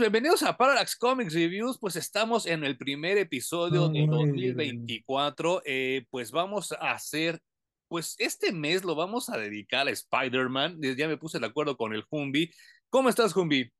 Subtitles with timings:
[0.00, 1.78] Amigos, bienvenidos a Parallax Comics Reviews.
[1.78, 5.60] Pues estamos en el primer episodio de Ay, 2024.
[5.66, 7.38] Eh, pues vamos a hacer,
[7.86, 10.80] pues este mes lo vamos a dedicar a Spider-Man.
[10.96, 12.50] Ya me puse de acuerdo con el Humbi.
[12.88, 13.70] ¿Cómo estás, Humbi?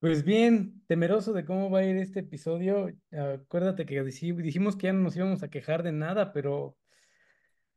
[0.00, 2.88] Pues bien, temeroso de cómo va a ir este episodio.
[3.12, 6.76] Acuérdate que dij- dijimos que ya no nos íbamos a quejar de nada, pero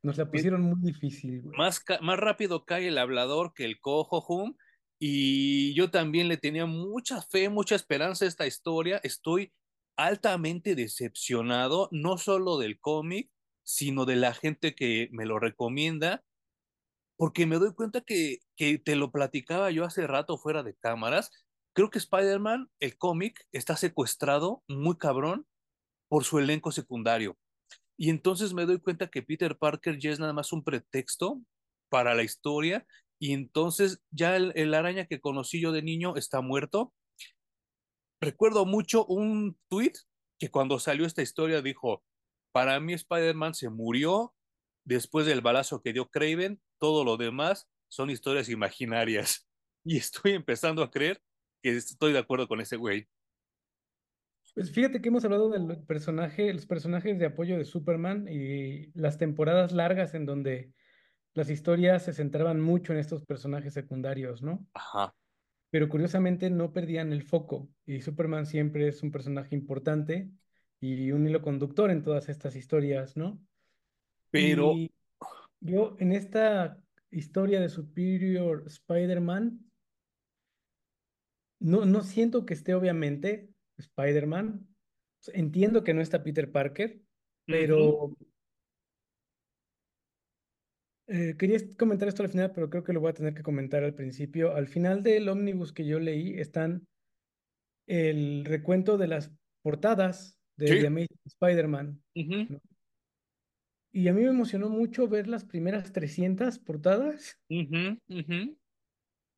[0.01, 1.55] nos la Eh, pusieron muy difícil, güey.
[1.55, 4.55] Más, más rápido cae el hablador que el cojo, Hum.
[4.99, 8.99] Y yo también le tenía mucha fe, mucha esperanza a esta historia.
[9.03, 9.53] Estoy
[9.95, 13.29] altamente decepcionado, no solo del cómic,
[13.63, 16.23] sino de la gente que me lo recomienda
[17.19, 21.31] porque me doy cuenta que, que te lo platicaba yo hace rato fuera de cámaras.
[21.73, 25.45] Creo que Spider-Man, el cómic, está secuestrado muy cabrón
[26.07, 27.37] por su elenco secundario.
[27.97, 31.41] Y entonces me doy cuenta que Peter Parker ya es nada más un pretexto
[31.89, 32.87] para la historia.
[33.19, 36.93] Y entonces ya el, araña que conocí yo de niño está muerto.
[38.21, 39.93] Recuerdo mucho un tweet
[40.39, 42.03] que cuando salió esta historia dijo,
[42.53, 44.33] para mí Spider-Man se murió
[44.85, 49.45] después del balazo que dio Craven, todo lo demás son historias imaginarias.
[49.85, 51.23] Y estoy empezando a creer
[51.63, 53.07] que estoy de acuerdo con ese güey.
[54.53, 59.17] Pues fíjate que hemos hablado del personaje, los personajes de apoyo de Superman y las
[59.17, 60.73] temporadas largas en donde
[61.33, 64.65] las historias se centraban mucho en estos personajes secundarios, ¿no?
[64.73, 65.13] Ajá.
[65.71, 70.29] Pero curiosamente no perdían el foco y Superman siempre es un personaje importante
[70.79, 73.39] y un hilo conductor en todas estas historias, ¿no?
[74.31, 74.91] Pero Y
[75.59, 79.59] Yo en esta historia de Superior Spider-Man,
[81.59, 84.65] no, no siento que esté obviamente Spider-Man.
[85.33, 87.01] Entiendo que no está Peter Parker,
[87.45, 88.15] pero
[91.09, 93.83] eh, quería comentar esto al final, pero creo que lo voy a tener que comentar
[93.83, 94.55] al principio.
[94.55, 96.87] Al final del ómnibus que yo leí están
[97.87, 99.31] el recuento de las
[99.61, 102.03] portadas de sí, The Amazing Spider-Man,
[102.47, 102.61] ¿no?
[103.91, 107.39] Y a mí me emocionó mucho ver las primeras 300 portadas.
[107.49, 108.39] ujú, ujú.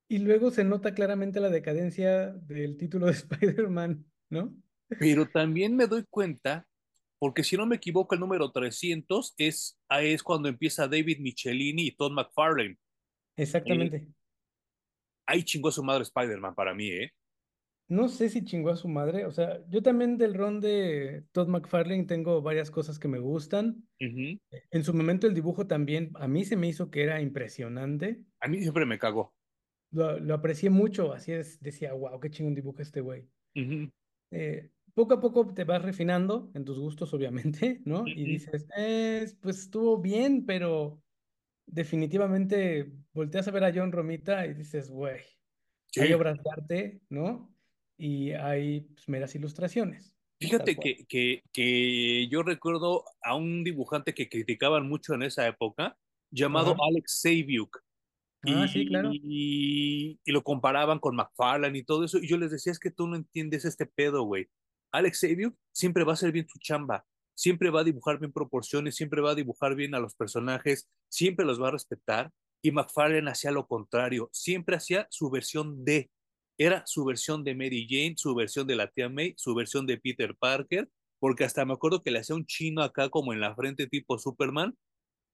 [0.09, 4.55] Y luego se nota claramente la decadencia del título de Spider-Man, ¿no?
[4.97, 6.67] Pero también me doy cuenta,
[7.21, 11.91] porque si no me equivoco, el número 300 es, es cuando empieza David Michelini y
[11.95, 12.71] Todd McFarlane.
[12.71, 12.77] Eh,
[13.37, 14.07] Exactamente.
[15.27, 17.11] ahí chingó a su madre Spider-Man para mí, ¿eh?
[17.87, 19.25] No sé si chingó a su madre.
[19.25, 23.87] O sea, yo también del ron de Todd McFarlane tengo varias cosas que me gustan.
[23.99, 28.23] En su momento el dibujo también a mí se me hizo que era impresionante.
[28.39, 29.35] A mí siempre me cagó.
[29.91, 31.13] Lo, lo aprecié mucho.
[31.13, 33.29] Así es, decía, wow, qué chingón dibuja este güey.
[33.55, 33.91] Ujú,
[34.31, 38.11] Eh, poco a poco te vas refinando en tus gustos, obviamente, ¿no?
[38.15, 41.03] Y dices, "Eh, pues estuvo bien, pero
[41.67, 45.21] definitivamente volteas a ver a John Romita y dices, güey,
[45.97, 47.55] hay Sí, obras de arte, ¿no?
[47.97, 54.27] Y hay pues, meras ilustraciones, Fíjate que, que, que yo recuerdo a un dibujante que
[54.27, 55.99] criticaban mucho en esa época,
[56.31, 56.75] llamado.
[56.83, 57.77] Alex Saviuk,
[58.43, 59.19] Ah, sí, claro.
[59.23, 62.91] y, y lo comparaban con McFarlane y todo eso, y yo les decía, es que
[62.91, 64.47] tú no entiendes este pedo, güey.
[64.91, 68.95] Alex Saviuk siempre va a hacer bien su chamba, siempre va a dibujar bien proporciones,
[68.95, 72.31] siempre va a dibujar bien a los personajes, siempre los va a respetar,
[72.61, 76.11] y McFarlane hacía lo contrario, siempre hacía su versión de
[76.57, 79.97] era su versión de Mary Jane, su versión de la tía May, su versión de
[79.97, 80.87] Peter Parker,
[81.19, 84.19] porque hasta me acuerdo que le hacía un chino acá como en la frente tipo
[84.19, 84.77] Superman,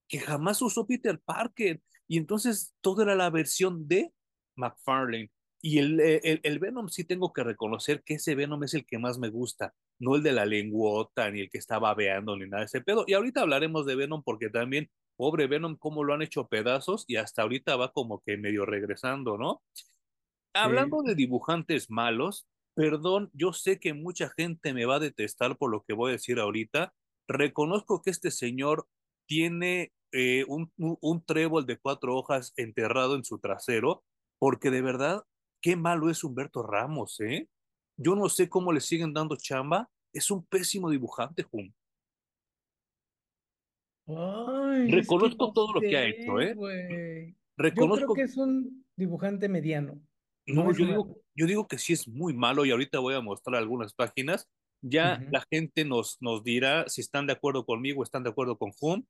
[0.08, 1.82] que jamás usó Peter Parker.
[2.08, 4.14] Y entonces todo era la versión de
[4.56, 5.30] McFarlane.
[5.68, 9.00] Y el, el, el Venom sí tengo que reconocer que ese Venom es el que
[9.00, 12.62] más me gusta, no el de la lenguota, ni el que está babeando, ni nada
[12.62, 13.04] de ese pedo.
[13.06, 17.18] Y ahorita hablaremos de Venom porque también, pobre Venom, cómo lo han hecho pedazos y
[17.18, 19.62] hasta ahorita va como que medio regresando, ¿no?
[19.74, 19.84] Sí.
[20.54, 25.70] Hablando de dibujantes malos, perdón, yo sé que mucha gente me va a detestar por
[25.70, 26.94] lo que voy a decir ahorita.
[27.28, 28.88] Reconozco que este señor
[29.28, 34.06] tiene eh, un, un, un trébol de cuatro hojas enterrado en su trasero,
[34.40, 35.26] porque de verdad,
[35.62, 37.48] qué malo es Humberto Ramos, ¿eh?
[37.98, 39.90] Yo no sé cómo le siguen dando chamba.
[40.14, 41.74] Es un pésimo dibujante, Jun.
[44.08, 46.54] Ay, es que Reconozco no todo lo que ha hecho, ¿eh?
[46.54, 46.82] güey.
[46.88, 50.00] Yo creo que Reconozco es un dibujante mediano,
[50.46, 51.22] no yo digo, malo.
[51.36, 54.48] yo digo que sí es muy malo y ahorita voy a mostrar algunas páginas.
[54.82, 58.58] Ya la gente nos, nos dirá si están de acuerdo conmigo o están de acuerdo
[58.58, 59.06] con Hum,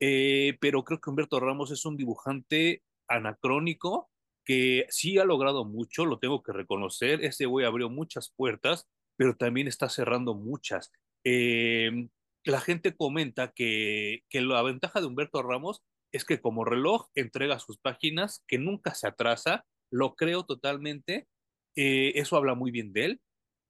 [0.00, 4.10] Eh, pero creo que Humberto Ramos es un dibujante anacrónico
[4.44, 7.24] que sí ha logrado mucho, lo tengo que reconocer.
[7.24, 10.90] Ese güey abrió muchas puertas, pero también está cerrando muchas.
[11.24, 12.08] Eh,
[12.44, 17.58] la gente comenta que, que la ventaja de Humberto Ramos es que como reloj entrega
[17.58, 21.28] sus páginas, que nunca se atrasa lo creo totalmente,
[21.76, 23.20] eh, eso habla muy bien de él,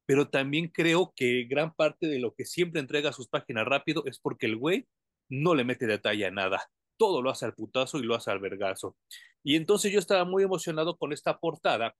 [0.06, 4.18] pero también creo que gran parte de lo que siempre entrega sus páginas rápido es
[4.20, 4.86] porque el güey
[5.28, 6.68] no le mete detalle a nada.
[7.02, 8.96] Todo lo hace al putazo y lo hace al vergazo.
[9.42, 11.96] Y entonces yo estaba muy emocionado con esta portada.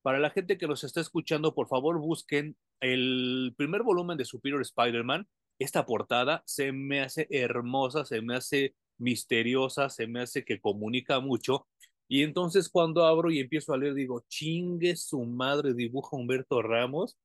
[0.00, 4.62] Para la gente que nos está escuchando, por favor busquen el primer volumen de Superior
[4.62, 5.28] Spider-Man.
[5.58, 11.20] Esta portada se me hace hermosa, se me hace misteriosa, se me hace que comunica
[11.20, 11.66] mucho.
[12.08, 17.18] Y entonces cuando abro y empiezo a leer, digo, chingue su madre, dibuja Humberto Ramos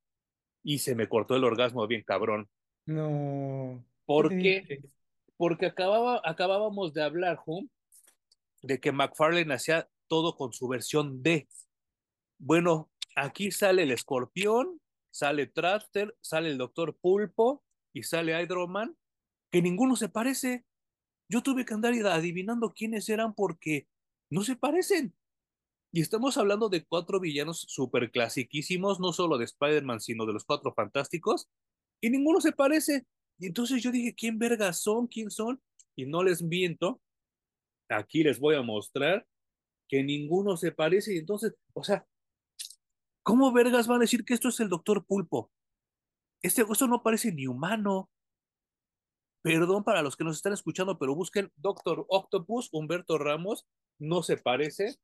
[0.66, 2.50] y se me cortó el orgasmo bien cabrón.
[2.86, 4.64] No, qué ¿Por qué?
[4.68, 5.01] triste.
[5.42, 7.40] Porque acababa, acabábamos de hablar,
[8.62, 11.50] de que McFarlane hacía todo con su versión D.
[12.38, 14.80] Bueno, aquí sale el escorpión,
[15.10, 18.96] sale Trapster, sale el Doctor Pulpo y sale Hydroman,
[19.50, 20.64] que ninguno se parece.
[21.28, 23.88] Yo tuve que andar adivinando quiénes eran porque
[24.30, 25.16] no se parecen.
[25.92, 30.46] Y estamos hablando de cuatro villanos súper clasiquísimos, no solo de Spider-Man, sino de los
[30.46, 31.50] cuatro fantásticos,
[32.00, 33.08] y ninguno se parece.
[33.42, 35.08] Y entonces yo dije, ¿quién vergas son?
[35.08, 35.60] ¿Quién son?
[35.96, 37.02] Y no les miento,
[37.90, 39.28] aquí les voy a mostrar
[39.88, 41.16] que ninguno se parece.
[41.16, 42.08] Y entonces, o sea,
[43.24, 45.52] ¿cómo vergas van a decir que esto es el Doctor Pulpo?
[46.44, 48.12] Este, esto no parece ni humano.
[49.42, 53.66] Perdón para los que nos están escuchando, pero busquen Doctor Octopus, Humberto Ramos,
[53.98, 55.00] no se parece.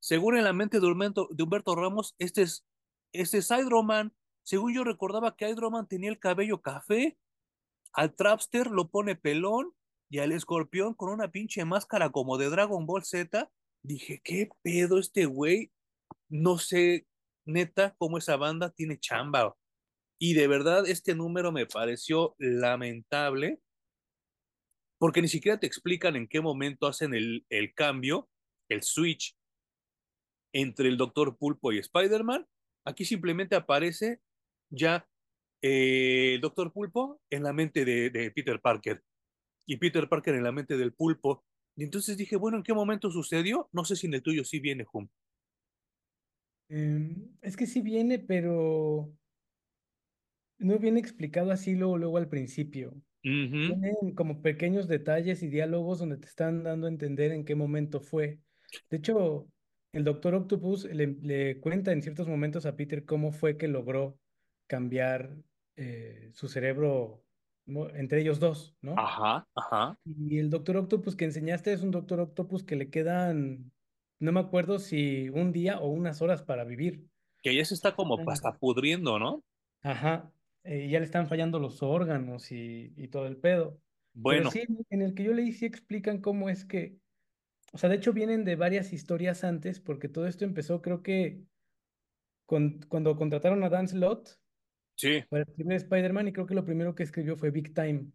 [0.00, 2.66] Según en la mente de Humberto, de Humberto Ramos, este es,
[3.12, 3.52] este es.
[4.42, 7.18] Según yo recordaba que Hydroman tenía el cabello café,
[7.94, 9.72] al Trapster lo pone pelón
[10.10, 13.50] y al escorpión con una pinche máscara como de Dragon Ball Z.
[13.82, 15.70] Dije, ¿qué pedo este güey?
[16.28, 17.06] No sé,
[17.46, 19.56] neta, cómo esa banda tiene chamba.
[20.18, 23.60] Y de verdad, este número me pareció lamentable
[24.98, 28.30] porque ni siquiera te explican en qué momento hacen el, el cambio,
[28.68, 29.36] el switch
[30.52, 32.46] entre el Doctor Pulpo y Spider-Man.
[32.86, 34.20] Aquí simplemente aparece
[34.70, 35.06] ya
[35.66, 39.02] eh, el Doctor Pulpo en la mente de, de, Peter Parker
[39.64, 41.42] y Peter Parker en la mente del Pulpo.
[41.74, 43.70] Y entonces dije, bueno, ¿en qué momento sucedió?
[43.72, 45.08] No sé si en el tuyo sí viene, Hum.
[46.68, 49.10] Eh, es que sí viene, pero
[50.58, 52.90] no viene explicado así luego, luego al principio.
[53.24, 53.80] Uh -huh.
[53.80, 58.00] Tienen como pequeños detalles y diálogos donde te están dando a entender en qué momento
[58.00, 58.38] fue.
[58.90, 59.48] De hecho,
[59.92, 64.18] el Doctor Octopus le, le cuenta en ciertos momentos a Peter cómo fue que logró
[64.66, 65.34] cambiar
[65.76, 67.24] eh, su cerebro
[67.66, 68.94] entre ellos dos, ¿no?
[68.98, 69.98] Ajá, ajá.
[70.04, 73.72] Y el Doctor Octopus que enseñaste es un Doctor Octopus que le quedan,
[74.20, 77.06] no me acuerdo si un día o unas horas para vivir.
[77.42, 79.42] Que ya se está como hasta pudriendo, ¿no?
[79.82, 80.30] Ajá,
[80.62, 83.80] eh, ya le están fallando los órganos y, y todo el pedo.
[84.12, 84.50] Bueno.
[84.52, 86.98] Pero sí, en el que yo leí sí explican cómo es que,
[87.72, 91.42] o sea, de hecho vienen de varias historias antes, porque todo esto empezó creo que
[92.46, 94.38] con, cuando contrataron a Dan Slott
[94.96, 95.22] Sí.
[95.28, 98.06] para el primer Spider-Man y creo que lo primero que escribió fue Big Time.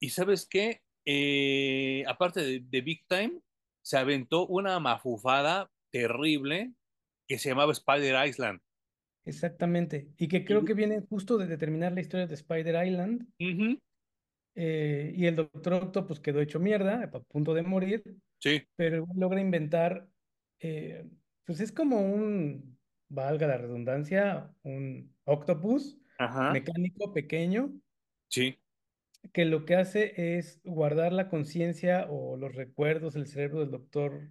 [0.00, 0.80] ¿Y sabes qué?
[1.04, 3.40] Eh, aparte de, de, Big Time,
[3.82, 6.72] se aventó una mafufada terrible
[7.28, 8.60] que se llamaba Spider Island.
[9.24, 10.08] Exactamente.
[10.16, 13.22] Y que creo que viene justo de determinar la historia de Spider Island.
[13.38, 13.80] Uh -huh.
[14.56, 18.02] eh, y el Doctor Octopus quedó hecho mierda, a punto de morir.
[18.40, 18.62] Sí.
[18.76, 20.08] Pero logra inventar,
[20.60, 21.04] eh,
[21.44, 22.76] pues es como un,
[23.12, 26.52] valga la redundancia, un octopus Ajá.
[26.52, 27.72] mecánico pequeño.
[28.28, 28.58] Sí.
[29.32, 34.30] Que lo que hace es guardar la conciencia o los recuerdos del cerebro del doctor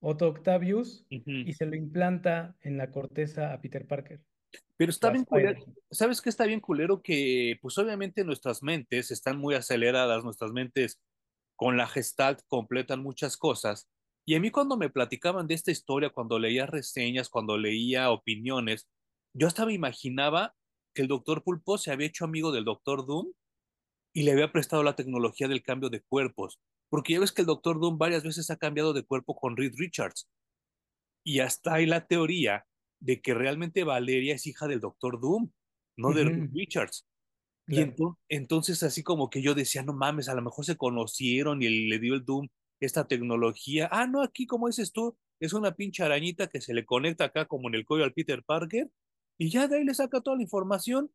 [0.00, 1.48] Otto Octavius uh -huh.
[1.48, 4.20] y se lo implanta en la corteza a Peter Parker.
[4.76, 5.60] Pero está bien culero.
[5.90, 7.02] ¿Sabes qué está bien culero?
[7.02, 11.00] Que pues obviamente nuestras mentes están muy aceleradas, nuestras mentes
[11.56, 13.88] con la gestalt completan muchas cosas.
[14.26, 18.88] Y a mí cuando me platicaban de esta historia, cuando leía reseñas, cuando leía opiniones,
[19.34, 20.54] yo hasta me imaginaba
[20.94, 23.32] que el doctor Pulpo se había hecho amigo del doctor Doom
[24.12, 26.60] y le había prestado la tecnología del cambio de cuerpos.
[26.88, 29.74] Porque ya ves que el doctor Doom varias veces ha cambiado de cuerpo con Reed
[29.76, 30.28] Richards.
[31.24, 32.66] Y hasta hay la teoría
[33.00, 35.50] de que realmente Valeria es hija del doctor Doom,
[35.96, 36.14] no uh -huh.
[36.14, 37.06] de Reed Richards.
[37.66, 37.80] Claro.
[37.80, 41.62] Y ento entonces así como que yo decía, no mames, a lo mejor se conocieron
[41.62, 42.48] y le dio el Doom
[42.80, 43.88] esta tecnología.
[43.90, 47.46] Ah, no, aquí como dices tú, es una pinche arañita que se le conecta acá
[47.46, 48.90] como en el cuello al Peter Parker
[49.38, 51.10] y ya de ahí le saca toda la información.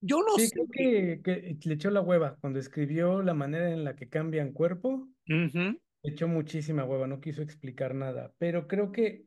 [0.00, 0.54] Yo no sí, sé.
[0.54, 4.52] creo que, que, le echó la hueva cuando escribió la manera en la que cambian
[4.52, 5.08] cuerpo.
[5.28, 5.80] Uh -huh.
[6.02, 8.34] Le echó muchísima hueva, no quiso explicar nada.
[8.38, 9.24] Pero creo que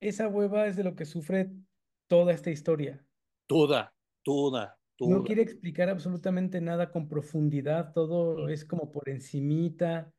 [0.00, 1.50] esa hueva es de lo que sufre
[2.08, 3.04] toda esta historia.
[3.46, 3.94] Toda,
[4.24, 10.12] toda, no quiere explicar absolutamente nada con profundidad, todo es como por encimita.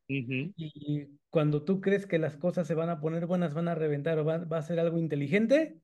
[0.55, 4.19] Y cuando tú crees que las cosas se van a poner buenas, van a reventar
[4.19, 5.79] o va, va a ser algo inteligente,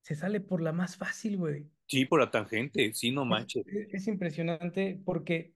[0.00, 1.70] se sale por la más fácil, güey.
[1.88, 3.64] Sí, por la tangente, sí, no Es, manches.
[3.64, 5.54] es- es impresionante porque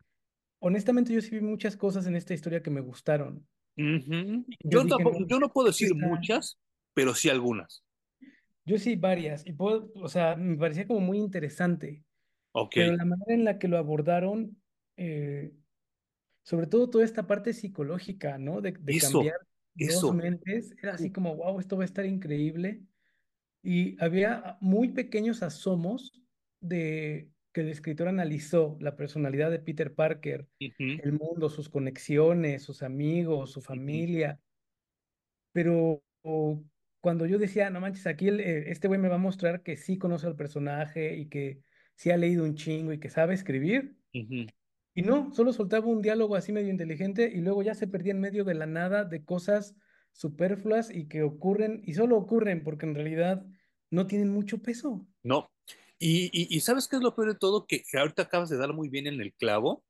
[0.60, 3.46] honestamente yo sí vi muchas cosas en esta historia que me gustaron.
[4.64, 6.58] Yo Yo dije, tampoco, no, yo no puedo decir muchas,
[6.94, 7.84] pero sí algunas.
[8.64, 12.04] Yo sí varias y puedo, o sea, me parecía como muy interesante,
[12.52, 14.60] Ok, pero la manera en la que lo abordaron,
[14.96, 15.52] eh,
[16.42, 18.60] sobre todo toda esta parte psicológica, ¿no?
[18.60, 19.38] De, de eso, cambiar
[19.74, 20.12] dos eso.
[20.12, 22.82] mentes, era así como, wow, esto va a estar increíble.
[23.62, 26.20] Y había muy pequeños asomos
[26.60, 32.62] de que el escritor analizó la personalidad de Peter Parker, ujú, el mundo, sus conexiones,
[32.62, 34.40] sus amigos, su familia.
[35.52, 36.62] Pero o,
[37.00, 39.76] cuando yo decía, no manches, aquí el, eh, este güey me va a mostrar que
[39.76, 41.60] sí conoce al personaje y que
[42.00, 43.94] sí ha leído un chingo y que sabe escribir.
[44.10, 48.20] Y no, solo soltaba un diálogo así medio inteligente y luego ya se perdía en
[48.20, 49.76] medio de la nada de cosas
[50.12, 53.44] superfluas y que ocurren y solo ocurren porque en realidad
[53.90, 55.06] no tienen mucho peso.
[55.22, 55.50] No.
[55.98, 57.66] Y, y, y ¿sabes qué es lo peor de todo?
[57.66, 59.84] Que, que ahorita acabas de dar muy bien en el clavo.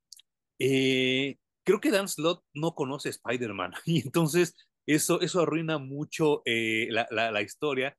[0.58, 6.42] Eh, creo que Dan Slott no conoce a Spider-Man y entonces eso, eso arruina mucho
[6.44, 7.96] eh, la, la, la historia.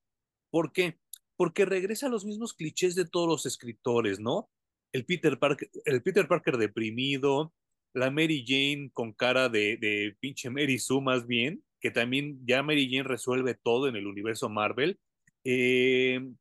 [0.50, 1.00] ¿Por qué?
[1.42, 4.52] Porque regresa a los mismos clichés de todos los escritores, ¿no?
[4.92, 7.52] El Peter Parker, el Peter Parker deprimido,
[7.96, 12.88] la Mary Jane con cara de, pinche Mary Sue más bien, que también ya Mary
[12.92, 15.00] Jane resuelve todo en el universo Marvel.
[15.44, 16.32] Eh,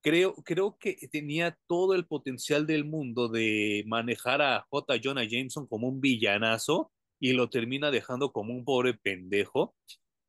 [0.00, 5.00] creo, creo que tenía todo el potencial del mundo de manejar a J.
[5.02, 9.74] Jonah Jameson como un villanazo y lo termina dejando como un pobre pendejo,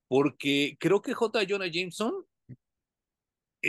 [0.08, 1.46] porque creo que J.
[1.48, 2.26] Jonah Jameson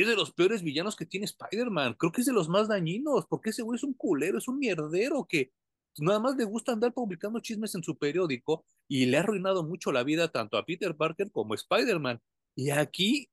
[0.03, 1.95] es de los peores villanos que tiene Spider-Man.
[1.95, 4.59] Creo que es de los más dañinos, porque ese güey es un culero, es un
[4.59, 5.53] mierdero que
[5.99, 9.93] nada más le gusta andar publicando chismes en su periódico y le ha arruinado mucho
[9.93, 12.21] la vida tanto a Peter Parker como a Spider-Man.
[12.55, 13.31] Y aquí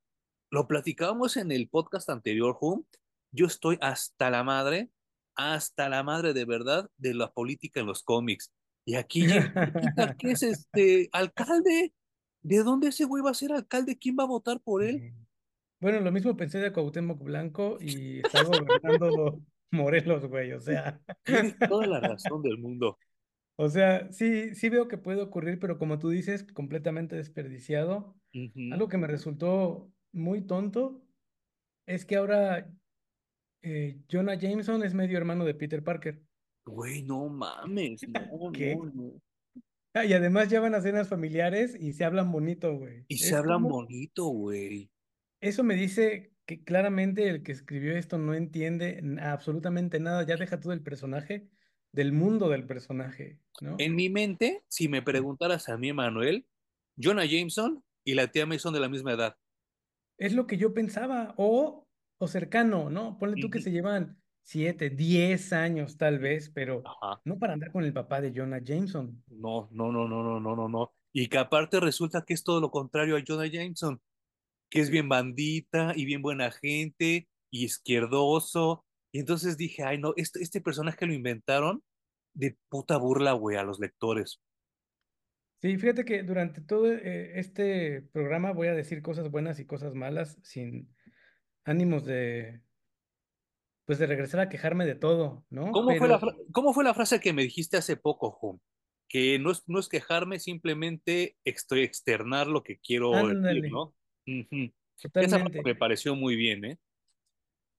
[0.49, 2.85] lo platicábamos en el podcast anterior, Hum.
[3.35, 4.91] Yo estoy hasta la madre,
[5.35, 8.53] hasta la madre de verdad de la política en los cómics.
[8.85, 9.25] Y aquí
[10.19, 11.93] que es este alcalde.
[12.43, 13.97] ¿De dónde ese güey va a ser alcalde?
[13.97, 15.13] ¿Quién va a votar por él?
[15.83, 21.01] Bueno, lo mismo pensé de Cuauhtémoc Blanco y está gobernando Morelos, güey, o sea.
[21.23, 22.97] Tienes toda la razón del mundo.
[23.57, 28.15] O sea, sí, sí veo que puede ocurrir, pero como tú dices, completamente desperdiciado.
[28.71, 31.03] Algo que me resultó muy tonto
[31.85, 32.71] es que ahora
[33.61, 36.23] eh, Jonah Jameson es medio hermano de Peter Parker.
[36.65, 38.75] Güey, no mames, no, ¿Qué?
[38.75, 39.21] no.
[39.93, 43.03] Ah, y además ya van a cenas familiares y se hablan bonito, güey.
[43.09, 44.89] Y se hablan como, bonito, güey.
[45.43, 50.59] Eso me dice que claramente el que escribió esto no entiende absolutamente nada, ya deja
[50.59, 51.49] todo el personaje
[51.91, 53.75] del mundo del personaje, ¿no?
[53.77, 56.47] En mi mente, si me preguntaras a mí, Manuel,
[56.97, 59.37] Jonah Jameson y la tía May son de la misma edad.
[60.17, 63.17] Es lo que yo pensaba, o, o cercano, ¿no?
[63.19, 67.21] Ponle tú que se llevan siete, diez años tal vez, pero Ajá.
[67.25, 69.23] no para andar con el papá de Jonah Jameson.
[69.27, 70.93] No, no, no, no, no, no, no, no.
[71.11, 74.01] Y que aparte resulta que es todo lo contrario a Jonah Jameson,
[74.73, 78.83] que es bien bandita y bien buena gente y izquierdoso.
[79.11, 81.83] Y entonces dije, ay, no, este, este personaje lo inventaron
[82.33, 84.41] de puta burla, güey, a los lectores.
[85.61, 89.93] Sí, fíjate que durante todo eh, este programa voy a decir cosas buenas y cosas
[89.93, 90.91] malas sin
[91.65, 92.63] ánimos de,
[93.85, 95.69] pues de regresar a quejarme de todo, ¿no?
[95.69, 96.19] ¿Cómo fue la,
[96.51, 98.59] cómo fue la frase que me dijiste hace poco, Jun?
[99.07, 103.69] Que no es, no es quejarme, simplemente estoy externar lo que quiero decir, ándale,
[104.25, 104.33] ¿no?
[104.41, 104.73] Ujú.
[105.19, 105.61] Esa totalmente.
[105.63, 106.79] me pareció muy bien, ¿eh?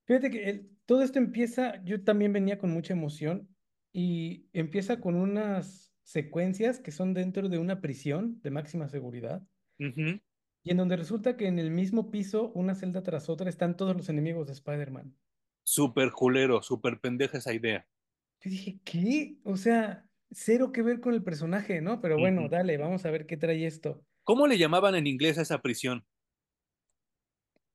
[0.05, 3.55] Fíjate que el- todo esto empieza, yo también venía con mucha emoción
[3.91, 9.47] y empieza con unas secuencias que son dentro de una prisión de máxima seguridad
[10.63, 13.95] y en donde resulta que en el mismo piso, una celda tras otra, están todos
[13.95, 15.15] los enemigos de Spider-Man.
[15.63, 17.87] Súper culero, súper pendeja esa idea.
[18.41, 19.37] Yo dije, ¿qué?
[19.43, 21.99] O sea, cero que ver con el personaje, ¿no?
[22.01, 24.05] Pero bueno, dale, vamos a ver qué trae esto.
[24.23, 26.05] ¿Cómo le llamaban en inglés a esa prisión?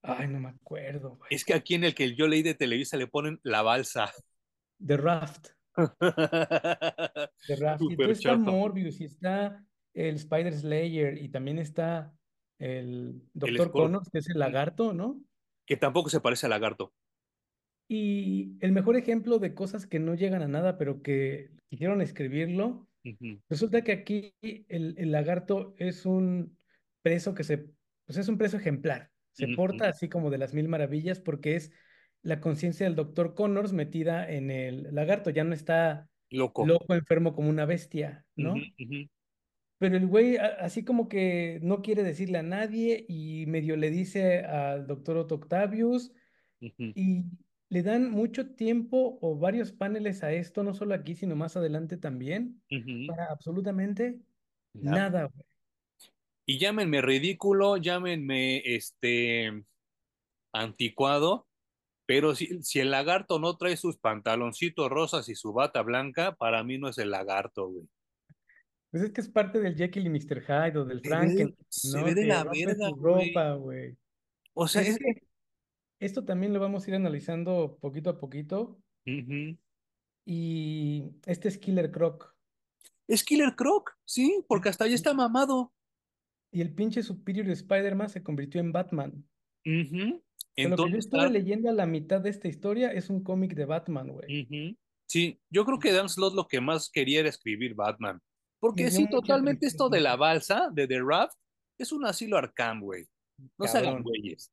[0.02, 1.28] Ay, no me acuerdo, güey.
[1.30, 4.11] Es que aquí en el que yo leí de Televisa le ponen la balsa.
[4.85, 7.83] The Raft, The Raft.
[7.83, 8.37] Y Súper entonces está.
[8.37, 12.14] Morbius y está el Spider Slayer y también está
[12.59, 15.21] el Doctor Connors, que es el lagarto, ¿no?
[15.71, 16.92] que tampoco se parece a lagarto.
[17.87, 22.88] Y el mejor ejemplo de cosas que no llegan a nada, pero que quisieron escribirlo,
[23.49, 26.59] resulta que aquí el, el lagarto es un
[27.02, 27.59] preso que se,
[28.04, 29.12] pues es un preso ejemplar.
[29.40, 31.73] Se porta así como de las mil maravillas porque es
[32.23, 36.66] la conciencia del doctor Connors metida en el lagarto, ya no está Loco.
[36.66, 38.54] loco, enfermo como una bestia, ¿no?
[39.78, 44.40] Pero el güey así como que no quiere decirle a nadie y medio le dice
[44.40, 46.12] al doctor Otto Octavius
[46.61, 47.25] y
[47.70, 51.97] le dan mucho tiempo o varios paneles a esto, no solo aquí, sino más adelante
[51.97, 52.61] también,
[53.06, 54.20] para absolutamente
[54.75, 55.50] nada, güey.
[56.50, 59.52] Y llámenme ridículo, llámenme este
[60.52, 61.47] anticuado,
[62.07, 66.64] pero si, si el lagarto no trae sus pantaloncitos rosas y su bata blanca, para
[66.64, 67.88] mí no es el lagarto, güey.
[68.90, 70.42] Pues es que es parte del Jekyll y Mr.
[70.42, 73.28] Hyde o del Franken, se ve de la verga, güey.
[73.28, 73.97] ropa, güey.
[74.52, 75.26] O sea, Pues es es, que
[76.00, 78.83] esto también lo vamos a ir analizando poquito a poquito.
[80.25, 82.35] Y este es Killer Croc.
[83.07, 85.73] Es Killer Croc, sí, porque hasta ahí está mamado.
[86.52, 89.25] Y el pinche Superior Spider-Man se convirtió en Batman.
[89.64, 90.23] Ujú.
[90.57, 93.23] De lo que yo Entonces, estuve leyendo a la mitad de esta historia es un
[93.23, 94.76] cómic de Batman, güey.
[95.07, 98.21] Sí, yo creo que Dan Slott lo que más quería era escribir Batman.
[98.61, 101.37] Porque sí, totalmente esto de la balsa, de The Raft,
[101.78, 103.07] es un asilo Arkham, güey.
[103.59, 104.52] No se hagan güeyes.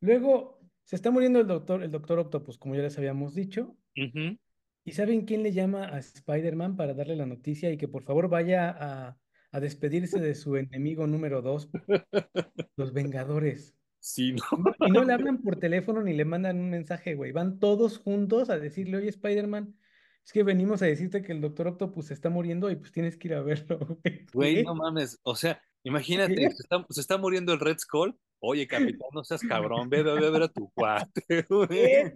[0.00, 3.76] Luego se está muriendo el doctor, el doctor Octopus, como ya les habíamos dicho.
[3.94, 8.28] ¿Y saben quién le llama a Spider-Man para darle la noticia y que por favor
[8.28, 9.18] vaya a,
[9.52, 11.70] a despedirse de su enemigo número dos,
[12.76, 13.74] los Vengadores?
[14.00, 14.42] Sí, no.
[14.86, 17.32] Y no le hablan por teléfono ni le mandan un mensaje, güey.
[17.32, 19.76] Van todos juntos a decirle, oye, Spider-Man,
[20.24, 23.16] es que venimos a decirte que el Doctor Octopus se está muriendo y pues tienes
[23.16, 24.26] que ir a verlo, güey.
[24.32, 25.18] Güey, no mames.
[25.22, 28.18] O sea, imagínate, se está, se está muriendo el Red Skull.
[28.40, 32.12] Oye, capitán, no seas cabrón, ve, ve, ve a ver a tu cuate, güey.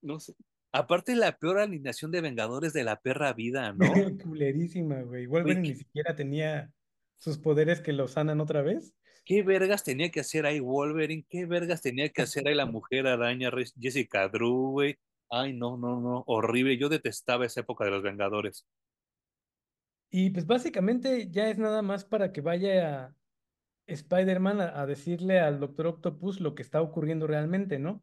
[0.00, 0.34] No sé.
[0.72, 4.18] Aparte, la peor alineación de Vengadores de la perra vida, ¿no?
[4.22, 5.26] Culerísima, güey.
[5.26, 6.72] Wolverine ni siquiera tenía
[7.18, 8.94] sus poderes que lo sanan otra vez.
[9.24, 11.26] ¿Qué vergas tenía que hacer ahí Wolverine?
[11.28, 14.96] ¿Qué vergas tenía que hacer ahí la Mujer Araña, Jessica Drew, güey?
[15.28, 16.78] Ay, no, no, no, horrible.
[16.78, 18.66] Yo detestaba esa época de los Vengadores.
[20.10, 23.14] Y pues básicamente ya es nada más para que vaya
[23.94, 28.02] Spider-Man a, a decirle al Doctor Octopus lo que está ocurriendo realmente, ¿no?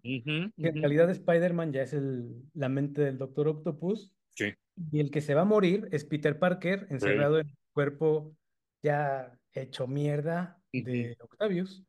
[0.58, 4.54] Que en de Spider-Man ya es el, la mente del Doctor Octopus Sí,
[4.92, 6.94] y el que se va a morir es Peter Parker sí.
[6.94, 8.36] encerrado en el cuerpo
[8.84, 11.84] ya hecho mierda de Octavius.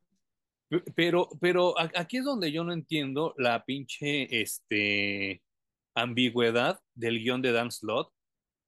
[0.70, 5.42] Pe- Pero, pero aquí es donde yo no entiendo la pinche, este,
[5.94, 8.12] ambigüedad del guion de Dan Slott,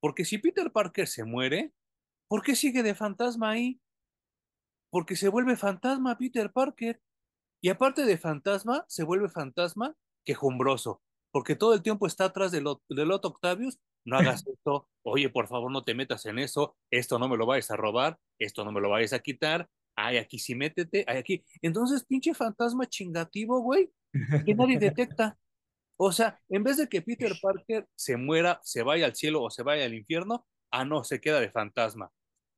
[0.00, 1.72] porque si Peter Parker se muere,
[2.28, 3.80] ¿por qué sigue de fantasma ahí?
[4.90, 7.00] Porque se vuelve fantasma Peter Parker.
[7.62, 12.64] Y aparte de fantasma, se vuelve fantasma quejumbroso, porque todo el tiempo está atrás del,
[12.88, 13.78] del Otto Octavius.
[14.04, 17.46] No hagas esto, oye, por favor, no te metas en eso, esto no me lo
[17.46, 21.18] vayas a robar, esto no me lo vayas a quitar, ay, aquí sí métete, ay,
[21.18, 21.44] aquí.
[21.62, 23.90] Entonces, pinche fantasma chingativo, güey,
[24.46, 25.38] que nadie detecta.
[26.02, 29.50] O sea, en vez de que Peter Parker se muera, se vaya al cielo o
[29.50, 32.10] se vaya al infierno, ah, no, se queda de fantasma.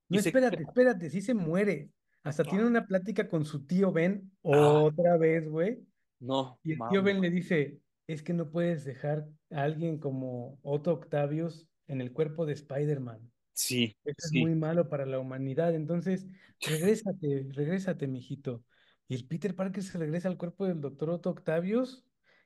[0.08, 1.90] No, Y se espérate, espérate, sí se muere.
[2.22, 5.84] Hasta tiene una plática con su tío Ben ah, otra vez, güey.
[6.20, 10.58] no, Y el tío Ben le dice, es que no puedes dejar a alguien como
[10.62, 13.20] Otto Octavius en el cuerpo de Spider-Man.
[13.52, 15.74] sí, Eso es muy malo para la humanidad.
[15.74, 16.26] Entonces,
[16.60, 18.64] regrésate, regrésate, mijito.
[19.08, 22.04] Y el Peter Parker se regresa al cuerpo del doctor Otto Octavius.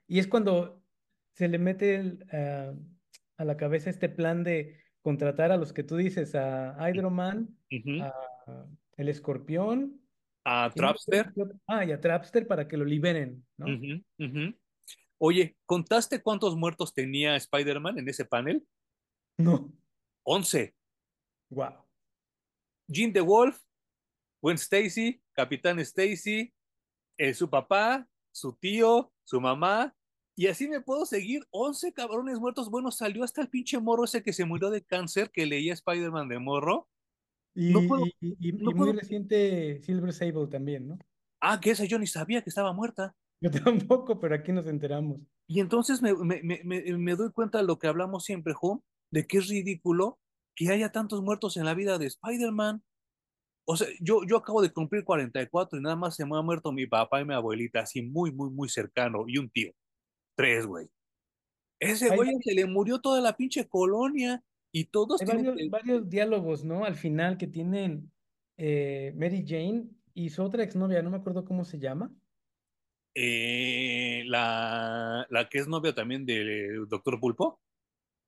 [0.08, 0.82] Y es cuando
[1.34, 2.72] se le mete el, ah,
[3.36, 7.56] a la cabeza este plan de contratar a los que tú dices, a Iron Man,
[8.00, 10.00] a el Escorpión,
[10.44, 11.32] A Trapster.
[11.66, 13.66] ah, y a Trapster para que lo liberen, ¿no?
[15.18, 18.66] Oye, ¿contaste cuántos muertos tenía Spider-Man en ese panel?
[19.38, 19.72] No,
[20.24, 20.74] 11.
[21.50, 21.84] wow.
[22.88, 23.58] Jean the Wolf,
[24.40, 26.52] Gwen Stacy, Capitán Stacy,
[27.18, 29.94] eh, su papá, su tío, su mamá.
[30.36, 31.46] Y así me puedo seguir.
[31.50, 32.70] 11 cabrones muertos.
[32.70, 36.28] Bueno, salió hasta el pinche morro ese que se murió de cáncer que leía Spider-Man
[36.28, 36.88] de morro.
[37.56, 40.98] No puedo, Y, no y muy reciente Silver Sable también, ¿no?
[41.40, 43.14] Ah, que esa yo ni sabía que estaba muerta.
[43.40, 43.50] Yo
[43.90, 45.20] tampoco, pero aquí nos enteramos.
[45.46, 49.26] Y entonces me, me, me, me doy cuenta de lo que hablamos siempre, Home, de
[49.26, 50.18] que es ridículo
[50.54, 52.82] que haya tantos muertos en la vida de Spider-Man.
[53.66, 56.36] O sea, yo, yo acabo de cumplir 44 y cuatro y nada más se me
[56.36, 59.72] ha muerto mi papá y mi abuelita, así muy, muy, muy cercano, y un tío.
[60.36, 60.88] Tres, güey.
[61.80, 64.42] Ese güey se le murió toda la pinche colonia
[64.80, 65.70] y todos hay tienen varios, que...
[65.70, 66.84] varios diálogos, ¿no?
[66.84, 68.12] Al final que tienen
[68.56, 72.14] eh, Mary Jane y su otra exnovia, no me acuerdo cómo se llama.
[73.14, 77.60] eh, la, la que es novia también del doctor Pulpo.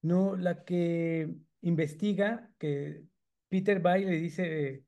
[0.02, 3.04] No, la que investiga, que
[3.48, 4.84] Peter va y le dice,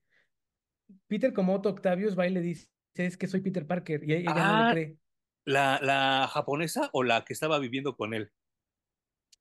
[1.09, 4.44] Peter como Otto Octavius va y le dice, es que soy Peter Parker, y ella
[4.44, 4.99] no le Ah, cree.
[5.44, 8.33] ¿La, la japonesa o la que estaba viviendo con él?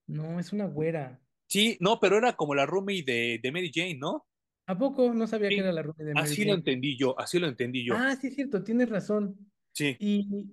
[0.07, 1.21] No, es una güera.
[1.49, 4.25] Sí, no, pero era como la roomie de, de Mary Jane, ¿no?
[4.67, 6.53] ¿A poco no sabía que era la roomie de Mary así lo Jane?
[6.53, 7.95] entendí yo, así lo entendí yo.
[7.95, 9.51] Ah, sí, es cierto, tienes razón.
[9.73, 10.51] Sí, Y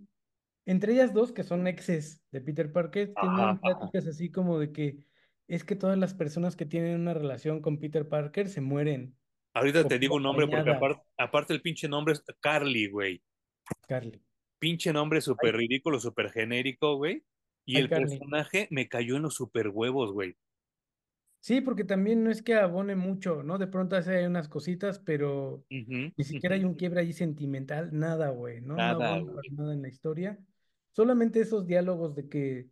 [0.67, 3.61] entre ellas dos, que son exes de Peter Parker, tienen ajá.
[3.61, 5.07] pláticas así como de que
[5.49, 9.19] es que todas las personas que tienen una relación con Peter Parker se mueren
[9.55, 13.23] Ahorita o te digo un nombre porque aparte, aparte el pinche nombre es Carly, güey.
[13.89, 14.21] Carly.
[14.59, 17.25] Pinche nombre súper ridículo, súper genérico, güey.
[17.65, 18.19] Y ay, el Carly.
[18.19, 20.37] personaje me cayó en los super huevos, güey.
[21.47, 23.57] Sí, porque también no es que abone mucho, ¿no?
[23.57, 28.61] De pronto hace unas cositas, pero ni siquiera hay un quiebre ahí sentimental, nada, güey,
[28.63, 28.75] ¿no?
[28.75, 29.49] Nada, güey.
[29.53, 30.41] nada en la historia.
[30.91, 32.67] Solamente esos diálogos de que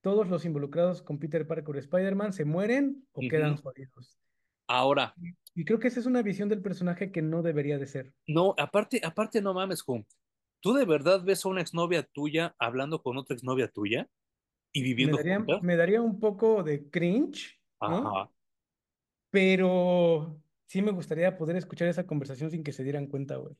[0.00, 4.16] todos los involucrados con Peter Parker o Spider-Man se mueren o quedan jodidos.
[4.68, 5.16] Ahora,
[5.56, 8.12] Y creo que esa es una visión del personaje que no debería de ser.
[8.28, 10.04] no, aparte, aparte no mames, Hum.
[10.62, 14.08] ¿Tú de verdad ves a una exnovia tuya hablando con otra exnovia tuya
[14.72, 15.62] y Me viviendo daría, juntas?
[15.62, 18.16] me daría un poco de cringe, ¿no?
[18.16, 18.30] Ajá.
[19.30, 23.54] Pero sí me gustaría poder escuchar esa conversación sin que se dieran cuenta, güey.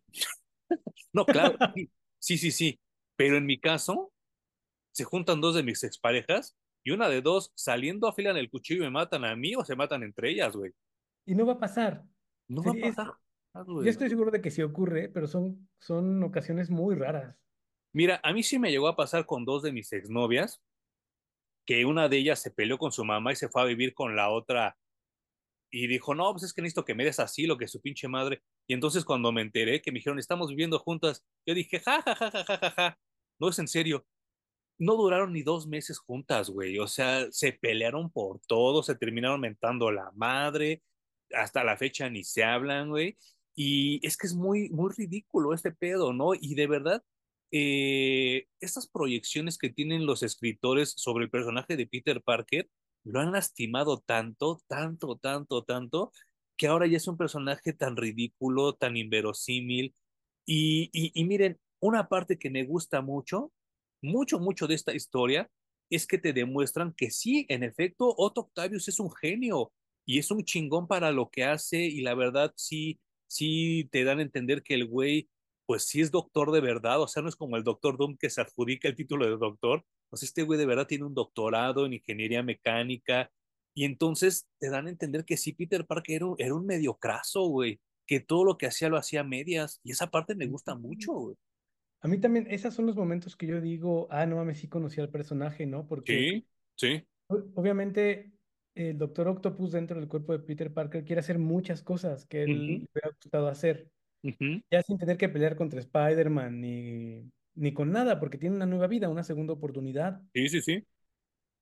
[1.12, 1.56] No, claro,
[2.18, 2.80] sí, sí, sí.
[3.16, 4.12] Pero en mi caso,
[4.92, 8.87] se juntan dos de mis exparejas y una de dos saliendo afilan el cuchillo y
[8.87, 10.72] me matan a mí o se matan entre ellas, güey.
[11.26, 12.04] Y no va a pasar.
[12.48, 13.14] No va a pasar,
[13.54, 17.37] yo estoy seguro de que sí ocurre, pero son, son ocasiones muy raras.
[17.92, 20.62] Mira, a mí sí me llegó a pasar con dos de mis exnovias,
[21.70, 24.16] que una de ellas se peleó con su mamá y se fue a vivir con
[24.16, 24.76] la otra
[25.70, 28.42] y dijo, no, pues es que necesito que me des asilo, que su pinche madre.
[28.66, 32.16] Y entonces cuando me enteré que me dijeron, estamos viviendo juntas, yo dije, ja, ja,
[32.16, 32.98] ja, ja, ja, ja, ja.
[33.38, 34.04] No es en serio.
[34.80, 36.76] No duraron ni dos meses juntas, güey.
[36.80, 40.83] O sea, se pelearon por todo, se terminaron mentando la madre,
[41.33, 43.16] hasta la fecha ni se hablan, güey.
[43.54, 46.35] Y es que es muy, muy ridículo este pedo, ¿no?
[46.35, 47.04] Y de verdad,
[47.53, 52.69] eh, estas proyecciones que tienen los escritores sobre el personaje de Peter Parker
[53.05, 56.13] lo han lastimado tanto, tanto, tanto, tanto,
[56.57, 59.95] que ahora ya es un personaje tan ridículo, tan inverosímil.
[60.47, 63.53] Y, y, y miren, una parte que me gusta mucho,
[64.03, 65.51] mucho, mucho de esta historia
[65.91, 69.73] es que te demuestran que sí, en efecto, Otto Octavius es un genio
[70.07, 74.21] y es un chingón para lo que hace y la verdad sí, sí te dan
[74.21, 75.29] a entender que el güey,
[75.70, 78.28] pues sí es doctor de verdad, o sea, no es como el doctor Doom que
[78.28, 81.92] se adjudica el título de doctor, pues este güey de verdad tiene un doctorado en
[81.92, 83.30] ingeniería mecánica
[83.72, 87.42] y entonces te dan a entender que sí, Peter Parker era un, era un mediocraso,
[87.46, 90.74] güey, que todo lo que hacía lo hacía a medias y esa parte me gusta
[90.74, 91.37] mucho, güey.
[92.00, 95.00] A mí también, esos son los momentos que yo digo, ah, no mames, sí conocí
[95.00, 95.87] al personaje, ¿no?
[95.87, 97.06] Porque Sí, sí.
[97.28, 98.33] o- obviamente
[98.74, 102.66] el Doctor Octopus dentro del cuerpo de Peter Parker quiere hacer muchas cosas que él
[102.66, 103.90] le hubiera gustado hacer,
[104.22, 108.66] ujú, ya sin tener que pelear contra Spider-Man ni, ni con nada, porque tiene una
[108.66, 110.22] nueva vida, una segunda oportunidad.
[110.35, 110.87] Sí, sí, sí,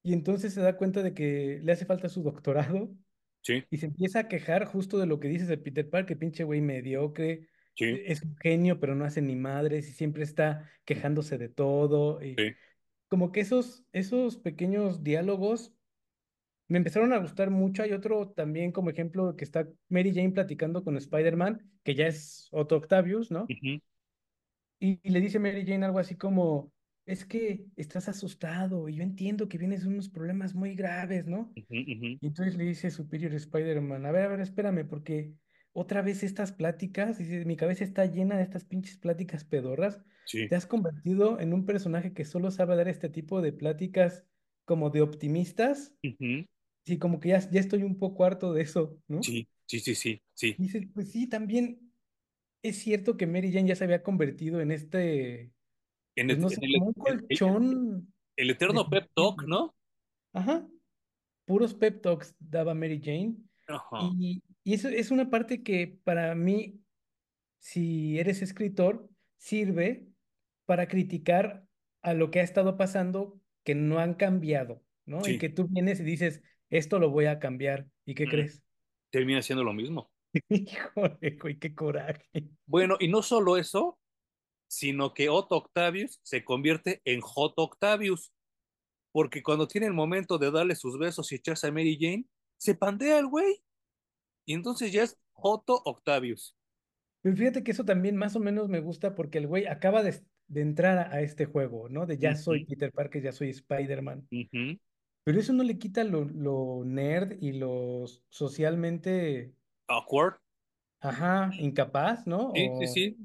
[0.02, 2.94] Y entonces se da cuenta de que le hace falta su doctorado
[3.42, 6.44] sí, y se empieza a quejar justo de lo que dices de Peter Parker, pinche
[6.44, 11.38] güey mediocre, sí, es un genio, pero no hace ni madres y siempre está quejándose
[11.38, 12.22] de todo.
[12.24, 12.54] Y sí.
[13.08, 15.74] como que esos, esos pequeños diálogos
[16.68, 17.82] me empezaron a gustar mucho.
[17.82, 22.48] Hay otro también como ejemplo que está Mary Jane platicando con Spider-Man, que ya es
[22.52, 23.48] Otto Octavius, ¿no?
[23.48, 23.80] ujú,
[24.80, 26.72] Y, y le dice Mary Jane algo así como,
[27.04, 31.56] es que estás asustado y yo entiendo que vienes de unos problemas muy graves, ¿no?
[31.56, 32.20] ujú, ujú.
[32.20, 35.34] Y entonces le dice Superior Spider-Man, a ver, a ver, espérame, porque
[35.72, 40.48] otra vez estas pláticas, dice, mi cabeza está llena de estas pinches pláticas pedorras, Sí,
[40.48, 44.26] te has convertido en un personaje que solo sabe dar este tipo de pláticas
[44.64, 46.44] como de optimistas, ujú,
[46.90, 49.20] y como que ya, ya estoy un poco harto de eso, ¿no?
[49.20, 50.56] sí, sí, sí, sí, sí.
[50.56, 51.92] Y dice, pues sí, también
[52.62, 55.52] es cierto que Mary Jane ya se había convertido en este,
[56.16, 59.10] En pues no sé, en el- como un el- el- colchón el de eterno pep
[59.14, 59.44] talk.
[59.46, 59.74] ¿no?
[60.32, 60.66] Ajá.
[61.46, 63.36] puros pep talks daba Mary Jane.
[63.68, 66.80] Ajá, Y, y eso es una parte que para mí,
[67.60, 70.08] si eres escritor, sirve
[70.66, 71.66] para criticar
[72.02, 75.28] a lo que ha estado pasando que no han cambiado, ¿no?
[75.28, 75.38] Y sí.
[75.38, 77.86] que tú vienes y dices, esto lo voy a cambiar.
[78.04, 78.62] ¿Y qué Mm, crees?
[79.10, 80.10] Termina siendo lo mismo.
[80.48, 82.48] Híjole, güey, qué coraje.
[82.66, 83.98] Bueno, y no solo eso,
[84.68, 87.54] sino que Otto Octavius se convierte en J.
[87.62, 88.32] Octavius,
[89.12, 92.26] porque cuando tiene el momento de darle sus besos y echarse a Mary Jane,
[92.58, 93.62] se pandea el güey,
[94.46, 96.56] y entonces ya es Otto Octavius.
[97.22, 100.20] Pero fíjate que eso también más o menos me gusta porque el güey acaba de,
[100.48, 102.06] de entrar a, a este juego, ¿no?
[102.06, 104.28] De ya soy Peter Parker, ya soy Spider-Man.
[105.28, 109.54] Pero eso no le quita lo, lo nerd y lo socialmente,
[109.88, 110.40] Awkward.
[111.00, 112.50] ajá, incapaz, ¿no?
[112.54, 113.16] Sí, sí, O, sí,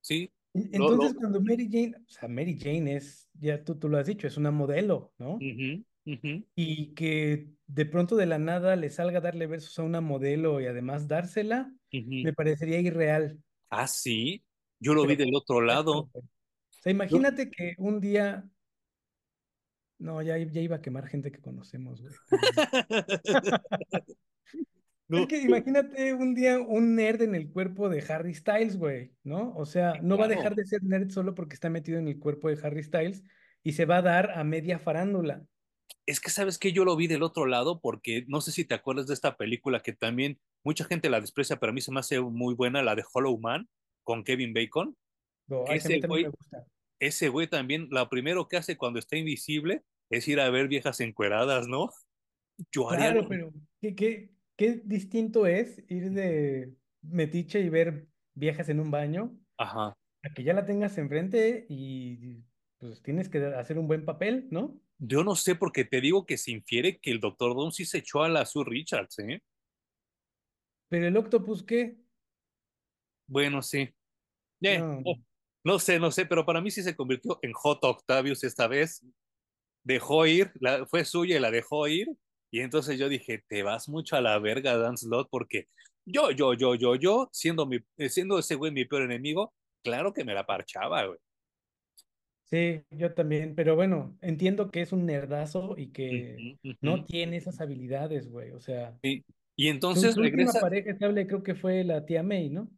[0.00, 0.32] sí.
[0.54, 4.26] Entonces, cuando Mary Jane, o sea, Mary Jane es, ya tú, tú lo has dicho,
[4.26, 5.48] es una modelo, ¿no?
[6.06, 10.00] ujú, Y que de pronto de la nada le salga a darle besos a una
[10.00, 11.72] modelo y además dársela,
[12.20, 14.44] me parecería irreal, Ah, sí,
[14.80, 16.10] yo lo vi del otro lado.
[16.14, 18.48] O sea, imagínate que un día,
[19.98, 22.14] no, ya, ya iba a quemar gente que conocemos, güey.
[25.10, 29.54] Es que imagínate un día un nerd en el cuerpo de Harry Styles, güey, ¿no?
[29.56, 32.18] O sea, no va a dejar de ser nerd solo porque está metido en el
[32.18, 33.24] cuerpo de Harry Styles
[33.62, 35.42] y se va a dar a media farándula.
[36.04, 38.74] Es que sabes que yo lo vi del otro lado porque no sé si te
[38.74, 42.00] acuerdas de esta película que también mucha gente la desprecia, pero a mí se me
[42.00, 43.66] hace muy buena, la de Hollow Man
[44.04, 44.94] con Kevin Bacon,
[45.46, 46.66] No, que ese me gusta.
[47.00, 51.00] Ese güey también, lo primero que hace cuando está invisible es ir a ver viejas
[51.00, 51.90] encueradas, ¿no?
[52.72, 53.26] Yo haría lo...
[53.26, 58.90] Claro, pero ¿qué, qué, qué distinto es ir de metiche y ver viejas en un
[58.90, 59.96] baño Ajá.
[60.22, 62.42] a que ya la tengas enfrente y
[62.78, 64.80] pues tienes que hacer un buen papel, ¿no?
[64.98, 67.98] Yo no sé porque te digo que se infiere que el Doctor Doom sí se
[67.98, 69.42] echó a la Sue Richards, ¿eh?
[70.88, 71.98] Pero el octopus, ¿qué?
[73.26, 73.94] Bueno, sí.
[74.62, 75.16] Eh, No, oh,
[75.68, 79.04] no sé, no sé, pero para mí sí se convirtió en Hot Octavius esta vez.
[79.84, 82.08] Dejó ir, la, fue suya y la dejó ir.
[82.50, 85.68] Y entonces yo dije, te vas mucho a la verga, Dan Slot, porque
[86.06, 89.52] yo, yo, yo, yo, yo, siendo, mi, eh, siendo ese güey mi peor enemigo,
[89.84, 91.18] claro que me la parchaba, güey.
[92.44, 97.60] Sí, yo también, pero bueno, entiendo que es un nerdazo y que no tiene esas
[97.60, 98.52] habilidades, güey.
[98.52, 99.22] O sea, sí.
[99.54, 102.70] Y entonces su última regresa pareja estable creo que fue la tía May, ¿no?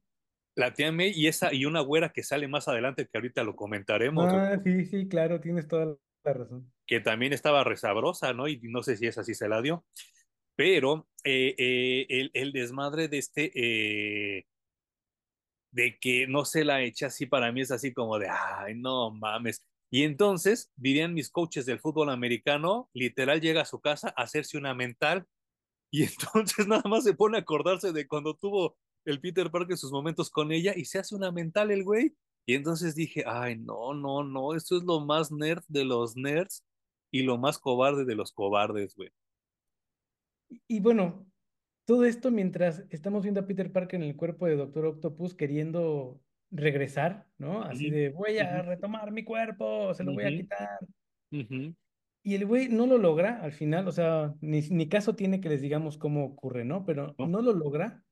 [0.56, 3.56] La tía May y esa y una güera que sale más adelante que ahorita lo
[3.56, 6.72] comentaremos, Ah, sí, sí, claro, tienes toda la razón.
[6.86, 8.48] que también estaba resabrosa, ¿no?
[8.48, 9.84] Y no sé si esa sí se la dio.
[10.56, 14.46] Pero eh, eh, el, el, desmadre de este, eh,
[15.72, 19.10] de que no se la echa así para mí es así como de, ay, no
[19.10, 19.64] mames.
[19.90, 24.58] Y entonces, dirían mis coaches del fútbol americano, literal llega a su casa a hacerse
[24.58, 25.26] una mental
[25.90, 29.92] y entonces nada más se pone a acordarse de cuando tuvo el Peter Parker sus
[29.92, 32.14] momentos con ella y se hace una mental el güey.
[32.46, 36.64] Y entonces dije, ay, no, no, no, esto es lo más nerd de los nerds
[37.10, 39.10] y lo más cobarde de los cobardes, güey.
[40.48, 41.26] Y, y bueno,
[41.84, 46.20] todo esto mientras estamos viendo a Peter Parker en el cuerpo de Doctor Octopus queriendo
[46.50, 47.60] regresar, ¿no?
[47.60, 50.24] Uh Así -huh, de, voy uh a -huh, retomar mi cuerpo, se lo uh voy
[50.24, 50.78] a quitar.
[52.22, 55.48] Y el güey no lo logra al final, o sea, ni, ni caso tiene que
[55.48, 56.84] les digamos cómo ocurre, ¿no?
[56.84, 57.40] Pero ¿no?
[57.40, 58.04] lo logra,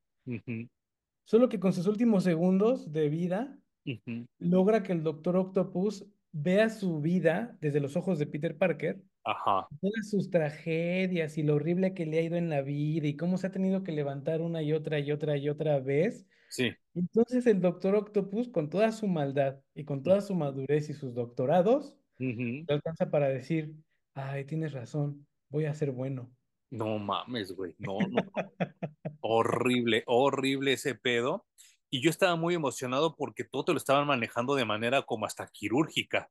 [1.23, 4.25] solo que con sus últimos segundos de vida uh -huh.
[4.39, 9.67] logra que el Doctor Octopus vea su vida desde los ojos de Peter Parker, Ajá,
[9.81, 13.37] todas sus tragedias y lo horrible que le ha ido en la vida y cómo
[13.37, 16.27] se ha tenido que levantar una y otra y otra y otra vez.
[16.49, 16.71] sí.
[16.95, 21.13] Entonces el Doctor Octopus, con toda su maldad y con toda su madurez y sus
[21.15, 22.65] doctorados, Uh -huh.
[22.67, 23.75] le alcanza para decir,
[24.13, 26.31] ay, tienes razón, voy a ser bueno.
[26.71, 28.21] No mames, güey, no, no,
[29.21, 31.45] horrible, horrible ese pedo.
[31.89, 35.47] Y yo estaba muy emocionado porque todo te lo estaban manejando de manera como hasta
[35.47, 36.29] quirúrgica.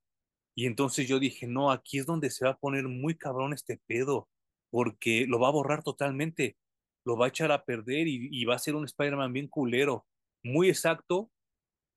[0.55, 3.81] Y entonces yo dije, no, aquí es donde se va a poner muy cabrón este
[3.87, 4.29] pedo,
[4.71, 6.57] porque lo va a borrar totalmente,
[7.05, 10.07] lo va a echar a perder y, y va a ser un Spider-Man bien culero,
[10.45, 11.31] muy exacto,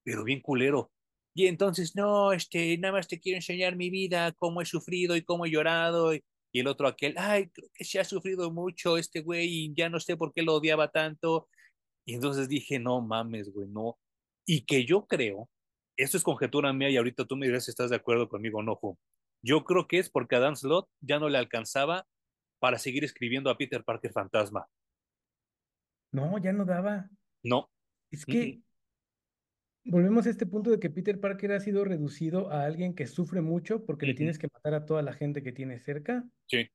[0.04, 0.92] pero bien culero.
[1.34, 5.24] Y entonces, no, este, nada más te quiero enseñar mi vida, cómo he sufrido y
[5.24, 6.14] cómo he llorado.
[6.14, 9.74] Y, y el otro aquel, ay, creo que se ha sufrido mucho este güey y
[9.74, 11.48] ya no sé por qué lo odiaba tanto.
[12.06, 13.98] Y entonces dije, no mames, güey, no.
[14.46, 15.50] Y que yo creo,
[15.98, 18.64] esto es conjetura mía y ahorita tú me dirás si estás de acuerdo conmigo o
[18.64, 18.98] no, Ju.
[19.44, 22.06] Yo creo que es porque a Dan Slott ya no le alcanzaba
[22.60, 24.68] para seguir escribiendo a Peter Parker Fantasma.
[26.12, 27.10] No, ya no daba.
[27.44, 27.72] No.
[28.12, 28.64] Es Mm -mm.
[29.86, 33.42] Volvemos a este punto de que Peter Parker ha sido reducido a alguien que sufre
[33.42, 34.16] mucho porque Uh le -huh.
[34.16, 36.30] tienes que matar a toda la gente que tiene cerca.
[36.50, 36.68] Sí.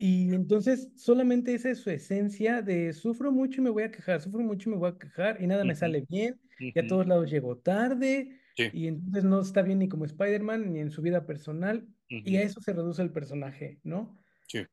[0.00, 4.20] Y entonces solamente esa es su esencia de sufro mucho y me voy a quejar,
[4.20, 5.74] sufro mucho y me voy a quejar y nada Uh me -huh.
[5.74, 6.86] sale bien Uh y a -huh.
[6.86, 8.72] todos lados llego tarde Sí.
[8.72, 11.88] y entonces no está bien ni como Spider-Man ni en su vida personal
[12.24, 12.42] y a -huh.
[12.42, 14.18] eso se reduce el personaje, ¿no?
[14.48, 14.66] Sí.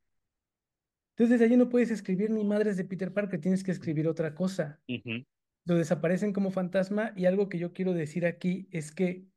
[1.18, 4.82] Entonces allí no puedes escribir ni madres de Peter Parker, tienes que escribir otra cosa.
[5.66, 9.28] Lo desaparecen como fantasma y algo que yo quiero decir aquí es que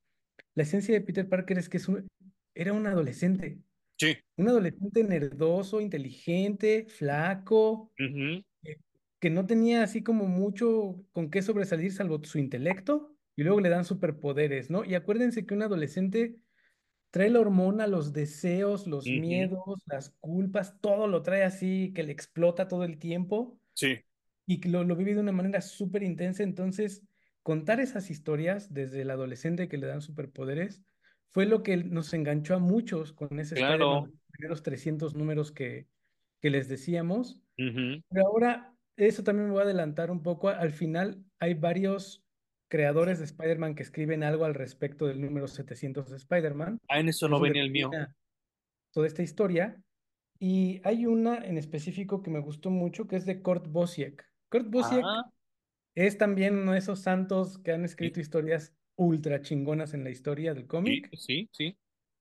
[0.54, 2.08] la esencia de Peter Parker es que es un,
[2.54, 3.62] era un adolescente.
[3.98, 4.16] Sí.
[4.36, 8.42] Un adolescente nerdoso, inteligente, flaco, Uh -huh.
[8.62, 8.78] que,
[9.20, 13.70] que no tenía así como mucho con qué sobresalir salvo su intelecto y luego le
[13.70, 14.84] dan superpoderes, ¿no?
[14.84, 16.40] Y acuérdense que un adolescente
[17.12, 19.20] trae la hormona, los deseos, los Uh -huh.
[19.20, 24.02] miedos, las culpas, todo lo trae así que le explota todo el tiempo Sí.
[24.46, 26.42] Y lo, lo vive de una manera súper intensa.
[26.42, 27.02] Entonces,
[27.42, 30.82] contar esas historias desde el adolescente que le dan superpoderes
[31.30, 34.02] fue lo que nos enganchó a muchos con ese Claro.
[34.06, 35.88] los primeros 300 números que,
[36.40, 37.40] que les decíamos.
[37.58, 38.00] Ujú.
[38.08, 40.48] Pero ahora, eso también me voy a adelantar un poco.
[40.48, 42.24] Al final, hay varios
[42.68, 46.78] creadores de Spider-Man que escriben algo al respecto del número 700 de Spider-Man.
[46.88, 47.90] Ah, en eso Es no venía el mío.
[48.92, 49.82] toda esta historia.
[50.38, 54.24] Y hay una en específico que me gustó mucho, que es de Kurt Busiek.
[54.48, 55.04] Kurt Busiek
[55.94, 60.10] es también uno de esos santos que han sí, escrito historias ultra chingonas en la
[60.10, 61.12] historia del sí, cómic.
[61.12, 61.78] sí, sí.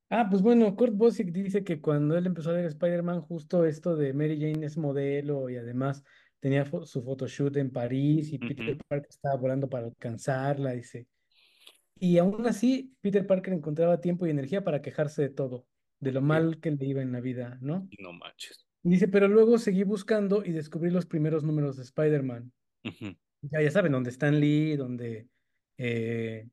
[0.10, 3.96] Ah, pues bueno, Kurt Busiek dice que cuando él empezó a ver Spider-Man, justo esto
[3.96, 6.04] de Mary Jane es modelo y además
[6.40, 8.80] tenía fo- su photoshoot en París y Peter Ujú.
[8.88, 11.08] Parker estaba volando para alcanzarla, dice.
[11.96, 15.68] Y aún así, Peter Parker encontraba tiempo y energía para quejarse de todo,
[16.00, 16.46] de lo Sí.
[16.48, 17.92] mal que le iba en la vida, ¿no?
[18.00, 18.65] No manches.
[18.86, 22.54] Dice, pero luego seguí buscando y descubrí los primeros números de Spider-Man.
[22.86, 25.30] Ujú, Ya, ya saben, donde Stan Lee, donde
[25.78, 26.50] eh,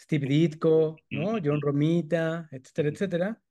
[0.00, 1.38] Steve Ditko, ¿no?
[1.44, 3.42] John Romita, etcétera, etcétera.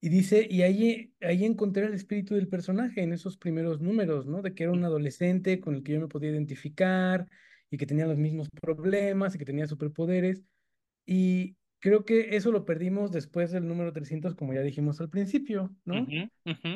[0.00, 4.42] Y dice, y ahí, ahí encontré el espíritu del personaje en esos primeros números, ¿no?
[4.42, 7.28] De que era un adolescente con el que yo me podía identificar
[7.70, 10.44] y que tenía los mismos problemas y que tenía superpoderes.
[11.06, 15.76] Y creo que eso lo perdimos después del número 300, como ya dijimos al principio,
[15.84, 16.02] ¿no?
[16.02, 16.70] ujú, ujú.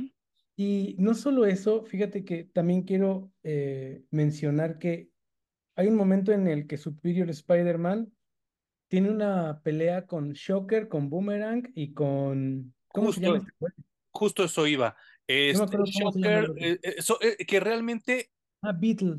[0.57, 5.09] Y no solo eso, fíjate que también quiero eh, mencionar que
[5.77, 8.13] hay un momento en el que Superior Spider-Man
[8.89, 12.75] tiene una pelea con Shocker, con Boomerang y con...
[12.89, 14.97] ¿Cómo se llama Justo, este justo eso iba.
[15.27, 16.55] Este, Shocker, otro.
[16.59, 18.31] eh, eh, eh, que realmente,
[18.63, 19.17] Ah, Beetle.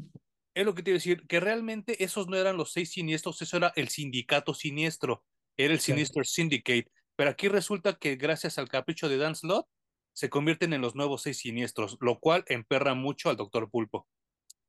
[0.53, 3.41] es lo que te iba a decir, que realmente esos no eran los seis siniestros,
[3.41, 5.25] eso era el sindicato siniestro,
[5.57, 5.79] era el.
[5.81, 6.89] Sinister Syndicate.
[7.17, 9.67] Pero aquí resulta que gracias al capricho de Dan Slott,
[10.15, 14.07] se convierten en los nuevos seis siniestros, lo cual emperra mucho al Doctor Pulpo.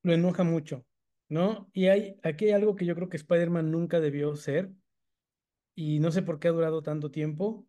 [0.03, 0.85] Lo enoja mucho,
[1.29, 1.71] ¿no?
[1.73, 4.73] Y hay, aquí hay algo que yo creo que Spider-Man nunca debió ser
[5.77, 7.65] y no sé por qué ha durado tanto tiempo.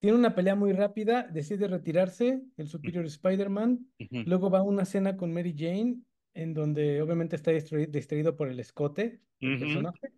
[0.00, 5.16] Tiene una pelea muy rápida, decide retirarse, el Superior Spider-Man, luego va a una cena
[5.16, 6.00] con Mary Jane,
[6.34, 10.12] en donde obviamente está distraído, distraído por el escote del personaje,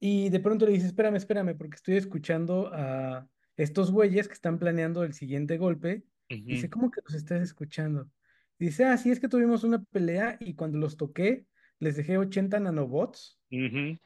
[0.00, 4.58] y de pronto le dice, espérame, espérame, porque estoy escuchando a estos güeyes que están
[4.58, 6.04] planeando el siguiente golpe.
[6.46, 8.10] Dice, ¿cómo que los estás escuchando?
[8.58, 11.46] Dice, ah, sí, es que tuvimos una pelea y cuando los toqué,
[11.78, 13.38] les dejé 80 nanobots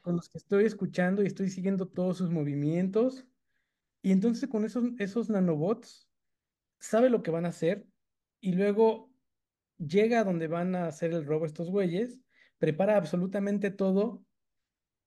[0.01, 3.25] con los que estoy escuchando y estoy siguiendo todos sus movimientos.
[4.01, 6.09] Y entonces con esos, esos nanobots
[6.79, 7.85] sabe lo que van a hacer
[8.41, 9.13] y luego
[9.77, 12.19] llega a donde van a hacer el robo estos güeyes,
[12.57, 14.23] prepara absolutamente todo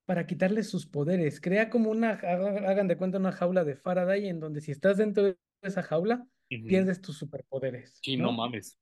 [0.06, 1.40] para quitarles sus poderes.
[1.40, 4.96] Crea como una, haga- hagan de cuenta, una jaula de Faraday en donde si estás
[4.96, 8.32] dentro de esa jaula, pierdes tus superpoderes, Sí, no ¿no?
[8.32, 8.78] mames.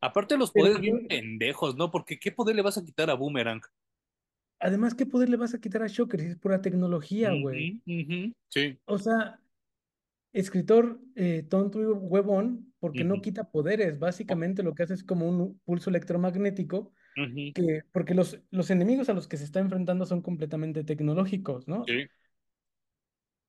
[0.00, 1.90] Aparte los Pero poderes bien yo- pendejos, ¿no?
[1.90, 3.60] Porque ¿qué poder le vas a quitar a Boomerang?
[4.60, 7.82] además, ¿qué poder le vas a quitar a Shocker si es pura tecnología, güey?
[8.48, 8.78] Sí.
[8.86, 9.38] O sea,
[10.32, 13.98] escritor eh, tonto y huevón porque no quita poderes.
[13.98, 19.08] Básicamente lo que hace es como un pulso electromagnético ujú, que, porque los, los enemigos
[19.08, 21.84] a los que se está enfrentando son completamente tecnológicos, ¿no?
[21.86, 22.08] Sí.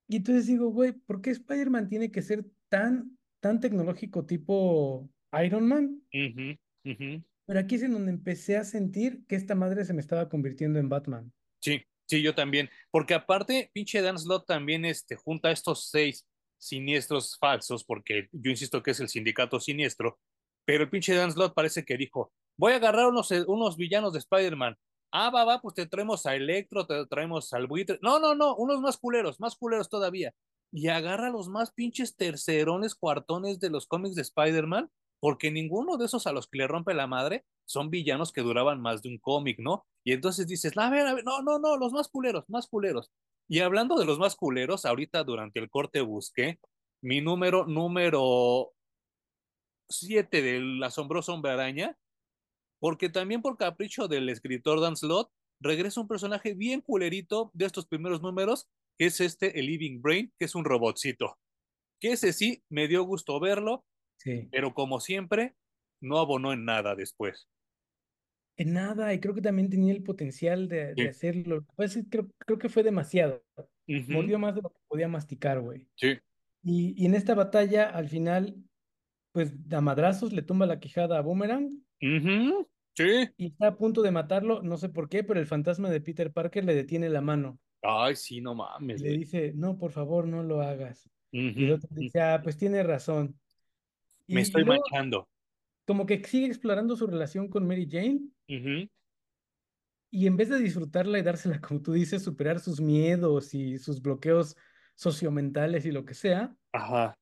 [0.07, 5.09] Y entonces digo, güey, ¿por qué Spider-Man tiene que ser tan, tan tecnológico tipo
[5.43, 6.01] Iron Man?
[6.13, 7.23] ujú, ujú.
[7.47, 10.77] Pero aquí es en donde empecé a sentir que esta madre se me estaba convirtiendo
[10.79, 11.33] en Batman.
[11.59, 12.69] Sí, sí, yo también.
[12.91, 18.81] Porque aparte, pinche Dan Slott también este, junta estos seis siniestros falsos, porque yo insisto
[18.83, 20.19] que es el sindicato siniestro,
[20.65, 24.13] pero el pinche Dan Slott parece que dijo, voy a agarrar unos, eh, unos villanos
[24.13, 24.77] de Spider-Man.
[25.11, 27.99] Ah, va, va, pues te traemos a Electro, te traemos al buitre.
[28.01, 30.33] No, no, no, unos más culeros, más culeros todavía.
[30.71, 34.89] Y agarra los más pinches tercerones, cuartones de los cómics de Spider-Man,
[35.19, 38.81] porque ninguno de esos a los que le rompe la madre son villanos que duraban
[38.81, 39.85] más de un cómic, ¿no?
[40.03, 43.11] Y entonces dices, a ver, a ver, no, no, no, los más culeros, más culeros.
[43.47, 46.59] Y hablando de los más culeros, ahorita durante el corte busqué
[47.01, 48.71] mi número, número
[49.89, 51.97] 7 del asombroso hombre araña,
[52.85, 57.87] porque también por capricho del escritor Dan Slott, regresa un personaje bien culerito de estos
[57.87, 58.67] primeros números,
[58.99, 61.39] que es este, el Living Brain, que es un robotcito.
[61.99, 63.85] Que ese sí, me dio gusto verlo,
[64.17, 64.51] Sí.
[64.51, 65.55] pero como siempre,
[66.01, 67.49] no abonó en nada después.
[68.57, 71.09] En nada, y creo que también tenía el potencial de, de Sí.
[71.09, 71.55] hacerlo.
[71.57, 73.43] Lo que pasa es que creo, creo que fue demasiado.
[73.87, 75.89] Ujú, Mordió más de lo que podía masticar, güey.
[75.95, 76.19] sí.
[76.63, 78.57] Y, y en esta batalla, al final,
[79.33, 83.29] pues a madrazos le tumba la quijada a Boomerang Ujú, sí.
[83.37, 86.31] y está a punto de matarlo, no sé por qué, pero el fantasma de Peter
[86.33, 88.55] Parker le detiene la mano Ay, sí, no
[88.87, 89.19] y mames, le güey.
[89.19, 91.09] dice, no, por favor, no lo hagas.
[91.53, 93.39] Y el otro dice, ah, pues tiene razón.
[94.29, 95.29] Me Y, y estoy luego, manchando.
[95.85, 98.21] como que sigue explorando su relación con Mary Jane
[100.11, 104.01] y en vez de disfrutarla y dársela, como tú dices, superar sus miedos y sus
[104.01, 104.55] bloqueos
[104.95, 107.15] sociomentales y lo que sea, Ajá.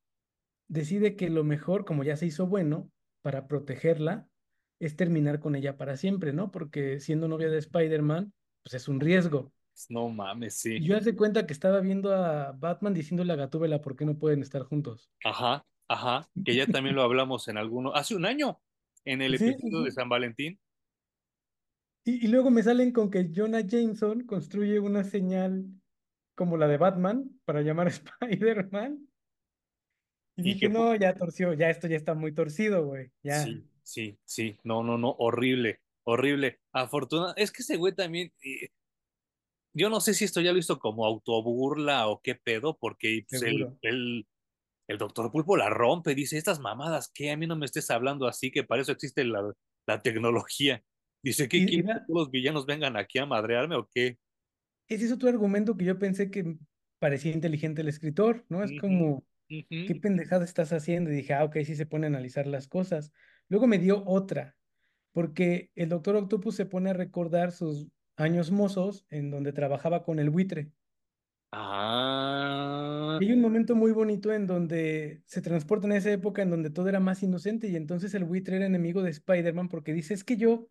[0.68, 4.30] decide que lo mejor, como ya se hizo bueno, para protegerla,
[4.86, 6.52] es terminar con ella para siempre, ¿no?
[6.52, 9.54] Porque siendo novia de Spider-Man, pues es un riesgo.
[9.90, 10.76] No mames, sí.
[10.76, 14.18] Y yo hace cuenta que estaba viendo a Batman diciéndole a Gatúbela por qué no
[14.20, 15.12] pueden estar juntos.
[15.24, 16.30] Ajá, ajá.
[16.44, 18.62] Que ya también lo hablamos en alguno, hace un año,
[19.06, 19.92] en el Sí, sí, episodio de.
[19.92, 20.60] San Valentín.
[22.06, 25.66] Y, y luego me salen con que Jonah Jameson construye una señal
[26.36, 29.08] como la de Batman para llamar a Spider-Man.
[30.36, 33.12] Y Y que dije, no, ya torció, ya esto ya está muy torcido, güey.
[33.24, 33.44] Ya.
[33.44, 36.60] Sí, sí, sí, no, no, no, horrible, horrible.
[36.72, 38.70] Afortunada, es que ese güey también, eh,
[39.74, 43.42] yo no sé si esto ya lo hizo como autoburla o qué pedo, porque pues,
[43.44, 44.28] el, el,
[44.88, 47.32] el doctor Pulpo la rompe, dice, estas mamadas, ¿qué?
[47.32, 49.54] A mí no me estés hablando así, que para eso existe la,
[49.88, 50.84] la tecnología.
[51.24, 54.18] Dice, ¿qué quieres que los villanos vengan aquí a madrearme o qué?
[54.90, 56.58] ese es otro argumento que yo pensé que
[57.00, 58.64] parecía inteligente el escritor, ¿no?
[58.64, 59.26] Es como.
[59.48, 61.12] ¿qué pendejada estás haciendo?
[61.12, 63.12] Y dije, ah, ok, sí se pone a analizar las cosas.
[63.54, 64.58] Luego me dio otra,
[65.12, 70.18] porque el Doctor Octopus se pone a recordar sus años mozos en donde trabajaba con
[70.18, 70.72] el buitre.
[71.52, 76.50] Ah, Y hay un momento muy bonito en donde se transporta en esa época en
[76.50, 80.16] donde todo era más inocente y entonces el buitre era enemigo de Spider-Man porque dice,
[80.16, 80.70] es que yo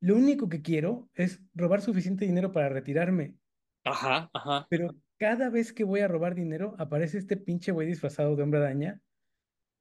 [0.00, 3.36] lo único que quiero es robar suficiente dinero para retirarme,
[3.84, 8.36] ajá, ajá, pero cada vez que voy a robar dinero aparece este pinche güey disfrazado
[8.36, 9.02] de hombre araña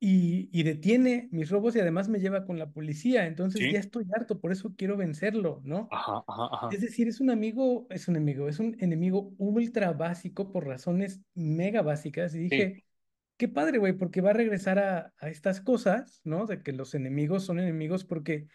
[0.06, 3.80] y, y detiene mis robos y además me lleva con la policía, entonces sí, ya
[3.80, 5.88] estoy harto, por eso quiero vencerlo, ¿no?
[5.92, 9.94] ajá, ajá, ajá, Es decir, es un amigo, es un enemigo, es un enemigo ultra
[9.94, 12.84] básico por razones mega básicas y sí, dije...
[13.36, 16.46] Qué padre, güey, porque va a regresar a, a estas cosas, ¿no?
[16.46, 18.48] De que los enemigos son enemigos, porque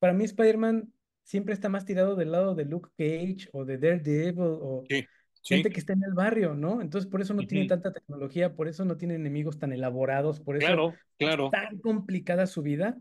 [0.00, 0.92] para mí Spider-Man
[1.22, 5.06] siempre está más tirado del lado de Luke Cage o de Daredevil o sí,
[5.46, 6.80] sí, gente que está en el barrio, ¿no?
[6.80, 7.68] Entonces por eso no tiene ujú.
[7.68, 12.46] tanta tecnología, por eso no tiene enemigos tan elaborados, por eso Claro, es tan complicada
[12.46, 12.98] su vida.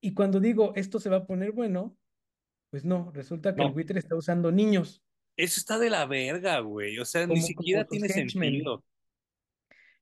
[0.00, 1.96] Y cuando digo esto se va a poner bueno,
[2.70, 5.02] pues no, resulta que el buitre está usando niños
[5.36, 6.98] Eso está de la verga, güey.
[6.98, 8.84] O sea, ni siquiera tiene sentido.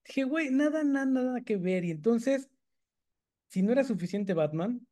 [0.06, 1.84] Dije, güey, nada, nada, nada que ver.
[1.84, 2.48] Y entonces,
[3.48, 4.86] si no era suficiente Batman,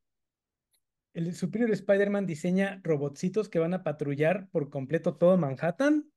[1.15, 6.11] El Superior Spider-Man diseña robotcitos que van a patrullar por completo todo Manhattan.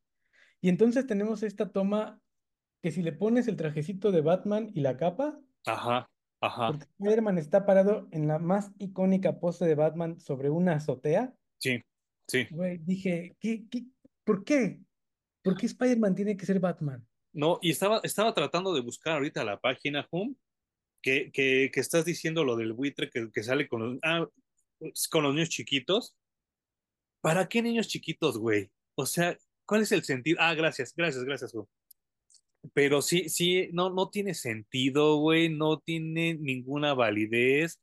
[0.62, 2.22] Y entonces tenemos esta toma
[2.82, 6.10] que si le pones el trajecito de Batman y la capa, Ajá,
[6.42, 11.36] ajá, porque Spider-Man está parado en la más icónica pose de Batman sobre una azotea,
[11.60, 11.82] sí,
[12.28, 12.48] sí.
[12.52, 13.86] güey, dije, ¿qué, qué,
[14.24, 14.80] por qué?
[15.44, 17.08] ¿Por qué Spider-Man tiene que ser Batman?
[17.34, 20.36] No, y estaba, estaba tratando de buscar ahorita la página, Home,
[21.02, 24.28] que, que, que estás diciendo lo del buitre que, que sale con los, ah,
[25.10, 26.16] con los niños chiquitos.
[27.22, 28.72] ¿Para qué niños chiquitos, güey?
[28.96, 29.38] O sea,
[29.72, 30.38] ¿cuál es el sentido?
[30.42, 31.66] Ah, gracias, gracias, gracias, güey.
[32.74, 37.80] Pero sí, sí, no, no tiene sentido, güey, no tiene ninguna validez.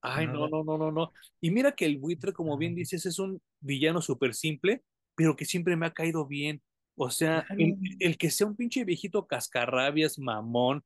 [0.00, 1.12] Ay, no, no, no, no, no.
[1.42, 4.82] Y mira que el buitre, como bien dices, es un villano súper simple,
[5.14, 6.62] pero que siempre me ha caído bien.
[6.96, 10.84] O sea, el, el que sea un pinche viejito cascarrabias, mamón,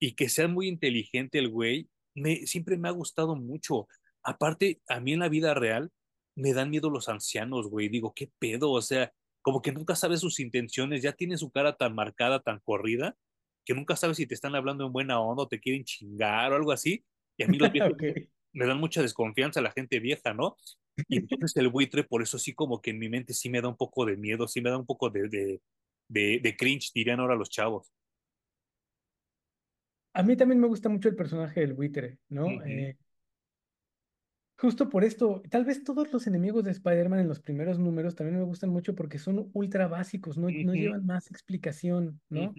[0.00, 3.86] y que sea muy inteligente el güey, me, siempre me ha gustado mucho.
[4.24, 5.92] Aparte, a mí en la vida real
[6.34, 7.88] me dan miedo los ancianos, güey.
[7.88, 8.72] Digo, ¿qué pedo?
[8.72, 9.12] O sea,
[9.42, 13.16] como que nunca sabes sus intenciones, ya tienen su cara tan marcada, tan corrida,
[13.64, 16.56] que nunca sabes si te están hablando en buena onda o te quieren chingar o
[16.56, 17.04] algo así.
[17.36, 17.92] Y a mí los viejos
[18.52, 20.56] me dan mucha desconfianza la gente vieja, ¿no?
[21.08, 23.68] Y entonces el buitre, por eso sí como que en mi mente sí me da
[23.68, 25.62] un poco de miedo, sí me da un poco de, de,
[26.08, 27.92] de, de cringe, dirían ahora los chavos.
[30.14, 32.46] A mí también me gusta mucho el personaje del buitre, ¿no?
[32.62, 32.98] Eh,
[34.62, 38.38] Justo por esto, tal vez todos los enemigos de Spider-Man en los primeros números también
[38.38, 42.54] me gustan mucho porque son ultra básicos, no, no llevan más explicación, ¿no?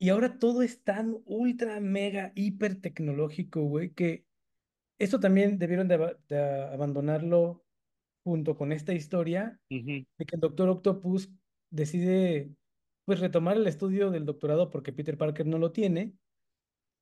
[0.00, 4.24] Y ahora todo es tan ultra, mega, hiper tecnológico, güey, que
[4.98, 7.64] esto también debieron de, de abandonarlo
[8.24, 11.30] junto con esta historia de que el Doctor Octopus
[11.70, 12.50] decide,
[13.04, 16.14] pues, retomar el estudio del doctorado porque Peter Parker no lo tiene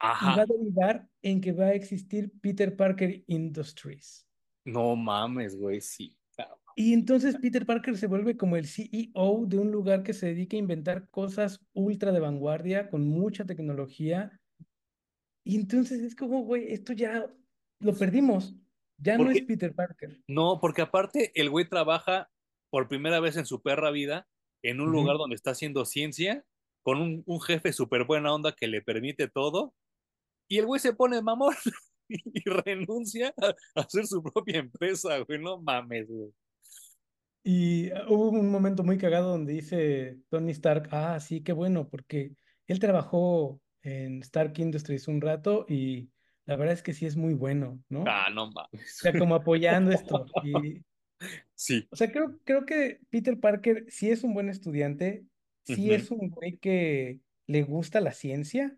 [0.00, 4.26] y va a derivar en que va a existir Peter Parker Industries.
[4.64, 6.16] no mames, güey, sí.
[6.78, 10.56] Y entonces Peter Parker se vuelve como el CEO de un lugar que se dedica
[10.56, 14.38] a inventar cosas ultra de vanguardia, con mucha tecnología.
[15.42, 17.26] Y entonces es como, güey, esto ya
[17.80, 18.54] lo perdimos.
[18.98, 20.20] Ya no es Peter Parker.
[20.26, 22.30] no, porque aparte el güey trabaja
[22.70, 24.28] por primera vez en su perra vida
[24.62, 26.44] en un lugar donde está haciendo ciencia,
[26.82, 29.74] con un, un jefe súper buena onda que le permite todo,
[30.48, 31.54] y el güey se pone mamón
[32.08, 36.30] y renuncia a, hacer su propia empresa, güey, no mames, güey.
[37.42, 41.88] Y ah, hubo un momento muy cagado donde dice Tony Stark, ah, sí, qué bueno,
[41.88, 42.32] porque
[42.66, 46.10] él trabajó en Stark Industries un rato y
[46.44, 48.02] la verdad es que sí es muy bueno, ¿no?
[48.02, 48.98] O Ah, no mames.
[48.98, 50.26] sea, como apoyando esto.
[50.44, 50.84] Y,
[51.54, 51.88] Sí.
[51.90, 55.24] o sea, creo, creo que Peter Parker sí es un buen estudiante,
[55.64, 58.76] sí es un güey que le gusta la ciencia,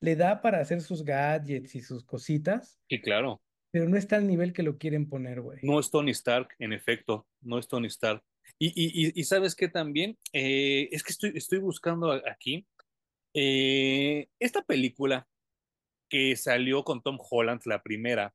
[0.00, 3.40] le da para hacer sus gadgets y sus cositas, Sí, claro.
[3.70, 5.58] pero no está al nivel que lo quieren poner, güey.
[5.62, 8.22] No es Tony Stark, en efecto, no es Tony Stark.
[8.58, 12.66] Y, y, y, y sabes qué también, Eh, es que estoy, estoy buscando aquí,
[13.34, 15.28] eh, esta película
[16.10, 18.34] que salió con Tom Holland, la primera,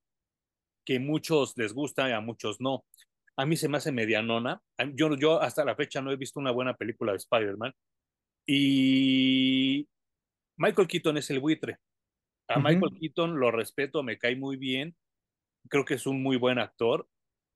[0.85, 2.85] que muchos les gusta y a muchos no.
[3.35, 4.61] A mí se me hace medianona.
[4.77, 7.73] A- Yo, yo hasta la fecha no he visto una buena película de Spider-Man.
[8.45, 9.87] Y
[10.57, 11.77] Michael Keaton es el buitre.
[12.47, 12.97] A Michael.
[12.99, 14.95] Keaton lo respeto, me cae muy bien.
[15.69, 17.07] Creo que es un muy buen actor.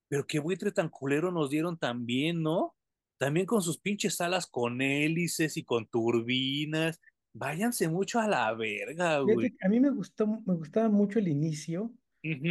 [0.09, 2.75] Pero qué buitre tan culero nos dieron también, ¿no?
[3.17, 7.01] También con sus pinches alas con hélices y con turbinas.
[7.33, 9.53] Váyanse mucho a la verga, güey.
[9.61, 11.91] A mí me gustó, me gustaba mucho el inicio,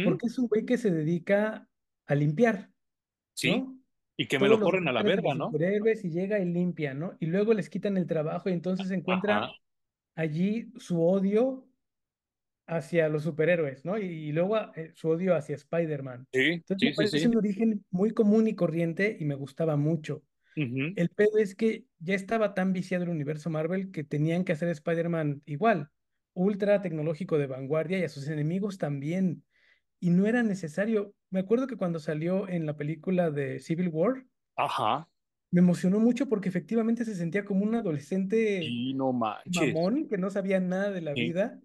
[0.05, 1.67] porque es un güey que se dedica
[2.05, 2.71] a limpiar,
[3.33, 3.59] sí.
[3.59, 3.77] ¿no?
[4.15, 5.47] Y que me lo corren a la verga, ¿no?
[5.47, 7.15] superhéroes y llega y limpia, ¿no?
[7.19, 8.95] Y luego les quitan el trabajo y entonces Ajá.
[8.95, 9.51] encuentra
[10.17, 11.69] allí su odio
[12.67, 13.97] hacia los superhéroes, ¿no?
[13.97, 16.27] Y, y luego eh, su odio hacia Spider-Man.
[16.31, 17.27] Sí, Entonces me sí, sí, parece sí.
[17.27, 20.23] un origen muy común y corriente y me gustaba mucho.
[20.95, 24.69] El pedo es que ya estaba tan viciado el universo Marvel que tenían que hacer
[24.69, 25.91] Spider-Man igual,
[26.33, 29.45] ultra tecnológico de vanguardia y a sus enemigos también.
[29.99, 31.15] Y no era necesario.
[31.29, 35.07] Me acuerdo que cuando salió en la película de Civil War, Ajá.
[35.51, 39.73] Me emocionó mucho porque efectivamente se sentía como un adolescente Y no manches.
[39.73, 41.59] mamón que no sabía nada de la vida.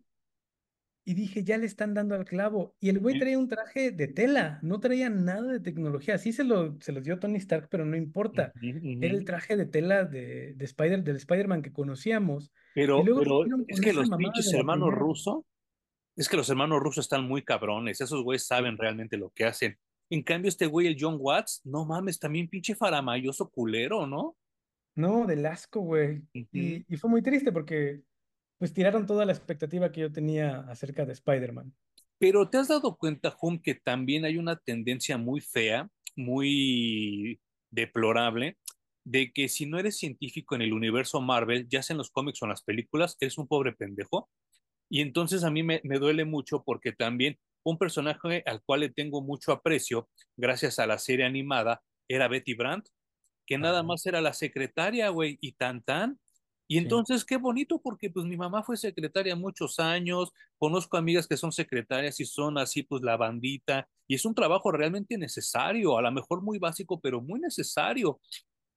[1.04, 2.76] Y dije, ya le están dando al clavo.
[2.78, 6.16] Y el güey traía un traje de tela, no traía nada de tecnología.
[6.16, 8.52] Sí se lo, se los dio Tony Stark, pero no importa.
[8.62, 12.52] Era el traje de tela de, de Spider, del Spider-Man que conocíamos.
[12.72, 13.02] Pero,
[13.66, 15.42] es que los pinches hermanos rusos,
[16.14, 18.00] es que los hermanos rusos están muy cabrones.
[18.00, 19.78] Esos güeyes saben realmente lo que hacen.
[20.12, 24.36] En cambio, este güey, el John Watts, no mames, también pinche faramayoso culero, ¿no?
[24.94, 26.22] No, del asco, güey.
[26.34, 26.48] Ujú.
[26.52, 28.02] Y, y fue muy triste porque
[28.58, 31.74] pues tiraron toda la expectativa que yo tenía acerca de Spider-Man.
[32.18, 37.40] Pero ¿te has dado cuenta, Hum, que también hay una tendencia muy fea, muy
[37.70, 38.58] deplorable,
[39.04, 42.40] de que si no eres científico en el universo Marvel, ya sea en los cómics
[42.42, 44.30] o en las películas, eres un pobre pendejo?
[44.90, 48.90] Y entonces a mí me, me duele mucho porque también un personaje al cual le
[48.90, 52.88] tengo mucho aprecio, gracias a la serie animada, era Betty Brandt
[53.46, 56.18] que nada más era la secretaria, güey, y tan tan.
[56.68, 61.26] Y sí, entonces qué bonito porque pues mi mamá fue secretaria muchos años, conozco amigas
[61.26, 65.98] que son secretarias y son así pues la bandita, y es un trabajo realmente necesario,
[65.98, 68.20] a lo mejor muy básico, pero muy necesario.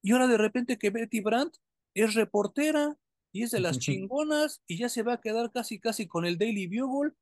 [0.01, 1.55] Y ahora de repente que Betty Brandt
[1.93, 2.97] es reportera
[3.31, 6.37] y es de las chingonas y ya se va a quedar casi casi con el
[6.37, 7.13] Daily Bugle.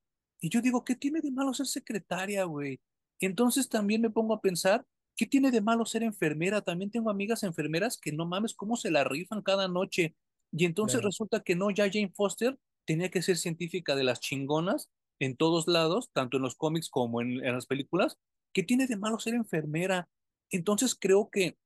[0.44, 2.82] Y yo digo, ¿qué tiene de malo ser secretaria, güey?
[3.22, 4.86] Entonces también me pongo a pensar,
[5.16, 6.62] ¿qué tiene de malo ser enfermera?
[6.62, 10.18] También tengo amigas enfermeras que no mames cómo se la rifan cada noche.
[10.52, 11.08] Y entonces claro.
[11.08, 14.90] resulta que no, ya Jane Foster tenía que ser científica de las chingonas
[15.20, 18.18] en todos lados, tanto en los cómics como en, en las películas.
[18.52, 20.10] ¿Qué tiene de malo ser enfermera?
[20.52, 21.58] Entonces creo que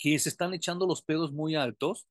[0.00, 2.08] que se están echando los pedos muy altos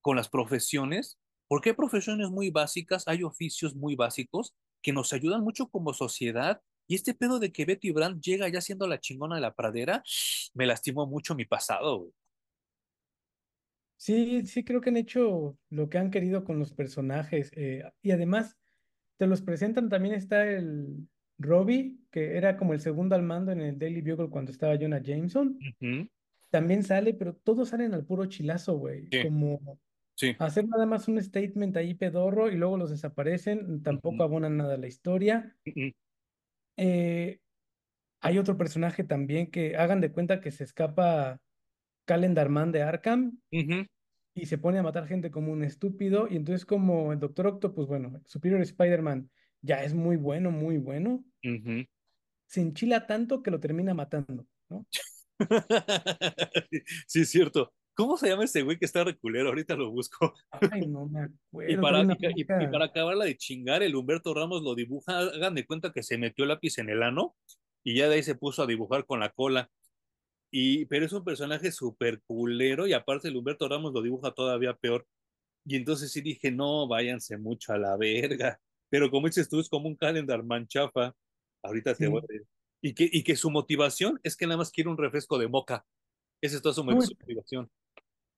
[0.00, 4.52] con las profesiones, porque hay profesiones muy básicas, hay oficios muy básicos
[4.82, 6.60] que nos ayudan mucho como sociedad.
[6.88, 10.02] Y este pedo de que Betty Brand llega ya siendo la chingona de la pradera,
[10.54, 12.12] me lastimó mucho mi pasado, güey.
[13.96, 17.52] Sí, sí creo que han hecho lo que han querido con los personajes.
[17.54, 18.58] eh, y además
[19.16, 21.08] te los presentan, también está el
[21.38, 25.00] Robbie, que era como el segundo al mando en el Daily Bugle cuando estaba Jonah
[25.00, 25.58] Jameson.
[26.50, 29.06] También sale, pero todos salen al puro chilazo, güey.
[29.10, 29.78] Sí, Como
[30.14, 30.36] sí.
[30.38, 34.74] hacer nada más un statement ahí pedorro y luego los desaparecen, tampoco ujú, abonan nada
[34.74, 35.56] a la historia.
[36.76, 37.40] Eh,
[38.20, 41.40] hay otro personaje también que hagan de cuenta que se escapa
[42.06, 43.40] Calendar Man de Arkham
[44.34, 46.28] y se pone a matar gente como un estúpido.
[46.28, 49.30] Y entonces, como el Doctor Octopus, bueno, Superior Spider-Man
[49.62, 51.24] ya es muy bueno, muy bueno,
[52.46, 54.86] se enchila tanto que lo termina matando, ¿no?
[57.06, 57.72] Sí, es cierto.
[57.94, 59.48] ¿Cómo se llama ese güey que está reculero?
[59.48, 60.34] Ahorita lo busco.
[60.50, 65.18] Ay, no me acuerdo, para, y, para acabarla de chingar, el Humberto Ramos lo dibuja,
[65.18, 67.36] hagan de cuenta que se metió el lápiz en el ano
[67.84, 69.70] y ya de ahí se puso a dibujar con la cola.
[70.50, 74.74] Y, pero es un personaje súper culero y aparte el Humberto Ramos lo dibuja todavía
[74.74, 75.06] peor.
[75.64, 78.60] Y entonces sí dije, no, váyanse mucho a la verga.
[78.90, 81.14] Pero como dices tú, es como un calendar manchafa.
[81.62, 82.46] Ahorita te voy a Sí, decir.
[82.84, 85.86] Y que, y que su motivación es que nada más quiere un refresco de moca.
[86.42, 87.70] Esa es toda su motivación.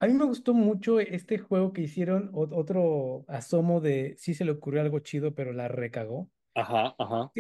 [0.05, 4.53] A mí me gustó mucho este juego que hicieron, otro asomo de sí se le
[4.53, 6.31] ocurrió algo chido, pero la recagó.
[6.55, 7.33] Ajá, ajá.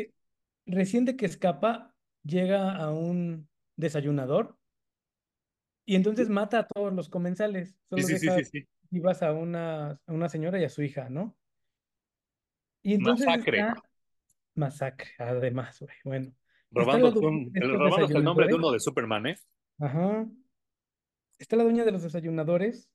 [0.66, 4.58] Recién de que escapa, llega a un desayunador
[5.86, 7.76] y entonces mata a todos los comensales.
[7.96, 8.68] Sí, Solo sí, sí, sí, sí.
[8.90, 11.36] vivas a una, a una señora y a su hija, ¿no?
[12.82, 13.34] Y entonces Masacre.
[13.34, 13.82] está
[14.54, 15.94] masacre, además, güey.
[16.04, 16.32] Bueno,
[16.70, 19.36] dueña un, el- estos robándose el nombre de uno de Superman, ¿eh?
[19.78, 20.26] Ajá.
[21.44, 22.88] Está la dueña de los desayunadores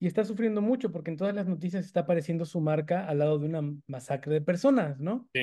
[0.00, 3.38] y está sufriendo mucho porque en todas las noticias está apareciendo su marca al lado
[3.38, 5.28] de una masacre de personas, ¿no?
[5.34, 5.40] Sí.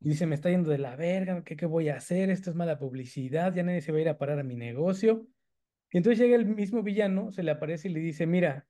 [0.00, 2.28] Y dice, me está yendo de la verga, ¿qué, qué voy a hacer?
[2.28, 5.26] Esto es mala publicidad, ya nadie se va a ir a parar a mi negocio.
[5.90, 8.66] Y entonces llega el mismo villano, se le aparece y le dice, mira,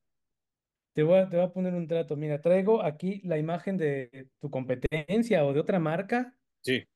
[0.93, 4.29] te voy a, te voy a poner un trato, mira, traigo aquí la imagen de
[4.39, 6.87] tu competencia o de otra marca, Sí.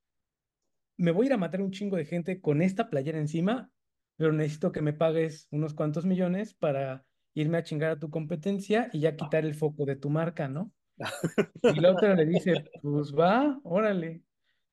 [0.96, 3.72] me voy a ir a matar un chingo de gente con esta playera encima,
[4.20, 8.90] pero necesito que me pagues unos cuantos millones para irme a chingar a tu competencia
[8.92, 10.74] y ya quitar el foco de tu marca, ¿no?
[11.62, 12.52] Y la otra le dice,
[12.82, 14.20] pues va, órale.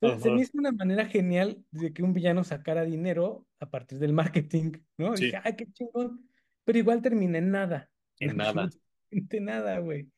[0.02, 4.00] Entonces, se me hizo una manera genial de que un villano sacara dinero a partir
[4.00, 5.14] del marketing, ¿no?
[5.14, 5.26] Y Sí.
[5.28, 6.30] dije, ay, qué chingón.
[6.66, 7.90] Pero igual termina en nada,
[8.20, 8.64] en En nada.
[8.64, 10.10] absolutamente nada, güey.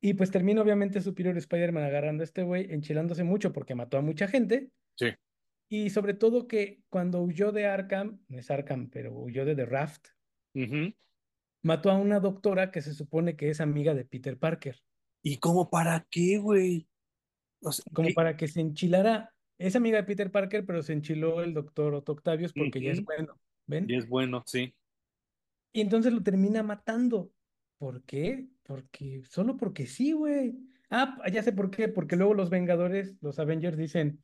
[0.00, 4.00] Y pues termina obviamente Superior Spider-Man agarrando a este güey, enchilándose mucho porque mató a
[4.00, 4.70] mucha gente.
[4.94, 5.08] Sí.
[5.74, 9.64] Y sobre todo que cuando huyó de Arkham, no es Arkham, pero huyó de The
[9.64, 10.08] Raft,
[11.62, 14.82] mató a una doctora que se supone que es amiga de Peter Parker.
[15.22, 16.86] ¿Y cómo para qué, güey?
[17.62, 18.14] O sea, como ¿qué?
[18.14, 19.32] para que se enchilara.
[19.56, 23.02] Es amiga de Peter Parker, pero se enchiló el doctor Otto Octavius porque ya es
[23.02, 23.90] bueno, Y ¿ven?
[23.96, 24.74] es bueno, sí.
[25.72, 27.32] Y entonces lo termina matando.
[27.78, 28.46] ¿Por qué?
[28.62, 30.54] Porque, solo porque sí, güey.
[30.90, 34.22] Ah, ya sé por qué, porque luego los Vengadores, los Avengers dicen,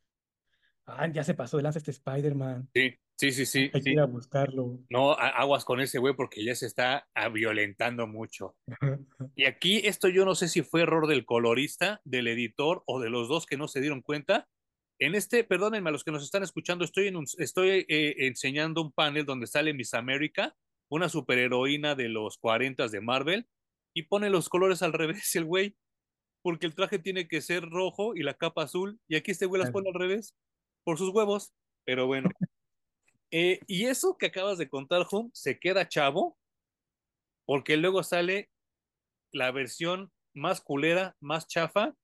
[0.89, 4.01] ah, ya se pasó de lanza este Spider-Man, Sí, sí, sí, sí, hay que ir
[4.01, 4.79] a buscarlo.
[4.91, 8.57] No, aguas con ese güey porque ya se está ah, violentando mucho.
[9.35, 13.11] Y aquí esto yo no sé si fue error del colorista, del editor o de
[13.11, 14.49] los dos que no se dieron cuenta.
[15.01, 18.83] En este, perdónenme a los que nos están escuchando, estoy, en un, estoy eh, enseñando
[18.83, 20.57] un panel donde sale Miss América,
[20.91, 23.49] una superheroína de los 40 de Marvel,
[23.95, 25.77] y pone los colores al revés el güey,
[26.43, 29.63] porque el traje tiene que ser rojo y la capa azul, y aquí este güey
[29.63, 30.35] las pone al revés,
[30.89, 31.53] por sus huevos,
[31.85, 32.31] pero bueno.
[33.31, 36.39] Eh, y eso que acabas de contar, Hum, se queda chavo,
[37.45, 38.49] porque luego sale
[39.33, 41.95] la versión más culera, más chafa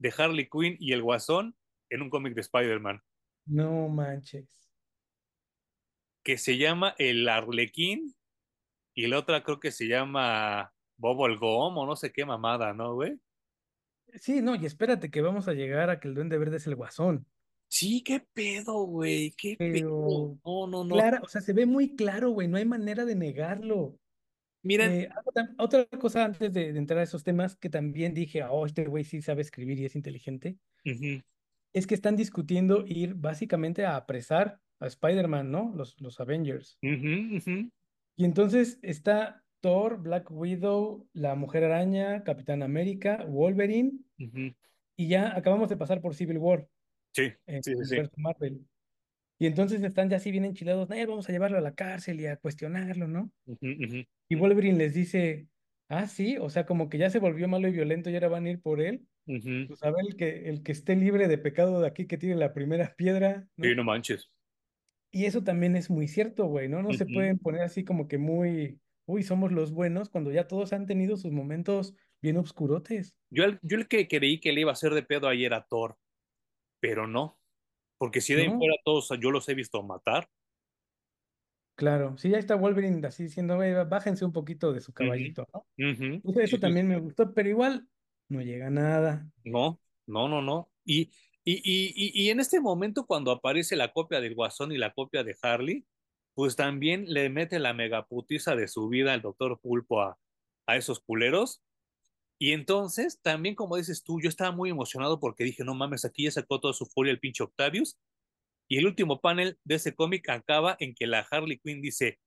[0.00, 1.56] de Harley Quinn y el Guasón
[1.90, 3.00] en un cómic de Spider-Man,
[3.44, 4.68] No manches.
[6.24, 8.12] que se llama El Arlequín
[8.96, 12.94] y la otra creo que se llama Bubble Gum o no sé qué mamada, ¿no,
[12.94, 13.20] güey?
[14.14, 16.74] Sí, no, y espérate que vamos a llegar a que el Duende Verde es el
[16.74, 17.28] Guasón.
[17.68, 19.72] Sí, qué pedo, güey, qué pedo.
[19.72, 20.94] Pero, No, no, no.
[20.94, 23.98] clara, o sea, se ve muy claro, güey, no hay manera de negarlo.
[24.62, 25.08] Miren, Eh,
[25.58, 29.04] otra cosa antes de, de entrar a esos temas que también dije, oh, este güey
[29.04, 30.56] sí sabe escribir y es inteligente,
[31.72, 35.72] es que están discutiendo ir básicamente a apresar a Spider-Man, ¿no?
[35.74, 36.78] Los, los Avengers.
[38.16, 43.92] Y entonces está Thor, Black Widow, la Mujer Araña, Capitán América, Wolverine,
[44.96, 46.68] y ya acabamos de pasar por Civil War
[47.16, 48.66] Sí, en sí, sí, Marvel.
[49.38, 52.26] Y entonces están ya así bien enchilados, "Eh, vamos a llevarlo a la cárcel y
[52.26, 53.32] a cuestionarlo, ¿no?
[54.28, 55.48] Y Wolverine les dice,
[55.88, 58.46] ah, sí, o sea, como que ya se volvió malo y violento y ahora van
[58.46, 59.06] a ir por él.
[59.26, 59.68] ujú.
[59.68, 62.36] Pues a ver, el que, el que esté libre de pecado de aquí, que tire
[62.36, 63.74] la primera piedra, Sí, ¿no?
[63.74, 64.30] no manches.
[65.10, 66.82] Y eso también es muy cierto, güey, ¿no?
[66.82, 70.72] No se pueden poner así como que muy, uy, somos los buenos, cuando ya todos
[70.72, 73.14] han tenido sus momentos bien obscurotes.
[73.30, 75.66] Yo el, yo el que creí que le iba a hacer de pedo ayer a
[75.66, 75.98] Thor,
[76.86, 77.36] pero no,
[77.98, 80.28] porque si de ahí fuera todos yo los he visto matar.
[81.74, 85.66] Claro, sí, ya está Wolverine así diciendo, "Güey, bájense un poquito de su caballito, ¿no?
[86.40, 87.88] Eso, también me gustó, pero igual
[88.28, 89.28] no llega nada.
[89.44, 90.70] No, no, no, no.
[90.84, 91.10] Y,
[91.44, 95.24] y, y, y, en este momento, cuando aparece la copia del Guasón y la copia
[95.24, 95.84] de Harley,
[96.34, 100.18] pues también le mete la megaputiza de su vida el doctor Pulpo a,
[100.66, 101.62] a esos culeros.
[102.38, 106.24] Y entonces, también como dices tú, yo estaba muy emocionado porque dije, no mames, aquí
[106.24, 107.98] ya sacó toda su furia el pinche Octavius.
[108.68, 112.18] Y el último panel de ese cómic acaba en que la Harley Quinn dice,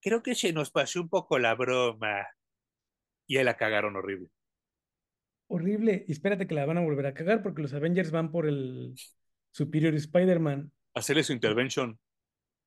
[0.00, 2.26] creo que se nos pasó un poco la broma.
[3.26, 4.28] Y ahí la cagaron horrible.
[5.48, 6.04] Horrible.
[6.06, 8.94] Y espérate que la van a volver a cagar porque los Avengers van por el
[9.50, 10.70] Superior Spider-Man.
[10.94, 11.98] Hacerle su intervention.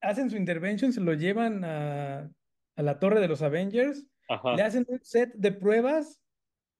[0.02, 2.30] Hacen su intervention, se lo llevan a,
[2.76, 4.56] a la torre de los Avengers, Ajá.
[4.56, 6.21] le hacen un set de pruebas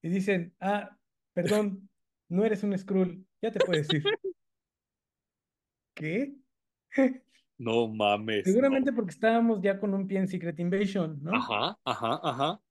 [0.02, 0.98] y dicen, ah,
[1.34, 1.90] perdón,
[2.30, 4.04] no eres un Skrull, ya te puedes ir.
[5.94, 6.36] ¿Qué?
[7.58, 8.54] No mames, no.
[8.54, 11.36] Seguramente porque estábamos ya con un pie en Secret Invasion, ¿no?
[11.36, 12.62] Ajá, ajá, ajá.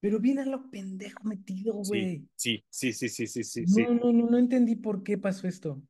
[0.00, 2.26] Pero bien a lo pendejo metido, güey.
[2.36, 3.82] sí, sí, sí, sí, sí, sí, sí.
[3.82, 5.82] No, no, no, no entendí por qué pasó esto.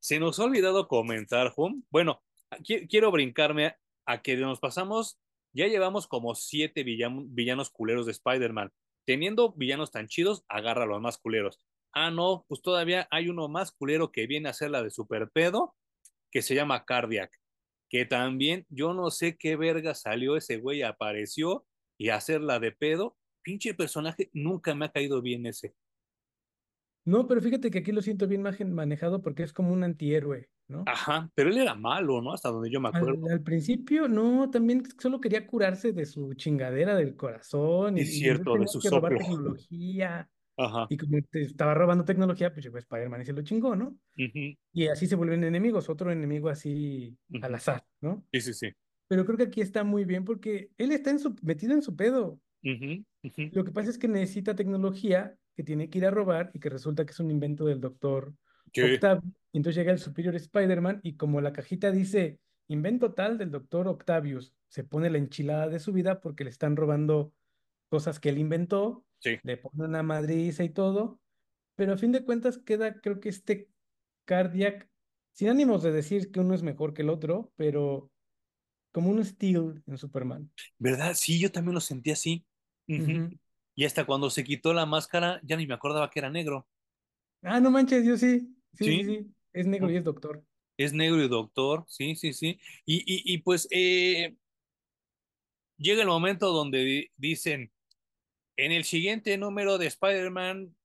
[0.00, 1.84] Se nos ha olvidado comentar, Hum.
[1.88, 2.24] Bueno,
[2.58, 5.20] qui- quiero brincarme a, a que nos pasamos,
[5.52, 8.72] ya llevamos como siete villan- villanos culeros de Spider-Man.
[9.06, 11.60] Teniendo villanos tan chidos, agarra a los más culeros.
[11.92, 15.30] Ah, no, pues todavía hay uno más culero que viene a ser la de Super
[15.30, 15.74] Pedo,
[16.30, 17.32] que se llama Cardiac.
[17.88, 21.64] Que también, yo no sé qué verga salió ese güey, apareció
[21.96, 23.16] y a hacer la de pedo.
[23.42, 25.76] Pinche personaje, nunca me ha caído bien ese.
[27.04, 30.82] No, pero fíjate que aquí lo siento bien manejado porque es como un antihéroe, ¿no?
[30.86, 32.32] Ajá, pero él era malo, ¿no?
[32.32, 33.28] Hasta donde yo me acuerdo.
[33.30, 38.28] al principio, no, también solo quería curarse de su chingadera del corazón y, Es y
[38.28, 39.18] entonces cierto, de su que robar soplo.
[39.26, 40.86] tecnología Ajá.
[40.88, 43.96] y como te estaba robando tecnología, pues llegó Spider-Man y se lo chingó, ¿no?
[44.72, 48.24] Y así se vuelven enemigos, otro enemigo así al azar, ¿no?
[48.32, 48.70] Sí, sí, sí.
[49.08, 51.94] Pero creo que aquí está muy bien porque él está en su, metido en su
[51.94, 52.40] pedo.
[52.62, 56.68] Lo que pasa es que necesita tecnología que tiene que ir a robar y que
[56.68, 58.34] resulta que es un invento del doctor
[58.82, 59.32] Sí, Octavio.
[59.52, 64.52] Entonces llega el Superior Spider-Man y como la cajita dice invento tal del doctor Octavius,
[64.68, 67.32] se pone la enchilada de su vida porque le están robando
[67.88, 69.38] cosas que él inventó, sí.
[69.44, 71.20] le pone una madriza y todo,
[71.76, 73.68] pero a fin de cuentas queda, creo que este
[74.24, 74.88] Cardiac,
[75.32, 78.10] sin ánimos de decir que uno es mejor que el otro, pero
[78.92, 80.50] como un Steel en Superman.
[80.78, 81.12] ¿Verdad?
[81.14, 82.44] Sí, yo también lo sentí así.
[82.86, 86.66] Y hasta cuando se quitó la máscara, ya ni me acordaba que era negro.
[87.42, 88.55] Ah, no manches, yo sí.
[88.78, 89.26] Sí, sí.
[89.52, 90.44] Es negro y es doctor.
[90.76, 91.84] es negro y doctor.
[91.88, 92.60] Sí, sí, sí.
[92.84, 94.36] Y, y, y pues eh,
[95.78, 97.72] llega el momento donde di- dicen,
[98.56, 100.76] en el siguiente número de Spider-Man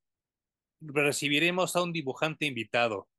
[0.82, 3.10] recibiremos a un dibujante invitado.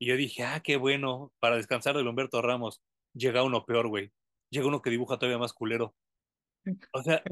[0.00, 2.82] Y yo dije, ah, qué bueno, para descansar del Humberto Ramos.
[3.14, 4.12] Llega uno peor, güey.
[4.50, 5.94] Llega uno que dibuja todavía más culero.
[6.92, 7.22] O sea,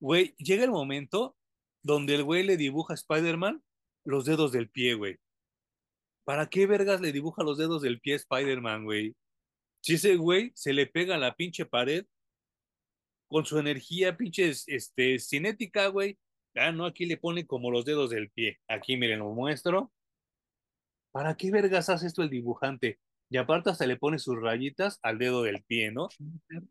[0.00, 1.36] güey, llega el momento
[1.82, 3.62] donde el güey le dibuja a Spider-Man
[4.04, 5.18] los dedos del pie, güey.
[6.28, 9.16] ¿Para qué vergas le dibuja los dedos del pie a Spider-Man, güey?
[9.80, 12.04] Si ese güey se le pega a la pinche pared
[13.28, 16.18] con su energía pinche este, cinética, güey.
[16.54, 18.58] Ah, no, aquí le pone como los dedos del pie.
[18.68, 19.90] Aquí, miren, lo muestro.
[21.12, 22.98] ¿Para qué vergas hace esto el dibujante?
[23.30, 26.10] Y aparte hasta le pone sus rayitas al dedo del pie, ¿no?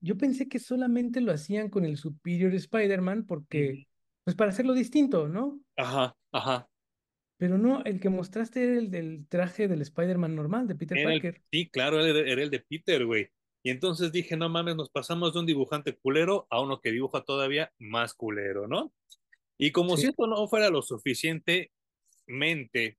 [0.02, 3.88] Yo pensé que solamente lo hacían con el Superior Spider-Man porque,
[4.24, 5.60] pues para hacerlo distinto, ¿no?
[5.76, 6.70] Ajá, ajá.
[7.38, 11.14] Pero no, el que mostraste era el del traje del Spider-Man normal, de Peter Era
[11.14, 11.44] el, Parker.
[11.52, 13.30] sí, claro, era, era el de Peter, güey.
[13.64, 17.22] Y entonces dije, no mames, nos pasamos de un dibujante culero a uno que dibuja
[17.22, 18.94] todavía más culero, ¿no?
[19.58, 22.98] Y como si esto no fuera lo suficientemente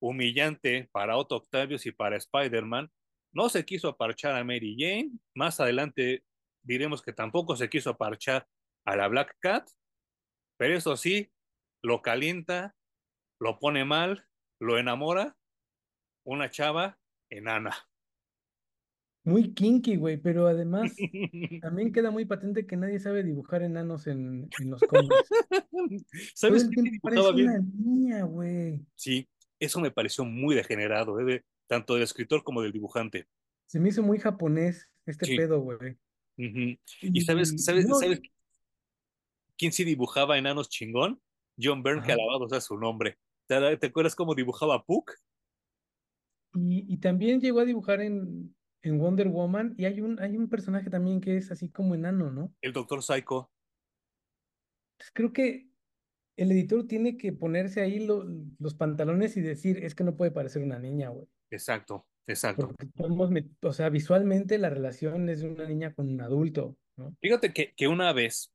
[0.00, 2.90] humillante para Otto Octavius y para Spider-Man,
[3.32, 5.10] no se quiso aparchar a Mary Jane.
[5.34, 6.22] Más adelante
[6.62, 8.46] diremos que tampoco se quiso aparchar
[8.84, 9.68] a la Black Cat,
[10.56, 11.30] pero eso sí,
[11.82, 12.76] lo calienta,
[13.44, 14.26] lo pone mal,
[14.58, 15.36] lo enamora
[16.24, 17.76] una chava enana.
[19.26, 20.94] Muy kinky, güey, pero además
[21.62, 25.28] también queda muy patente que nadie sabe dibujar enanos en, en los cómics.
[26.34, 27.72] ¿Sabes qué dibujaba parece una bien?
[27.76, 28.80] niña, güey.
[28.94, 29.28] Sí,
[29.60, 31.24] eso me pareció muy degenerado, ¿eh?
[31.24, 33.26] de- tanto del escritor como del dibujante.
[33.66, 35.36] Se me hizo muy japonés este Sí.
[35.36, 35.96] pedo, güey.
[36.36, 38.20] ¿Y sabes, Y sabes, no, sabes
[39.58, 41.20] quién sí dibujaba enanos chingón?
[41.60, 43.16] John Byrne, que alabado sea su nombre.
[43.46, 45.12] ¿Te, te acuerdas cómo dibujaba Puck?
[46.54, 50.48] Y, y también llegó a dibujar en, en Wonder Woman y hay un, hay un
[50.48, 52.54] personaje también que es así como enano, ¿no?
[52.60, 53.50] El Doctor Psycho.
[54.94, 55.68] Entonces creo que
[56.36, 58.24] el editor tiene que ponerse ahí lo-
[58.58, 61.26] los pantalones y decir, es que no puede parecer una niña, güey.
[61.50, 62.68] Exacto, exacto.
[62.68, 66.76] Porque estamos, met- o sea, visualmente la relación es de una niña con un adulto,
[66.96, 67.14] ¿no?
[67.20, 68.52] Fíjate que, que una vez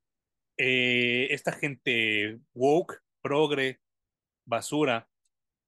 [0.58, 3.80] eh, esta gente woke, progre,
[4.50, 5.08] basura,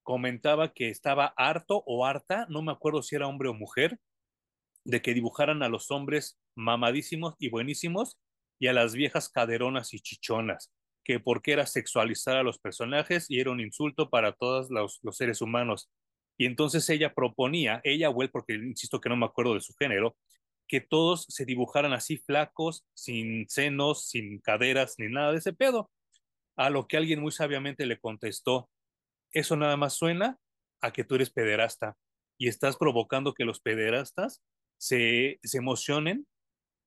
[0.04, 4.00] comentaba que estaba harto o harta, no me acuerdo si era hombre o mujer,
[4.84, 8.18] de que dibujaran a los hombres mamadísimos y buenísimos
[8.60, 10.72] y a las viejas caderonas y chichonas,
[11.04, 15.18] que porque era sexualizar a los personajes y era un insulto para todos los, los
[15.18, 15.90] seres humanos.
[16.38, 20.16] Y entonces ella proponía, ella o porque insisto que no me acuerdo de su género,
[20.68, 25.92] que todos se dibujaran así flacos, sin senos, sin caderas, ni nada de ese pedo.
[26.58, 28.70] A lo que alguien muy sabiamente le contestó,
[29.32, 30.40] eso nada más suena
[30.82, 31.98] a que tú eres pederasta
[32.38, 34.42] y estás provocando que los pederastas
[34.78, 36.28] se, se emocionen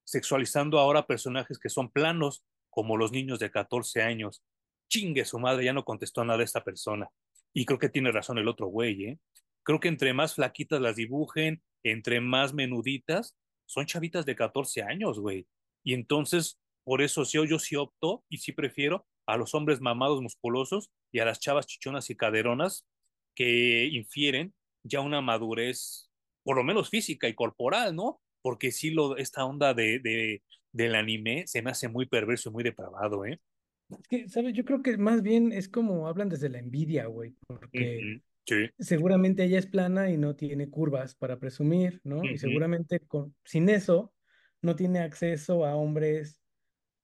[0.05, 4.43] sexualizando ahora personajes que son planos, como los niños de 14 años.
[4.89, 7.09] Chingue su madre, ya no contestó nada esta persona.
[7.55, 9.19] Y creo que tiene razón el otro güey, ¿eh?
[9.63, 13.37] Creo que entre más flaquitas las dibujen, entre más menuditas,
[13.67, 15.47] son chavitas de 14 años, güey.
[15.83, 20.21] Y entonces, por eso sí, yo sí opto y sí prefiero a los hombres mamados
[20.23, 22.87] musculosos y a las chavas chichonas y caderonas
[23.35, 26.11] que infieren ya una madurez,
[26.43, 28.21] por lo menos física y corporal, ¿no?
[28.43, 32.53] Porque sí, lo, esta onda de, de, del anime se me hace muy perverso y
[32.53, 33.41] muy depravado, ¿eh?
[33.89, 34.55] Es que, ¿sabes?
[34.55, 38.11] Yo creo que más bien es como hablan desde la envidia, güey, porque
[38.47, 38.69] Sí.
[38.79, 42.31] seguramente ella es plana y no tiene curvas para presumir, ¿no?
[42.31, 44.15] Y seguramente con, sin eso
[44.63, 46.44] no tiene acceso a hombres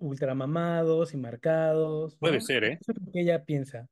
[0.00, 2.40] ultramamados y marcados, Puede ¿no?
[2.40, 2.80] ser, ¿eh?
[2.80, 3.88] Eso es lo que ella piensa.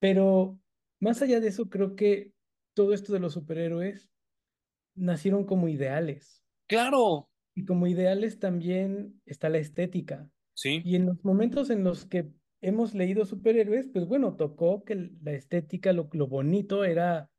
[0.00, 0.60] Pero
[1.00, 2.34] más allá de eso, creo que
[2.74, 4.10] todo esto de los superhéroes
[4.96, 6.44] nacieron como ideales.
[6.70, 10.30] Claro, Y como ideales también está la estética.
[10.54, 10.82] sí.
[10.82, 12.30] Y en los momentos en los que
[12.60, 17.30] hemos leído superhéroes, pues bueno, tocó que la estética, lo, lo bonito era,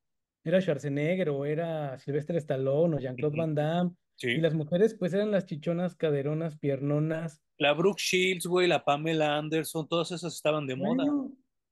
[0.44, 3.96] era Schwarzenegger o era Sylvester Stallone o Jean-Claude Ujú, Van Damme.
[4.34, 4.42] Y Sí.
[4.42, 7.42] las mujeres, pues eran las chichonas, caderonas, piernonas.
[7.60, 11.06] La Brooke Shields, güey, la Pamela Anderson, todas esas estaban de moda.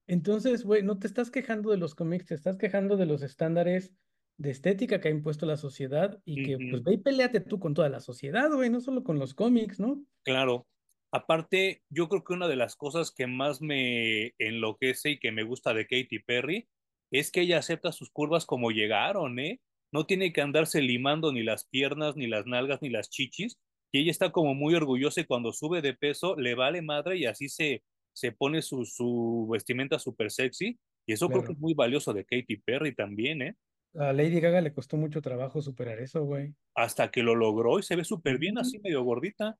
[0.05, 3.93] Entonces, güey, no te estás quejando de los cómics, te estás quejando de los estándares
[4.37, 7.73] de estética que ha impuesto la sociedad y que, pues ve y peleate tú con
[7.73, 10.03] toda la sociedad, güey, no solo con los cómics, ¿no?
[10.23, 10.67] Claro.
[11.11, 15.43] Aparte, yo creo que una de las cosas que más me enloquece y que me
[15.43, 16.67] gusta de Katy Perry
[17.11, 19.61] es que ella acepta sus curvas como llegaron, ¿eh?
[19.93, 23.57] No tiene que andarse limando ni las piernas, ni las nalgas, ni las chichis.
[23.91, 27.25] Y ella está como muy orgullosa y cuando sube de peso le vale madre y
[27.25, 27.83] así se,
[28.13, 30.77] se pone su, su vestimenta súper sexy.
[31.05, 33.55] Y eso creo que es muy valioso de Katy Perry también, ¿eh?
[33.95, 36.53] A Lady Gaga le costó mucho trabajo superar eso, güey.
[36.75, 39.57] Hasta que lo logró y se ve súper bien así, medio gordita.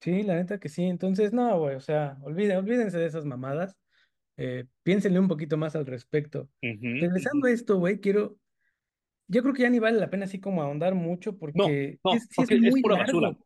[0.00, 0.84] Sí, la neta que sí.
[0.84, 3.76] Entonces, no, güey, o sea, olviden, olvídense de esas mamadas.
[4.36, 6.48] Eh, piénsenle un poquito más al respecto.
[6.62, 7.00] Ujú.
[7.00, 8.38] Regresando a esto, güey, quiero,
[9.26, 12.22] yo creo que ya ni vale la pena así como ahondar mucho porque no, es,
[12.22, 13.36] sí es porque es muy pura basura.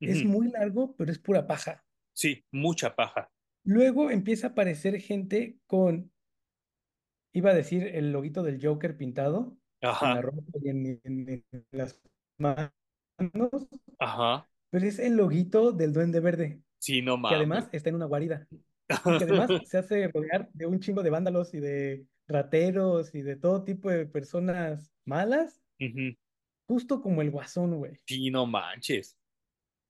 [0.00, 1.84] Es muy largo, pero es pura paja.
[2.14, 3.30] Sí, mucha paja.
[3.64, 6.10] Luego empieza a aparecer gente con,
[7.32, 9.56] iba a decir, el loguito del Joker pintado
[10.00, 12.00] en la Ajá, ropa y en, en- en las
[12.38, 12.70] manos,
[13.98, 14.46] ajá.
[14.70, 17.36] pero es el loguito del Duende Verde, Sí, no que mames.
[17.36, 18.48] además está en una guarida
[19.04, 23.22] y que además se hace rodear de un chingo de vándalos y de rateros y
[23.22, 25.62] de todo tipo de personas malas,
[26.68, 27.98] justo como el Guasón, güey.
[28.06, 29.16] Sí, no manches.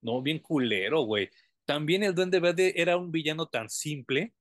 [0.07, 1.31] No, bien culero, güey.
[1.65, 4.35] También el Duende Verde era un villano tan simple,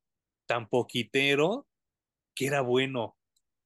[0.45, 1.67] tan poquitero,
[2.35, 3.17] que era bueno.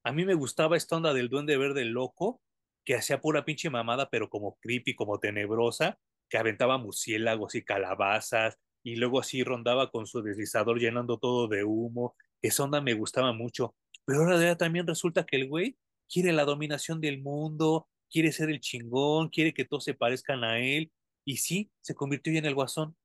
[0.03, 2.41] A mí me gustaba esta onda del Duende Verde loco,
[2.85, 8.57] que hacía pura pinche mamada, pero como creepy, como tenebrosa, que aventaba murciélagos y calabazas,
[8.81, 12.15] y luego así rondaba con su deslizador llenando todo de humo.
[12.41, 13.75] Esa onda me gustaba mucho.
[14.05, 15.77] Pero ahora también resulta que el güey
[16.07, 20.59] quiere la dominación del mundo, quiere ser el chingón, quiere que todos se parezcan a
[20.59, 20.91] él,
[21.29, 22.95] y sí, se convirtió ya en el guasón.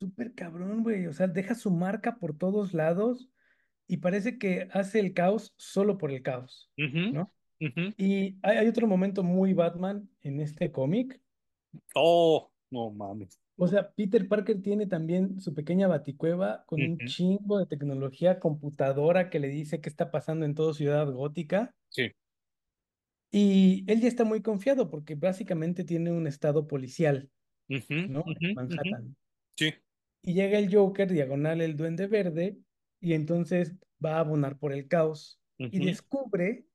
[0.00, 1.06] Súper cabrón, güey.
[1.06, 3.28] O sea, deja su marca por todos lados
[3.86, 7.32] y parece que hace el caos solo por el caos, ¿no?
[7.96, 11.20] Y hay, hay otro momento muy Batman en este cómic.
[11.94, 13.38] Oh, no mames.
[13.54, 19.30] O sea, Peter Parker tiene también su pequeña baticueva con un chingo de tecnología computadora
[19.30, 21.72] que le dice qué está pasando en toda Ciudad Gótica.
[21.88, 22.10] Sí.
[23.34, 27.30] Y él ya está muy confiado porque básicamente tiene un estado policial,
[27.68, 27.78] ¿no?
[27.88, 28.54] En ujú, ujú.
[28.54, 29.16] Manhattan.
[29.56, 29.74] Sí.
[30.22, 32.58] Y llega el Joker, diagonal el Duende Verde,
[33.00, 33.74] y entonces
[34.04, 35.40] va a abonar por el caos.
[35.58, 36.66] Y descubre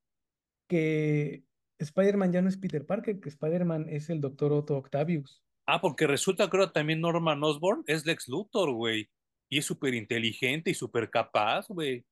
[0.68, 1.43] que
[1.78, 5.43] Spider-Man ya no es Peter Parker, que Spider-Man es el Doctor Otto Octavius.
[5.68, 9.10] Ah, porque resulta, creo, también Norman Osborn es Lex Luthor, güey.
[9.49, 12.05] Y es súper inteligente y súper capaz, güey.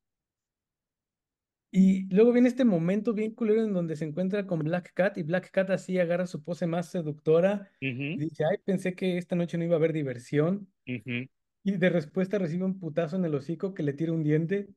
[1.78, 5.24] Y luego viene este momento bien culero en donde se encuentra con Black Cat y
[5.24, 9.66] Black Cat así agarra su pose más seductora dice, ay, pensé que esta noche no
[9.66, 10.72] iba a haber diversión.
[10.86, 14.70] Y de respuesta recibe un putazo en el hocico que le tira un diente.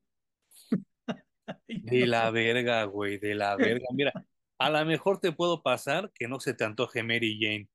[1.67, 3.85] De la verga, güey, de la verga.
[3.93, 4.11] Mira,
[4.59, 7.69] a lo mejor te puedo pasar que no se te antoje Mary Jane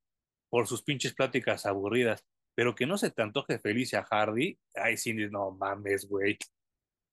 [0.51, 4.59] por sus pinches pláticas aburridas, pero que no se te antoje Felicia Hardy.
[4.75, 6.37] Ay, sí, no mames, güey.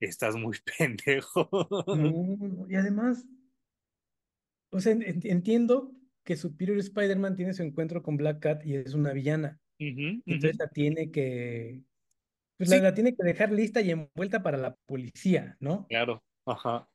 [0.02, 1.50] Estás muy pendejo.
[1.92, 3.26] No, y además,
[4.72, 5.92] o sea, en- en- entiendo
[6.24, 9.60] que Superior Spider-Man tiene su encuentro con Black Cat y es una villana.
[10.26, 11.84] Y entonces la tiene que,
[12.58, 15.88] pues la, Sí, la tiene que dejar lista y envuelta para la policía, ¿no?
[15.90, 16.24] claro.
[16.46, 16.90] Ajá,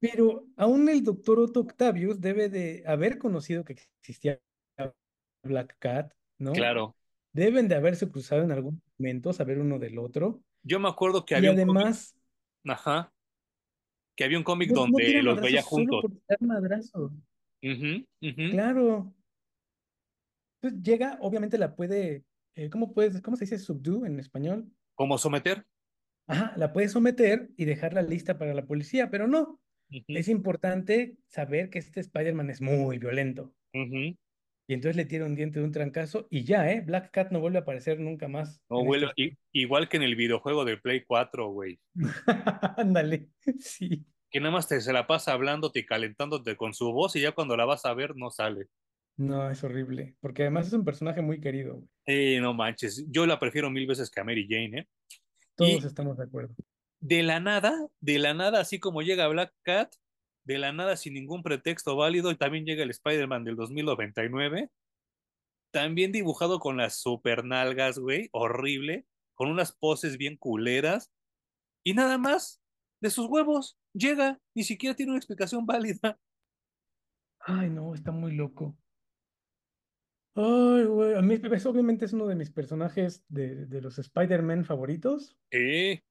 [0.00, 4.40] Pero aún el doctor Otto Octavius debe de haber conocido que existía
[5.42, 6.52] Black Cat, ¿no?
[6.52, 6.96] claro.
[7.32, 10.42] Deben de haberse cruzado en algún momento, saber uno del otro.
[10.62, 12.15] Yo me acuerdo que Y había cómic, además,
[12.66, 13.12] ajá,
[14.16, 16.02] que había un cómic no, donde los veía madrazos solo juntos.
[16.02, 17.12] por tirar madrazos.
[17.62, 18.50] Ujú, ujú.
[18.50, 19.14] Claro.
[20.60, 24.70] Entonces llega, obviamente la puede, eh, ¿cómo puedes, cómo se dice subdue en español?
[24.94, 25.66] ¿Cómo someter?
[26.26, 29.60] Ajá, la puede someter y dejarla lista para la policía, pero no.
[30.08, 33.54] Es importante saber que este Spider-Man es muy violento.
[34.68, 36.80] Y entonces le tira un diente de un trancazo y ya, ¿eh?
[36.80, 39.36] Black Cat no vuelve a aparecer nunca más No, vuelve, historia.
[39.52, 41.78] igual que en el videojuego de Play 4, güey.
[42.76, 44.04] Ándale, sí.
[44.30, 47.32] Que nada más te, se la pasa hablándote y calentándote con su voz y ya
[47.32, 48.66] cuando la vas a ver no sale.
[49.16, 51.74] No, es horrible, porque además es un personaje muy querido.
[51.76, 51.88] güey.
[52.06, 54.88] Eh, no manches, yo la prefiero mil veces que a Mary Jane, ¿eh?
[55.54, 56.54] Todos Y estamos de acuerdo.
[57.00, 59.94] de la nada, de la nada, así como llega Black Cat,
[60.46, 64.70] de la nada sin ningún pretexto válido, y también llega el Spider-Man del 2099,
[65.72, 71.12] también dibujado con las super nalgas, güey, horrible, con unas poses bien culeras,
[71.84, 72.62] y nada más,
[73.00, 76.18] de sus huevos, llega, ni siquiera tiene una explicación válida.
[77.40, 78.76] Ay, no, está muy loco.
[80.34, 84.64] Ay, güey, a mí es, obviamente es uno de mis personajes de, de los Spider-Man
[84.64, 86.02] favoritos Eh,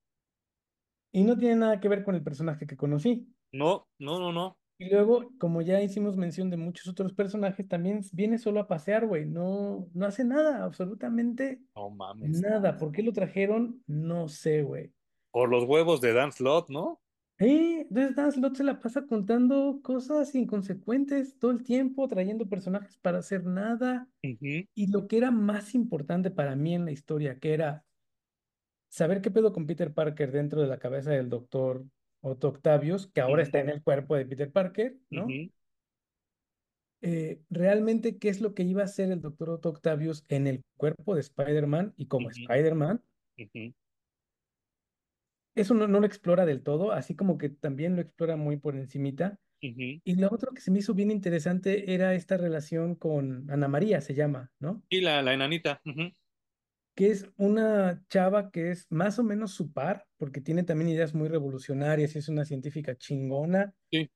[1.12, 3.35] y no tiene nada que ver con el personaje que conocí.
[3.52, 8.02] No, no, no, no, Y luego, como ya hicimos mención de muchos otros personajes, también
[8.12, 9.26] viene solo a pasear, güey.
[9.26, 12.42] No, no hace nada, absolutamente no mames.
[12.42, 12.78] nada.
[12.78, 13.82] ¿Por qué lo trajeron?
[13.88, 14.92] No sé, güey.
[15.32, 17.02] Por los huevos de Dan Slott, ¿no?
[17.38, 22.98] Eh, entonces Dan Slott se la pasa contando cosas inconsecuentes todo el tiempo, trayendo personajes
[22.98, 24.08] para hacer nada.
[24.22, 27.86] Y lo que era más importante para mí en la historia, que era
[28.88, 31.84] saber qué pedo con Peter Parker dentro de la cabeza del doctor
[32.26, 35.38] Otto Octavius, que ahora está en el cuerpo de Peter Parker, ¿no?
[37.02, 40.64] Eh, realmente, ¿qué es lo que iba a hacer el doctor Otto Octavius en el
[40.78, 43.04] cuerpo de Spider-Man y como ujú, Spider-Man?
[45.56, 48.76] Eso no, no lo explora del todo, así como que también lo explora muy por
[48.76, 49.40] encimita.
[50.06, 54.02] Y lo otro que se me hizo bien interesante era esta relación con Ana María,
[54.02, 54.84] se llama, ¿no?
[54.90, 55.82] Y la, la enanita.
[56.96, 61.14] Que es una chava que es más o menos su par, porque tiene también ideas
[61.14, 63.74] muy revolucionarias y es una científica chingona.
[63.92, 64.10] Sí.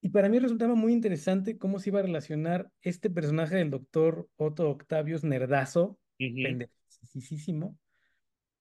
[0.00, 4.28] Y para mí resultaba muy interesante cómo se iba a relacionar este personaje del doctor
[4.36, 6.42] Otto Octavius Nerdazo, ujú.
[6.42, 7.76] pendejísimo,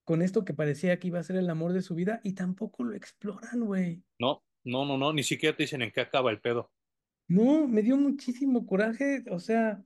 [0.04, 2.84] con esto que parecía que iba a ser el amor de su vida y tampoco
[2.84, 4.04] lo exploran, güey.
[4.20, 6.72] No, no, no, no, ni siquiera te dicen en qué acaba el pedo.
[7.28, 9.84] No, me dio muchísimo coraje, o sea,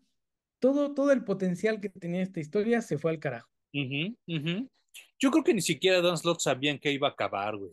[0.60, 3.51] todo, todo el potencial que tenía esta historia se fue al carajo.
[3.74, 7.72] Yo creo que ni siquiera Dan Slott sabía en qué iba a acabar, güey.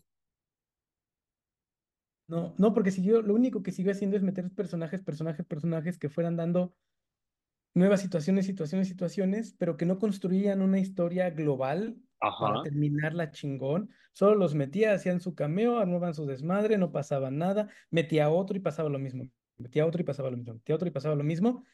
[2.29, 6.11] No, no, porque siguió, lo único que siguió haciendo es meter personajes, personajes, personajes que
[6.11, 6.75] fueran dando
[7.75, 12.63] nuevas situaciones, situaciones, situaciones, pero que no construían una historia global para Ajá.
[12.63, 13.91] terminarla chingón.
[14.13, 18.57] Solo los metía, hacían su cameo, armaban su desmadre, no pasaba nada, metía a otro
[18.57, 20.91] y pasaba lo mismo, metía a otro y pasaba lo mismo, metía a otro y
[20.91, 21.65] pasaba lo mismo.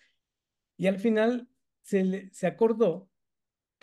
[0.77, 1.49] Y al final
[1.83, 3.11] se, le- se acordó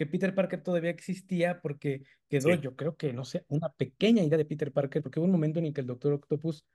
[0.01, 2.61] que Peter Parker todavía existía porque quedó, Sí.
[2.61, 5.59] yo creo que, no sé, una pequeña idea de Peter Parker, porque hubo un momento
[5.59, 6.65] en el que el Doctor Octopus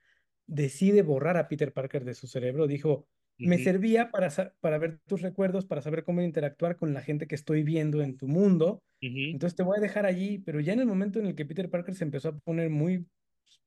[0.47, 2.66] decide borrar a Peter Parker de su cerebro.
[2.66, 3.09] Dijo,
[3.43, 7.27] me Ujú, servía para, para ver tus recuerdos, para saber cómo interactuar con la gente
[7.27, 8.81] que estoy viendo en tu mundo.
[9.03, 9.27] ujú.
[9.33, 11.70] Entonces te voy a dejar allí, pero ya en el momento en el que Peter
[11.70, 13.07] Parker se empezó a poner muy,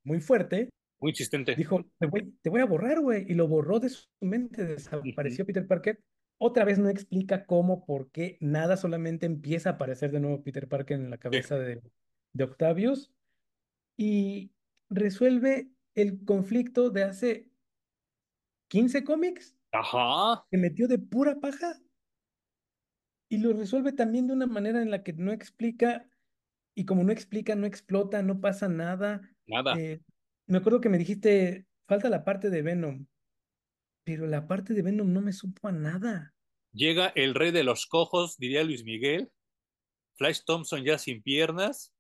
[0.04, 1.60] muy fuerte, Muy insistente.
[1.60, 3.26] Dijo, te voy, te voy a borrar, güey.
[3.28, 6.00] Y lo borró de su mente, desapareció Peter Parker.
[6.42, 10.70] Otra vez no explica cómo, por qué, nada, solamente empieza a aparecer de nuevo Peter
[10.70, 11.40] Parker en la Sí.
[11.42, 11.82] cabeza de,
[12.34, 13.12] de Octavius
[13.98, 14.54] y
[14.90, 17.52] resuelve el conflicto de hace
[18.70, 20.46] 15 cómics Ajá.
[20.52, 21.80] que metió de pura paja
[23.30, 26.10] y lo resuelve también de una manera en la que no explica
[26.76, 29.22] y como no explica, no explota, no pasa nada.
[29.48, 29.76] Nada.
[29.78, 30.02] Eh,
[30.48, 33.08] me acuerdo que me dijiste, falta la parte de Venom.
[34.10, 36.34] Pero la parte de Venom no me supo a nada.
[36.74, 39.30] Llega el rey de los cojos, diría Luis Miguel.
[40.18, 41.94] Flash Thompson ya sin piernas,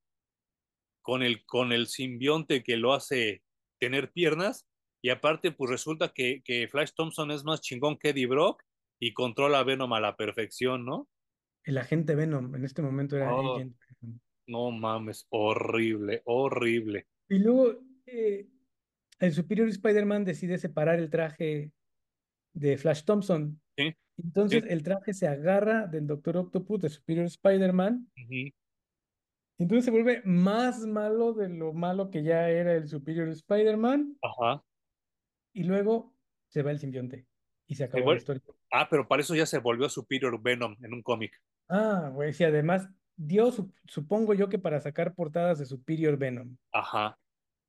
[1.03, 3.43] con el, con el simbionte que lo hace
[3.79, 4.65] tener piernas.
[5.03, 8.63] Y aparte, pues resulta que, que Flash Thompson es más chingón que Eddie Brock
[8.99, 11.07] y controla a Venom a la perfección, ¿no?
[11.63, 14.19] El agente Venom en este momento era Oh, Agent Venom.
[14.47, 17.05] no mames, horrible, horrible.
[17.29, 17.75] Y luego
[18.07, 18.47] eh,
[19.19, 21.71] el Superior Spider-Man decide separar el traje
[22.59, 23.59] de Flash Thompson.
[23.77, 23.97] Sí, sí.
[24.23, 28.11] Entonces el traje se agarra del Doctor Octopus, de Superior Spider-Man.
[28.15, 28.53] y
[29.57, 34.17] Entonces se vuelve más malo de lo malo que ya era el Superior Spider-Man.
[34.21, 34.63] Ajá.
[35.53, 36.13] Y luego
[36.49, 37.25] se va el simbionte.
[37.67, 38.41] Y se Se acabó la historia.
[38.71, 41.31] Ah, pero para eso ya se volvió Superior Venom en un cómic.
[41.67, 46.57] Ah, güey, sí, además dio, su- supongo yo que para sacar portadas de Superior Venom.
[46.71, 47.17] Ajá.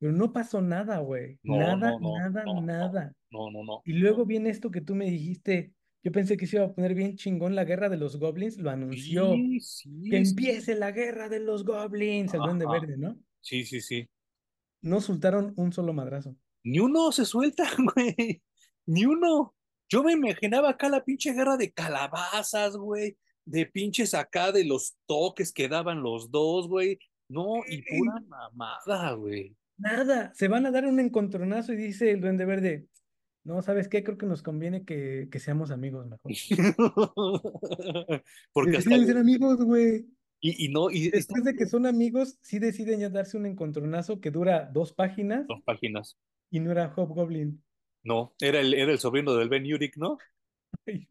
[0.01, 1.39] Pero no pasó nada, güey.
[1.43, 3.13] No, Nada, no, no, nada, nada.
[3.29, 3.81] no, no, no.
[3.85, 5.73] Y luego viene esto que tú me dijiste,
[6.03, 8.71] Yo pensé que se iba a poner bien chingón la guerra de los goblins, lo
[8.71, 9.33] anunció.
[9.35, 12.65] Sí, Que sí, empiece la guerra de los goblins, el Duende.
[12.65, 13.15] Verde, ¿no?
[13.39, 14.09] Sí, sí, sí.
[14.81, 16.35] No soltaron un solo madrazo.
[16.63, 17.63] Ni uno se suelta,
[17.95, 18.41] güey.
[18.87, 19.53] Ni uno.
[19.87, 23.15] Yo me imaginaba acá la pinche guerra de calabazas, güey.
[23.45, 26.97] De pinches acá de los toques que daban los dos, güey.
[27.29, 29.55] No, y pura Y mamada, güey.
[29.81, 32.87] Nada, se van a dar un encontronazo y dice el Duende Verde,
[33.43, 34.03] no, ¿sabes qué?
[34.03, 36.31] Creo que nos conviene que, que seamos amigos mejor.
[38.53, 40.05] Porque hasta ser amigos, güey.
[40.39, 44.21] y, y no, y, Después de que son amigos, sí deciden ya darse un encontronazo
[44.21, 46.17] que dura dos páginas dos páginas.
[46.51, 47.63] y no era Hobgoblin.
[48.03, 50.17] No, era el, era el sobrino del Ben Urich, ¿no?
[50.85, 51.07] Ay.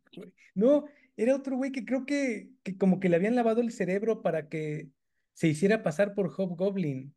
[0.55, 4.23] No, era otro güey que creo que, que como que le habían lavado el cerebro
[4.23, 4.89] para que
[5.35, 7.15] se hiciera pasar por Hobgoblin.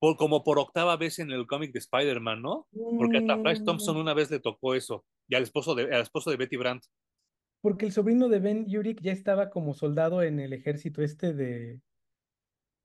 [0.00, 2.68] Por, como por octava vez en el cómic de Spider-Man, ¿no?
[2.98, 5.04] Porque hasta Flash Thompson Mm, una vez le tocó eso.
[5.28, 6.84] Y al esposo de, al esposo de Betty Brandt.
[7.60, 11.80] Porque el sobrino de Ben Urich ya estaba como soldado en el ejército este de...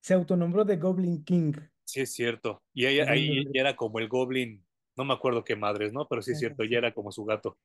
[0.02, 1.54] Se autonombró de Goblin King,
[1.86, 2.64] Sí, es cierto.
[2.74, 6.08] Y ahí, ahí ya era como el Goblin, no me acuerdo qué madres, ¿no?
[6.08, 7.58] Pero sí es cierto, ya era como su gato.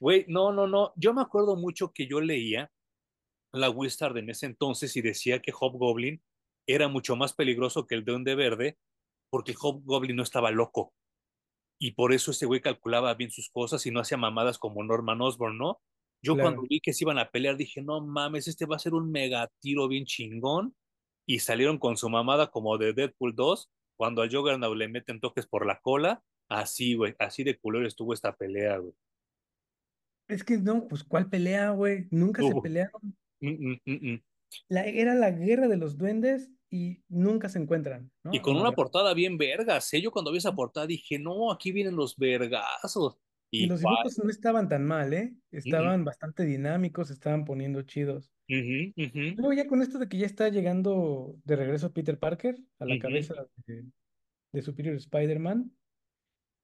[0.00, 0.92] Güey, no, no, no.
[0.96, 2.70] Yo me acuerdo mucho que yo leía
[3.52, 6.22] la Wizard en ese entonces y decía que Hobgoblin
[6.66, 8.78] era mucho más peligroso que el Duende Verde
[9.30, 10.92] porque Hobgoblin no estaba loco.
[11.78, 15.20] Y por eso ese güey calculaba bien sus cosas y no hacía mamadas como Norman
[15.22, 15.80] Osborn, ¿no?
[16.22, 18.92] Yo cuando vi que se iban a pelear dije, no mames, este va a ser
[18.92, 20.74] un mega tiro bien chingón.
[21.26, 25.46] Y salieron con su mamada como de Deadpool 2, cuando al Juggernaut le meten toques
[25.46, 26.22] por la cola.
[26.48, 28.92] Así, güey, así de culero estuvo esta pelea, güey.
[30.28, 32.06] Es que no, pues ¿cuál pelea, güey?
[32.10, 33.00] Nunca se pelearon.
[33.40, 34.22] mm, mm, mm.
[34.68, 39.12] La, era la guerra de los duendes y nunca se encuentran, Y con una portada
[39.12, 40.00] bien vergas, ¿eh?
[40.00, 43.18] Yo cuando vi esa portada dije, no, aquí vienen los vergazos.
[43.50, 45.34] Y ¿Y los dibujos no estaban tan mal, ¿eh?
[45.50, 48.32] Estaban bastante dinámicos, estaban poniendo chidos.
[48.46, 52.98] Luego ya con esto de que ya está llegando de regreso Peter Parker a la
[53.00, 53.34] cabeza
[53.66, 53.84] de,
[54.52, 55.72] de Superior Spider-Man,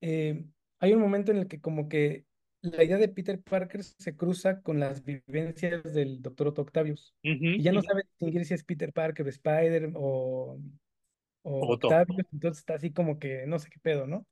[0.00, 0.44] eh,
[0.78, 2.26] hay un momento en el que como que
[2.72, 6.48] la idea de Peter Parker se cruza con las vivencias del Dr.
[6.48, 7.14] Otto Octavius.
[7.22, 10.58] Y ya no sabe distinguir si es Peter Parker, Spider o,
[11.42, 11.88] o Otto.
[11.88, 14.26] Octavius, entonces está así como que no sé qué pedo, ¿no?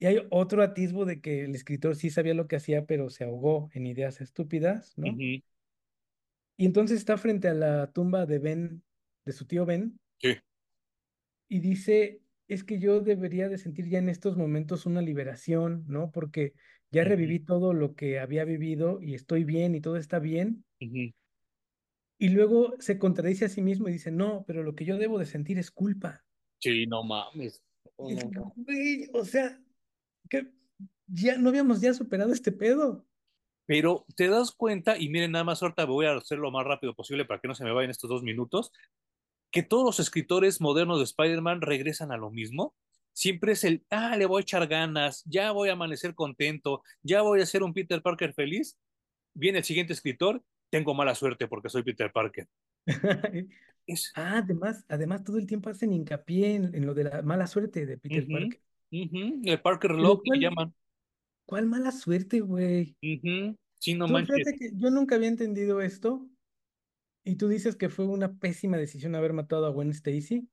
[0.00, 3.24] Y hay otro atisbo de que el escritor sí sabía lo que hacía, pero se
[3.24, 5.06] ahogó en ideas estúpidas, ¿no?
[6.56, 8.82] Y entonces está frente a la tumba de Ben,
[9.24, 10.36] de su tío Ben, Sí.
[11.48, 16.10] y dice, es que yo debería de sentir ya en estos momentos una liberación, ¿no?
[16.10, 16.54] Porque
[16.90, 20.64] ya reviví todo lo que había vivido y estoy bien y todo está bien.
[22.20, 25.18] Y luego se contradice a sí mismo y dice, no, pero lo que yo debo
[25.18, 26.24] de sentir es culpa.
[26.58, 27.62] Sí, no mames.
[27.98, 29.60] Es, No, güey, o sea,
[30.28, 30.50] que
[31.06, 33.06] ya no habíamos ya superado este pedo.
[33.66, 36.94] Pero te das cuenta, y miren, nada más ahorita voy a hacer lo más rápido
[36.94, 38.72] posible para que no se me vayan estos dos minutos,
[39.50, 42.74] que todos los escritores modernos de Spider-Man regresan a lo mismo.
[43.18, 47.20] Siempre es el, ah, le voy a echar ganas, ya voy a amanecer contento, ya
[47.22, 48.78] voy a ser un Peter Parker feliz.
[49.34, 52.46] Viene el siguiente escritor, tengo mala suerte porque soy Peter Parker.
[53.88, 57.48] Es, Ah, además, además todo el tiempo hacen hincapié en, en lo de la mala
[57.48, 58.60] suerte de Peter Parker.
[58.92, 60.74] el Parker le ¿cuál, llaman.
[61.46, 62.96] cuál mala suerte, güey?
[63.02, 64.36] Ujú, Sí, no Tú manches.
[64.36, 66.28] fíjate que yo nunca había entendido esto
[67.24, 70.48] y tú dices que fue una pésima decisión haber matado a Gwen Stacy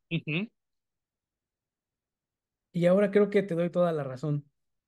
[2.76, 4.44] y ahora creo que te doy toda la razón.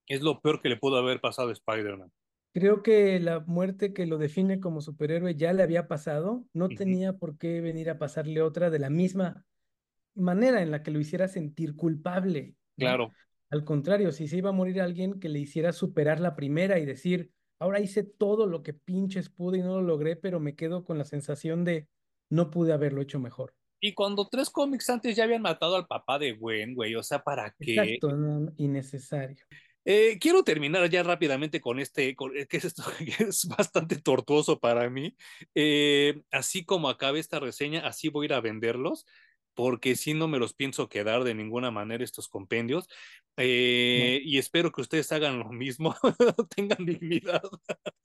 [0.07, 2.11] Es lo peor que le pudo haber pasado a Spider-Man.
[2.53, 7.13] Creo que la muerte que lo define como superhéroe ya le había pasado, no tenía
[7.13, 9.45] por qué venir a pasarle otra de la misma
[10.15, 12.87] manera en la que lo hiciera sentir culpable, ¿no?
[12.87, 13.13] Claro.
[13.49, 16.85] Al contrario, si se iba a morir alguien que le hiciera superar la primera y
[16.85, 20.83] decir, ahora hice todo lo que pinches pude y no lo logré, pero me quedo
[20.83, 21.87] con la sensación de
[22.29, 23.53] no pude haberlo hecho mejor.
[23.79, 27.19] Y cuando tres cómics antes ya habían matado al papá de Gwen, güey, o sea,
[27.23, 27.73] ¿para qué?
[27.75, 29.37] Exacto, no, no, innecesario.
[29.85, 33.95] Eh, quiero terminar ya rápidamente con este, con- eh, que es esto, que es bastante
[33.97, 35.15] tortuoso para mí.
[35.55, 39.05] Eh, así como acabe esta reseña, así voy a ir a venderlos,
[39.53, 42.87] porque si no me los pienso quedar de ninguna manera estos compendios.
[43.37, 45.95] No, Eh, y espero que ustedes hagan lo mismo,
[46.55, 47.43] tengan dignidad.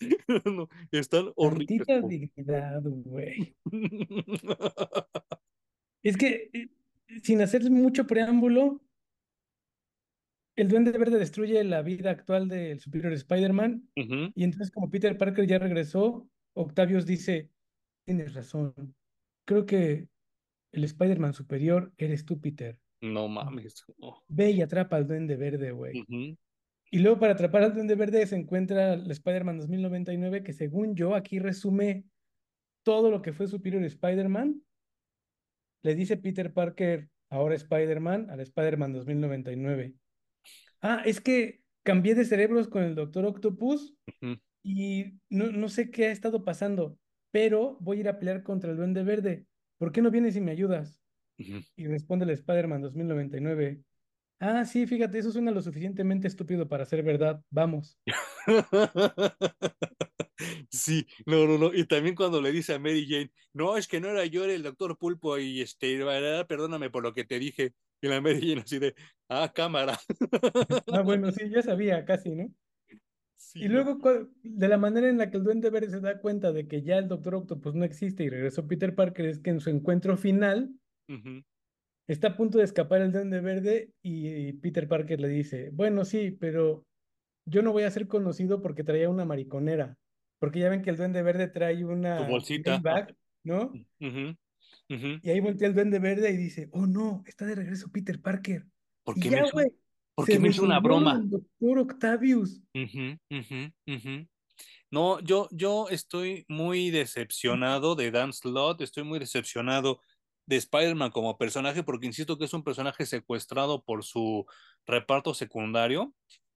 [0.45, 1.87] No, están horribles.
[2.09, 3.57] dignidad, güey.
[6.03, 6.69] Es que, eh,
[7.23, 8.83] sin hacer mucho preámbulo,
[10.57, 15.47] el Duende Verde destruye la vida actual del Superior Spider-Man y entonces como Peter Parker
[15.47, 17.51] ya regresó, Octavius dice,
[18.05, 18.95] tienes razón,
[19.47, 20.09] creo que
[20.73, 22.79] el Spider-Man superior eres tú, Peter.
[23.01, 23.85] No mames.
[24.29, 26.05] Ve y atrapa al Duende Verde, güey.
[26.91, 31.15] Y luego para atrapar al Duende Verde se encuentra el Spider-Man 2099, que según yo
[31.15, 32.05] aquí resume
[32.85, 34.63] todo lo que fue Superior Spider-Man.
[35.83, 39.95] Le dice Peter Parker, ahora Spider-Man, al Spider-Man 2099.
[40.81, 43.95] Ah, es que cambié de cerebros con el Doctor Octopus
[44.63, 46.99] y no, no sé qué ha estado pasando,
[47.31, 49.47] pero voy a ir a pelear contra el Duende Verde.
[49.79, 51.01] ¿Por qué no vienes y me ayudas?
[51.37, 53.83] Y responde el Spider-Man 2099.
[54.39, 57.43] Ah, sí, fíjate, eso suena lo suficientemente estúpido para ser verdad.
[57.51, 57.99] Vamos.
[60.71, 61.75] Sí, no, no, no.
[61.75, 64.53] Y también cuando le dice a Mary Jane, no, es que no era yo, era
[64.55, 66.47] el doctor Pulpo y este, ¿verdad?
[66.47, 67.75] perdóname por lo que te dije.
[68.01, 68.95] Y la Mary Jane así de,
[69.29, 69.99] ah, cámara.
[70.91, 72.55] Ah, bueno, sí, ya sabía casi, ¿no?
[73.59, 73.75] Y Sí, no.
[73.75, 73.99] luego,
[74.43, 76.99] de la manera en la que el Duende Verde se da cuenta de que ya
[76.99, 80.75] el Doctor Octopus no existe y regresó Peter Parker, es que en su encuentro final
[82.07, 86.33] está a punto de escapar el Duende Verde y Peter Parker le dice, bueno, sí,
[86.33, 86.87] pero
[87.47, 89.99] yo no voy a ser conocido porque traía una mariconera,
[90.43, 92.75] porque ya ven que el Duende Verde trae Tu una bolsita.
[92.75, 93.15] Ah, Maybach,
[93.45, 93.73] ¿no?
[94.89, 98.67] Y ahí voltea el Duende Verde y dice, oh no, está de regreso Peter Parker.
[99.05, 99.69] ¿Por Y qué me ya, hizo, güey,
[100.17, 101.23] por se qué me hizo una broma?
[101.23, 102.61] Doctor Octavius.
[104.91, 110.01] No, yo, yo estoy muy decepcionado de Dan Slott, estoy muy decepcionado
[110.47, 114.45] de Spider-Man como personaje, porque insisto que es un personaje secuestrado por su
[114.87, 116.13] reparto secundario.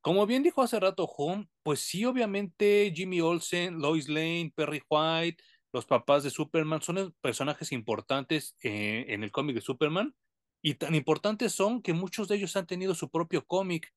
[0.06, 5.42] Como bien dijo hace rato Home, pues sí, obviamente Jimmy Olsen, Lois Lane, Perry White,
[5.72, 10.14] los papás de Superman son personajes importantes eh, en el cómic de Superman,
[10.62, 13.92] y tan importantes son que muchos de ellos han tenido su propio cómic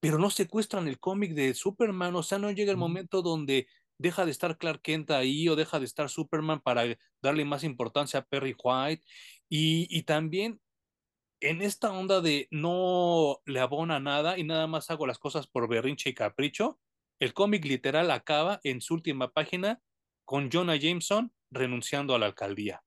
[0.00, 3.68] pero no secuestran el cómic de Superman, o sea, no llega el momento donde
[3.98, 8.18] deja de estar Clark Kent ahí o deja de estar Superman para darle más importancia
[8.18, 9.04] a Perry White.
[9.48, 10.60] Y, y también
[11.40, 15.68] en esta onda de no le abona nada y nada más hago las cosas por
[15.68, 16.80] berrinche y capricho,
[17.20, 19.80] el cómic literal acaba en su última página
[20.24, 22.82] con Jonah Jameson renunciando a la alcaldía.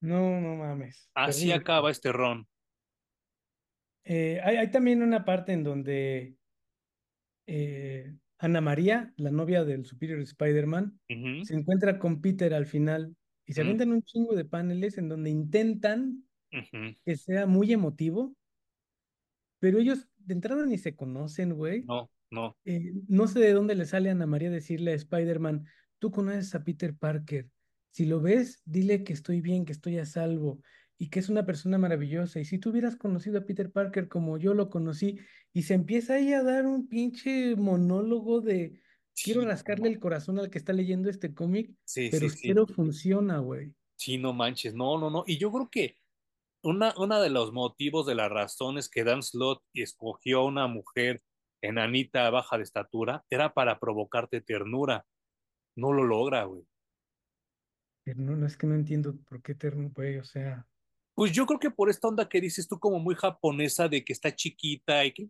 [0.00, 1.54] No, no mames, Así terrible.
[1.54, 2.48] acaba este ron.
[4.04, 6.36] Eh, hay, hay también una parte en donde
[7.46, 11.00] eh, Ana María, la novia del Superior Spider-Man,
[11.42, 13.16] se encuentra con Peter al final
[13.46, 16.27] y se avientan un chingo de paneles en donde intentan
[17.04, 18.36] que sea muy emotivo,
[19.58, 21.90] pero ellos de entrada ni se conocen, güey.
[21.90, 22.56] No, no.
[22.64, 25.66] Eh, no sé de dónde le sale a Ana María decirle a Spider-Man,
[25.98, 27.50] tú conoces a Peter Parker.
[27.90, 30.62] Si lo ves, dile que estoy bien, que estoy a salvo
[30.98, 32.40] y que es una persona maravillosa.
[32.40, 35.20] Y si tú hubieras conocido a Peter Parker como yo lo conocí,
[35.52, 38.80] y se empieza ahí a dar un pinche monólogo de
[39.22, 42.38] quiero Sí, rascarle el corazón al que está leyendo este cómic, sí, pero sí, sí.
[42.44, 43.74] cero funciona, güey.
[43.96, 45.24] Sí, no manches, no, no, no.
[45.26, 45.96] Y yo creo que
[46.62, 51.22] una, una de los motivos de las razones que Dan Slott escogió a una mujer
[51.60, 55.06] enanita baja de estatura era para provocarte ternura.
[55.76, 56.62] No lo logra, güey.
[58.04, 60.66] Pero no, no es que no entiendo por qué Eterno, güey, o sea,
[61.14, 64.12] Pues yo creo que por esta onda que dices tú como muy japonesa de que
[64.12, 65.26] está chiquita y que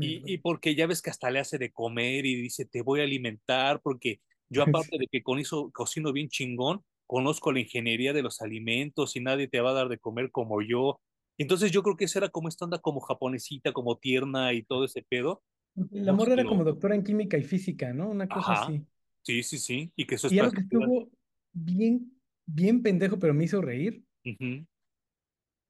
[0.00, 3.00] y, y porque ya ves que hasta le hace de comer y dice te voy
[3.00, 8.12] a alimentar porque yo aparte de que con eso cocino bien chingón, conozco la ingeniería
[8.12, 11.00] de los alimentos y nadie te va a dar de comer como yo.
[11.38, 14.84] Entonces yo creo que esa era como esta onda como japonesita, como tierna y todo
[14.84, 15.42] ese pedo.
[15.90, 18.10] La morra era como doctora en química y física, ¿no?
[18.10, 18.54] Una cosa Ajá.
[18.54, 18.88] así.
[19.22, 19.92] Sí, sí, sí.
[19.96, 21.10] Y que eso es Y algo que estuvo
[21.52, 24.04] bien, bien pendejo, pero me hizo reír.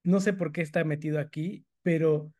[0.03, 2.33] No sé por qué está metido aquí, pero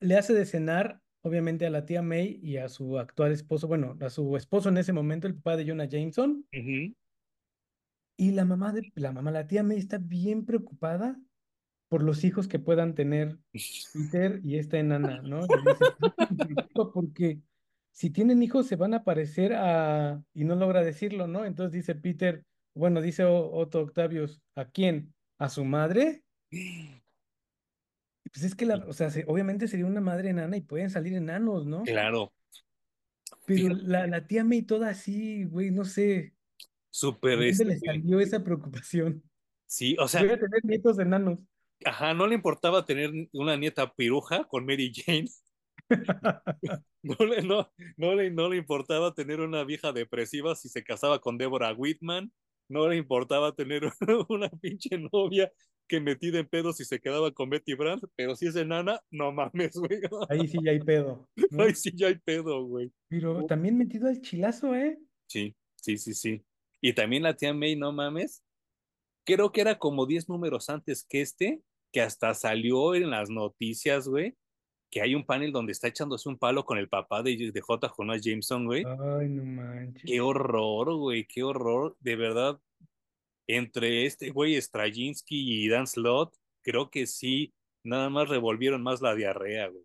[0.00, 3.96] le hace de cenar, obviamente, a la tía May y a su actual esposo, bueno,
[4.00, 6.46] a su esposo en ese momento, el papá de Jonah Jameson.
[6.52, 6.94] ujú.
[8.22, 11.18] Y la mamá de, la mamá, la tía May está bien preocupada
[11.88, 13.36] por los hijos que puedan tener
[13.92, 15.40] Peter y esta enana, ¿no?
[15.40, 17.40] Le dice, porque
[17.90, 20.22] si tienen hijos se van a parecer a...
[20.34, 21.44] Y no logra decirlo, ¿no?
[21.44, 22.44] Entonces dice Peter,
[22.74, 25.12] bueno, dice Otto Octavius, ¿a quién?
[25.38, 26.22] ¿A su madre?
[26.48, 27.00] Y
[28.32, 31.14] pues es que, la, o sea, se- obviamente sería una madre enana y pueden salir
[31.14, 31.82] enanos, ¿no?
[31.82, 32.32] Claro.
[33.46, 36.34] Pero la, la tía May toda así, güey, no sé,
[36.92, 37.86] súper ¿de dónde le este.
[37.86, 39.22] salió esa preocupación?
[39.66, 41.38] Sí, o Voy sea, a tener nietos enanos.
[41.84, 45.28] ajá, no le importaba tener una nieta piruja con Mary Jane.
[47.04, 51.18] No le, no, no le, no le importaba tener una vieja depresiva si se casaba
[51.20, 52.32] con Deborah Whitman.
[52.68, 53.82] No le importaba tener
[54.28, 55.50] una pinche novia
[55.88, 58.04] que metida en pedos si se quedaba con Betty Brant.
[58.14, 60.00] Pero si es enana, no mames, güey.
[60.28, 61.68] Ahí sí ya hay pedo, ¿no?
[61.74, 62.92] sí, ya hay pedo, güey.
[63.08, 64.98] Pero también metido al chilazo, ¿eh?
[65.26, 66.44] Sí, sí, sí, sí.
[66.82, 68.42] Y también la tía May, no mames.
[69.24, 74.08] Creo que era como 10 números antes que este, que hasta salió en las noticias,
[74.08, 74.36] güey
[74.92, 77.88] que hay un panel donde está echándose un palo con el papá de, de J.
[77.96, 78.84] Jonas Jameson, güey.
[78.84, 80.04] Ay, no manches.
[80.04, 81.96] Qué horror, güey, qué horror.
[81.98, 82.60] De verdad,
[83.46, 89.14] entre este güey Straczynski y Dan Slott, creo que sí, nada más revolvieron más la
[89.14, 89.84] diarrea, güey.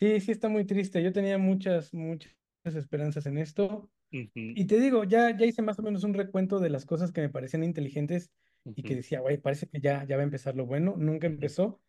[0.00, 1.02] Sí, sí está muy triste.
[1.02, 2.32] Yo tenía muchas, muchas
[2.64, 3.90] esperanzas en esto.
[4.10, 7.20] Y te digo, ya, ya hice más o menos un recuento de las cosas que
[7.20, 8.30] me parecían inteligentes
[8.64, 10.94] y que decía, güey, parece que ya, ya va a empezar lo bueno.
[10.96, 11.80] Nunca empezó.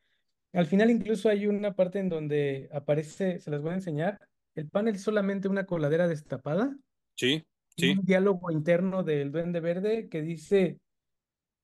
[0.53, 4.19] Al final incluso hay una parte en donde aparece, se las voy a enseñar,
[4.55, 6.75] el panel es solamente una coladera destapada
[7.15, 7.43] Sí,
[7.77, 7.91] sí.
[7.91, 10.77] un diálogo interno del Duende Verde que dice,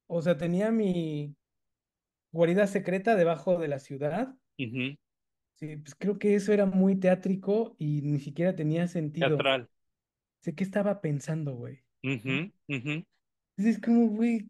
[0.07, 1.35] o sea, tenía mi
[2.31, 4.35] guarida secreta debajo de la ciudad.
[4.57, 9.29] Sí, pues creo que eso era muy teátrico y ni siquiera tenía sentido.
[9.29, 9.69] Teatral.
[10.41, 11.80] Sé qué estaba pensando, güey,
[13.57, 14.49] es como, güey,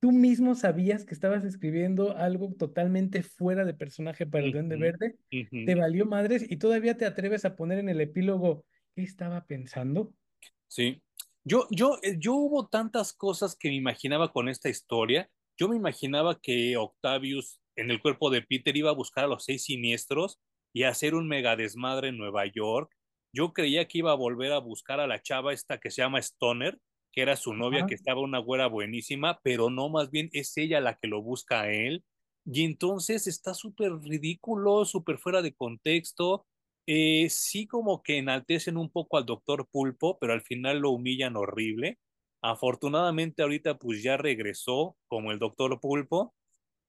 [0.00, 5.16] tú mismo sabías que estabas escribiendo algo totalmente fuera de personaje para el Duende Verde,
[5.30, 10.12] te valió madres y todavía te atreves a poner en el epílogo qué estaba pensando.
[10.66, 11.02] Sí.
[11.44, 15.30] Yo, yo, eh, yo hubo tantas cosas que me imaginaba con esta historia.
[15.56, 19.44] Yo me imaginaba que Octavius en el cuerpo de Peter iba a buscar a los
[19.44, 20.38] seis siniestros
[20.74, 22.92] y hacer un mega desmadre en Nueva York.
[23.32, 26.18] Yo creía que iba a volver a buscar a la chava esta que se llama
[26.18, 26.78] Stoner,
[27.12, 30.80] que era su novia, que estaba una güera buenísima, pero no, más bien es ella
[30.80, 32.04] la que lo busca a él.
[32.44, 36.46] Y entonces está súper ridículo, súper fuera de contexto
[36.90, 41.36] eh, sí como que enaltecen un poco al doctor Pulpo, pero al final lo humillan
[41.36, 41.98] horrible.
[42.40, 46.34] Afortunadamente ahorita pues ya regresó como el doctor Pulpo,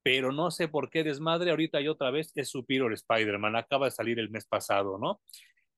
[0.02, 3.92] pero no sé por qué desmadre ahorita y otra vez es Superior Spider-Man, acaba de
[3.92, 5.20] salir el mes pasado, ¿no?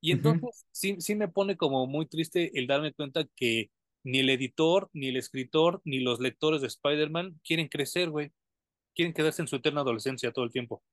[0.02, 3.70] Y entonces sí, sí me pone como muy triste el darme cuenta que
[4.04, 8.32] ni el editor, ni el escritor, ni los lectores de Spider-Man quieren crecer, güey.
[8.96, 10.84] Quieren quedarse en su eterna adolescencia todo el tiempo.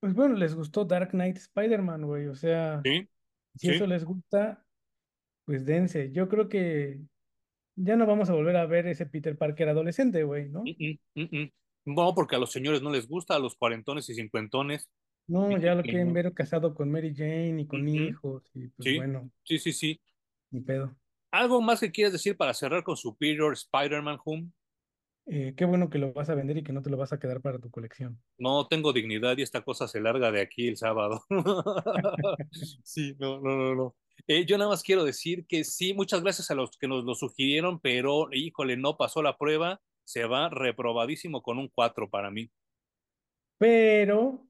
[0.00, 3.06] Pues bueno, les gustó Dark Knight Spider-Man, güey, o sea, Sí,
[3.56, 4.64] si eso les gusta,
[5.44, 6.10] pues dense.
[6.12, 7.00] Yo creo que
[7.76, 10.62] ya no vamos a volver a ver ese Peter Parker adolescente, güey, ¿no?
[10.62, 11.52] Mm, mm, mm.
[11.86, 14.88] No, porque a los señores no les gusta, a los cuarentones y cincuentones,
[15.28, 18.96] No, ya lo quieren ver casado con Mary Jane y con hijos, y pues Sí,
[18.96, 20.00] bueno, sí, sí, sí.
[20.50, 20.96] ni pedo.
[21.30, 24.50] ¿Algo más que quieras decir para cerrar con Superior Spider-Man Home?
[25.26, 27.18] Eh, qué bueno que lo vas a vender y que no te lo vas a
[27.18, 28.18] quedar para tu colección.
[28.38, 31.22] No tengo dignidad y esta cosa se larga de aquí el sábado.
[32.82, 33.96] Sí, no, no, no, no.
[34.26, 37.14] Eh, yo nada más quiero decir que sí, muchas gracias a los que nos lo
[37.14, 42.50] sugirieron, pero híjole, no pasó la prueba, se va reprobadísimo con un 4 para mí.
[43.58, 44.47] Pero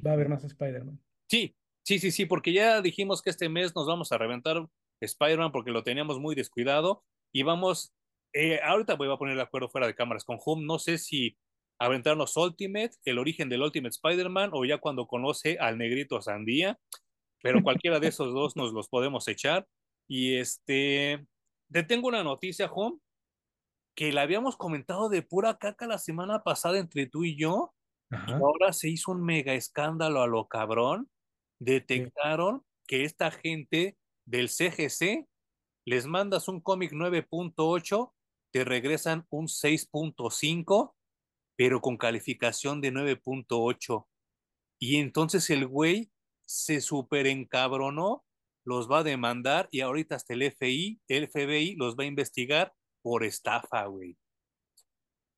[0.00, 1.00] va a haber más Spider-Man.
[1.28, 4.66] Sí, sí, sí, sí, porque ya dijimos que este mes nos vamos a reventar
[5.00, 7.92] Spider-Man porque lo teníamos muy descuidado y vamos,
[8.32, 11.36] eh, ahorita voy a poner de acuerdo fuera de cámaras con Home, no sé si
[11.78, 16.78] aventarnos Ultimate, el origen del Ultimate Spider-Man o ya cuando conoce al negrito Sandía,
[17.42, 19.66] pero cualquiera de esos dos nos los podemos echar.
[20.06, 21.26] Y este,
[21.72, 22.98] te tengo una noticia, Home,
[23.96, 27.74] que la habíamos comentado de pura caca la semana pasada entre tú y yo
[28.14, 28.36] Ajá.
[28.36, 31.10] ahora se hizo un mega escándalo a lo cabrón.
[31.58, 31.64] Sí.
[31.66, 35.26] Detectaron que esta gente del CGC
[35.86, 38.12] les mandas un cómic 9.8,
[38.52, 40.94] te regresan un 6.5,
[41.56, 44.06] pero con calificación de 9.8.
[44.78, 46.10] Y entonces el güey
[46.46, 48.24] se super encabronó,
[48.64, 52.74] los va a demandar y ahorita hasta el FBI, el FBI los va a investigar
[53.02, 54.16] por estafa, güey.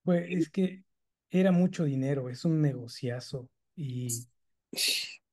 [0.05, 0.85] Pues es que
[1.31, 4.09] era mucho dinero, es un negociazo y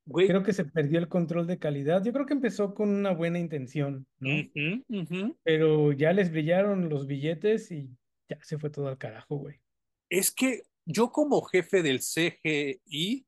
[0.06, 2.03] Güey, creo que se perdió el control de calidad.
[2.03, 5.34] Yo creo que empezó con una buena intención, ¿no?
[5.44, 7.90] Pero ya les brillaron los billetes y
[8.28, 9.61] ya se fue todo al carajo, güey.
[10.10, 13.26] Es que yo como jefe del CGI,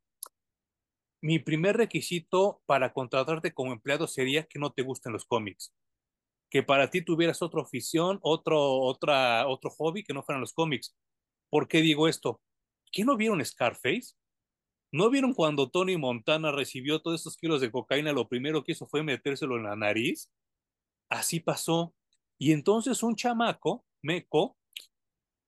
[1.21, 5.73] mi primer requisito para contratarte como empleado sería que no te gusten los cómics,
[6.49, 10.93] que para ti tuvieras otra afición, otro, otra, otro hobby que no fueran los cómics.
[11.49, 12.41] ¿Por qué digo esto?
[12.95, 14.15] ¿Qué no vieron Scarface?
[14.93, 18.13] ¿No vieron cuando Tony Montana recibió todos esos kilos de cocaína?
[18.13, 20.31] Lo primero que hizo fue metérselo en la nariz.
[21.09, 21.93] Así pasó.
[22.39, 24.55] Y entonces un chamaco, Meco,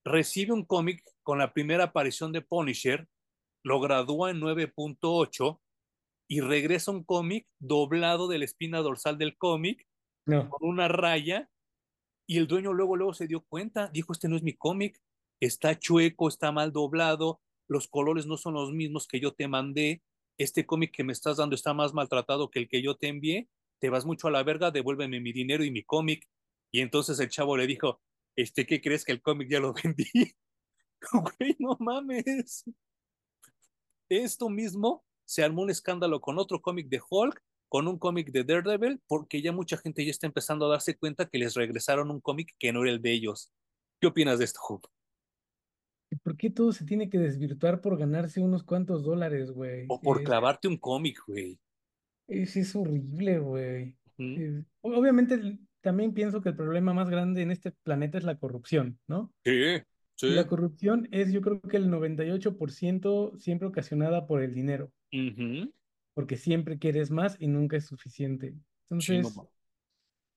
[0.04, 3.08] recibe un cómic con la primera aparición de Punisher,
[3.64, 5.62] lo gradúa en 9.8
[6.28, 9.88] y regresa un cómic doblado de la espina dorsal del cómic
[10.26, 11.50] No, con una raya
[12.28, 15.02] y el dueño luego luego se dio cuenta, dijo, este no es mi cómic,
[15.40, 20.02] está chueco, está mal doblado, los colores no son los mismos que yo te mandé,
[20.38, 23.50] este cómic que me estás dando está más maltratado que el que yo te envié,
[23.80, 26.28] te vas mucho a la verga, devuélveme mi dinero y mi cómic.
[26.72, 28.02] Y entonces el chavo le dijo,
[28.36, 30.06] este, ¿qué crees que el cómic ya lo vendí?
[31.12, 32.66] Güey, no mames.
[34.10, 38.44] Esto mismo se armó un escándalo con otro cómic de Hulk, con un cómic de
[38.44, 42.22] Daredevil, porque ya mucha gente ya está empezando a darse cuenta que les regresaron un
[42.22, 43.52] cómic que no era el de ellos.
[44.00, 44.97] ¿Qué opinas de esto, Hulk?
[46.24, 49.86] ¿Por qué todo se tiene que desvirtuar por ganarse unos cuantos dólares, güey?
[49.94, 51.60] O por Es, clavarte un cómic, güey.
[52.28, 53.96] es, es horrible, güey.
[54.36, 59.00] Es- obviamente también pienso que el problema más grande en este planeta es la corrupción,
[59.08, 59.34] ¿no?
[59.46, 59.82] Sí,
[60.16, 60.28] sí.
[60.28, 65.72] la corrupción es yo creo que el 98% siempre ocasionada por el dinero, Ujú.
[66.14, 68.56] porque siempre quieres más y nunca es suficiente.
[68.90, 69.40] Entonces,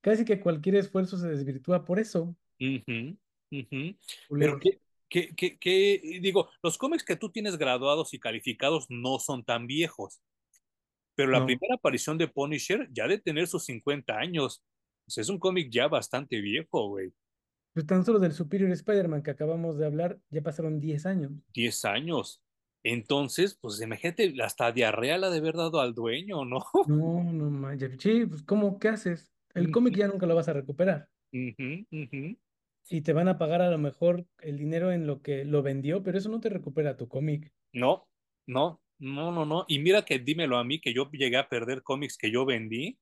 [0.02, 3.16] casi que cualquier esfuerzo se desvirtúa por eso, Ujú,
[3.52, 3.96] ujú.
[4.36, 4.80] Pero qué,
[5.10, 9.66] qué, qué, qué- digo, los cómics que tú tienes graduados y calificados no son tan
[9.68, 10.22] viejos,
[11.14, 14.62] pero la No, primera aparición de Punisher ya de tener sus 50 años,
[15.06, 17.12] pues es un cómic ya bastante viejo, güey,
[17.72, 21.32] pues tan solo del Superior Spider-Man que acabamos de hablar, ya pasaron 10 años.
[21.54, 22.42] 10 años.
[22.82, 26.60] Entonces, pues imagínate, hasta diarrea la de haber dado al dueño, ¿no?
[26.84, 27.96] No, no manches.
[28.00, 28.78] Sí, pues ¿cómo?
[28.78, 29.32] ¿Qué haces?
[29.54, 31.10] El cómic ya nunca lo vas a recuperar.
[31.32, 32.36] ujú, ujú.
[32.90, 36.02] Y te van a pagar a lo mejor el dinero en lo que lo vendió,
[36.02, 37.54] pero eso no te recupera tu cómic.
[37.72, 38.08] No,
[38.46, 39.64] no, no, no, no.
[39.68, 42.98] Y mira que dímelo a mí, que yo llegué a perder cómics que yo vendí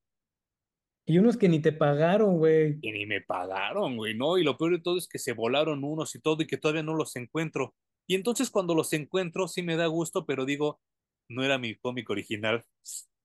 [1.06, 2.80] Y unos que ni te pagaron, güey.
[2.80, 4.38] y ni me pagaron, güey, ¿no?
[4.38, 6.82] Y lo peor de todo es que se volaron unos y todo y que todavía
[6.82, 7.74] no los encuentro.
[8.06, 10.80] Y entonces cuando los encuentro sí me da gusto, pero digo,
[11.28, 12.64] no era mi cómic original.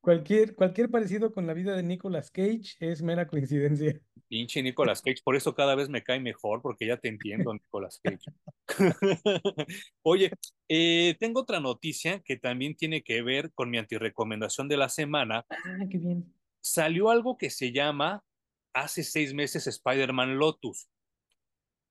[0.03, 3.97] Cualquier, cualquier parecido con la vida de Nicolas Cage es mera coincidencia.
[4.27, 8.01] Pinche Nicolas Cage, por eso cada vez me cae mejor, porque ya te entiendo, Nicolas
[8.03, 8.25] Cage.
[10.01, 10.33] Oye,
[10.67, 15.45] eh, tengo otra noticia que también tiene que ver con mi antirecomendación de la semana.
[15.49, 16.35] Ah, qué bien.
[16.59, 18.25] Salió algo que se llama
[18.73, 20.89] hace seis meses Spider-Man Lotus.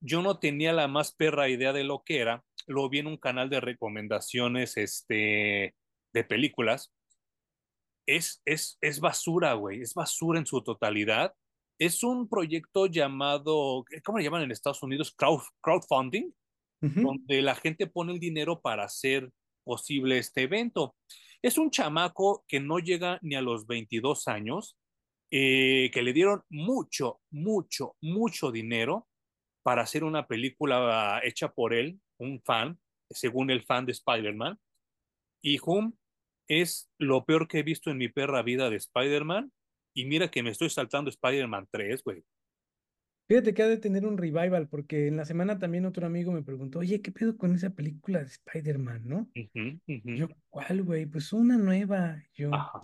[0.01, 2.44] Yo no tenía la más perra idea de lo que era.
[2.66, 5.74] Lo vi en un canal de recomendaciones este,
[6.12, 6.93] de películas.
[8.07, 9.81] Es, es, es basura, güey.
[9.81, 11.35] Es basura en su totalidad.
[11.79, 15.15] Es un proyecto llamado, ¿cómo le llaman en Estados Unidos?
[15.16, 16.33] Crowd, crowdfunding,
[16.81, 19.31] donde la gente pone el dinero para hacer
[19.65, 20.97] posible este evento.
[21.41, 24.77] Es un chamaco que no llega ni a los 22 años,
[25.31, 29.09] eh, que le dieron mucho, mucho, mucho dinero
[29.62, 32.79] para hacer una película hecha por él, un fan,
[33.11, 34.59] según el fan de Spider-Man.
[35.43, 35.93] Y Hum
[36.48, 39.52] es lo peor que he visto en mi perra vida de Spider-Man.
[39.94, 42.24] Y mira que me estoy saltando Spider-Man 3, güey.
[43.28, 46.43] Fíjate que ha de tener un revival, porque en la semana también otro amigo me
[46.43, 49.31] preguntó, oye, ¿qué pedo con esa película de Spider-Man, no?
[49.86, 51.06] Yo, ¿cuál, güey?
[51.06, 52.23] Pues una nueva.
[52.35, 52.82] Yo, Ajá.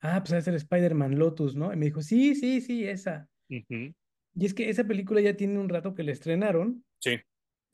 [0.00, 1.72] ah, pues va a ser Spider-Man Lotus, ¿no?
[1.72, 3.28] Y me dijo, sí, sí, sí, esa.
[3.48, 6.84] Y es que esa película ya tiene un rato que la estrenaron.
[7.00, 7.18] Sí.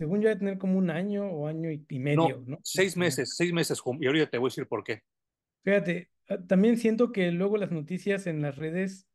[0.03, 2.59] Según yo, va a tener como un año o año y, medio, ¿no?
[2.65, 3.81] seis meses, seis meses.
[4.01, 5.03] Y ahorita te voy a decir por qué.
[5.63, 9.07] Fíjate, ah, también siento que luego las noticias en las redes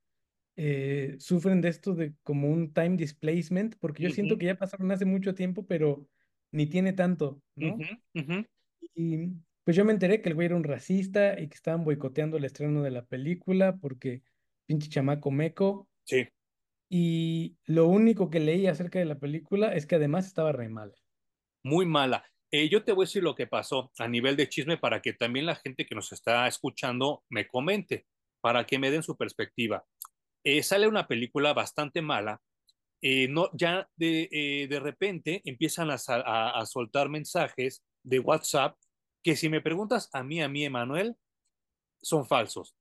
[0.55, 4.89] eh, sufren de esto de como un time displacement, porque yo siento que ya pasaron
[4.89, 6.07] hace mucho tiempo, pero
[6.53, 7.77] ni tiene tanto, ¿no?
[8.95, 9.33] Y
[9.65, 12.45] pues yo me enteré que el güey era un racista y que estaban boicoteando el
[12.45, 14.21] estreno de la película porque
[14.65, 15.89] pinche chamaco meco.
[16.05, 16.29] Sí.
[16.89, 20.93] Y lo único que leí acerca de la película es que además estaba re mal.
[21.63, 22.25] muy mala.
[22.51, 25.13] Eh, yo te voy a decir lo que pasó a nivel de chisme para que
[25.13, 28.05] también la gente que nos está escuchando me comente,
[28.41, 29.85] para que me den su perspectiva.
[30.43, 32.41] Eh, sale una película bastante mala.
[33.01, 38.77] eh, no, ya de, eh, de repente empiezan a, a- a soltar mensajes de WhatsApp
[39.23, 41.15] que si me preguntas a mí, a mí, Emanuel,
[42.01, 42.75] son falsos,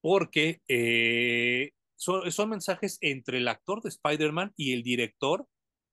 [0.00, 5.46] porque eh, son, mensajes entre el actor de Spider-Man y el director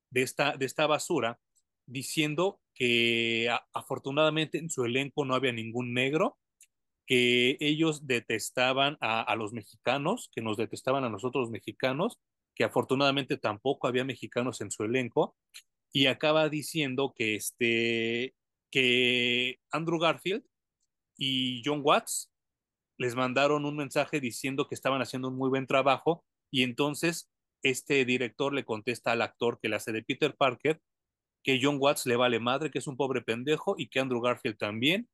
[0.09, 1.37] de esta, de esta basura,
[1.85, 6.37] diciendo que afortunadamente en su elenco no había ningún negro,
[7.05, 12.19] que ellos detestaban a, los mexicanos, que nos detestaban a nosotros mexicanos,
[12.55, 15.35] que afortunadamente tampoco había mexicanos en su elenco,
[15.91, 18.33] y acaba diciendo que, este,
[18.71, 20.43] que Andrew Garfield
[21.17, 22.31] y John Watts
[22.97, 27.29] les mandaron un mensaje diciendo que estaban haciendo un muy buen trabajo, y entonces
[27.63, 30.81] este director le contesta al actor que le hace de Peter Parker
[31.47, 34.57] que John Watts le vale madre, que es un pobre pendejo y que Andrew Garfield
[34.57, 35.07] también.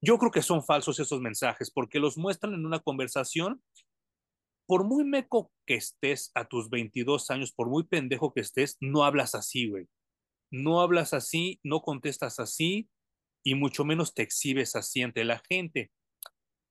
[0.00, 3.62] Yo creo que son falsos esos mensajes porque los muestran en una conversación.
[4.66, 9.04] Por muy meco que estés a tus 22 años, por muy pendejo que estés, no
[9.04, 9.88] hablas así, güey.
[10.50, 12.88] No hablas así, no contestas así
[13.44, 15.90] y mucho menos te exhibes así ante la gente.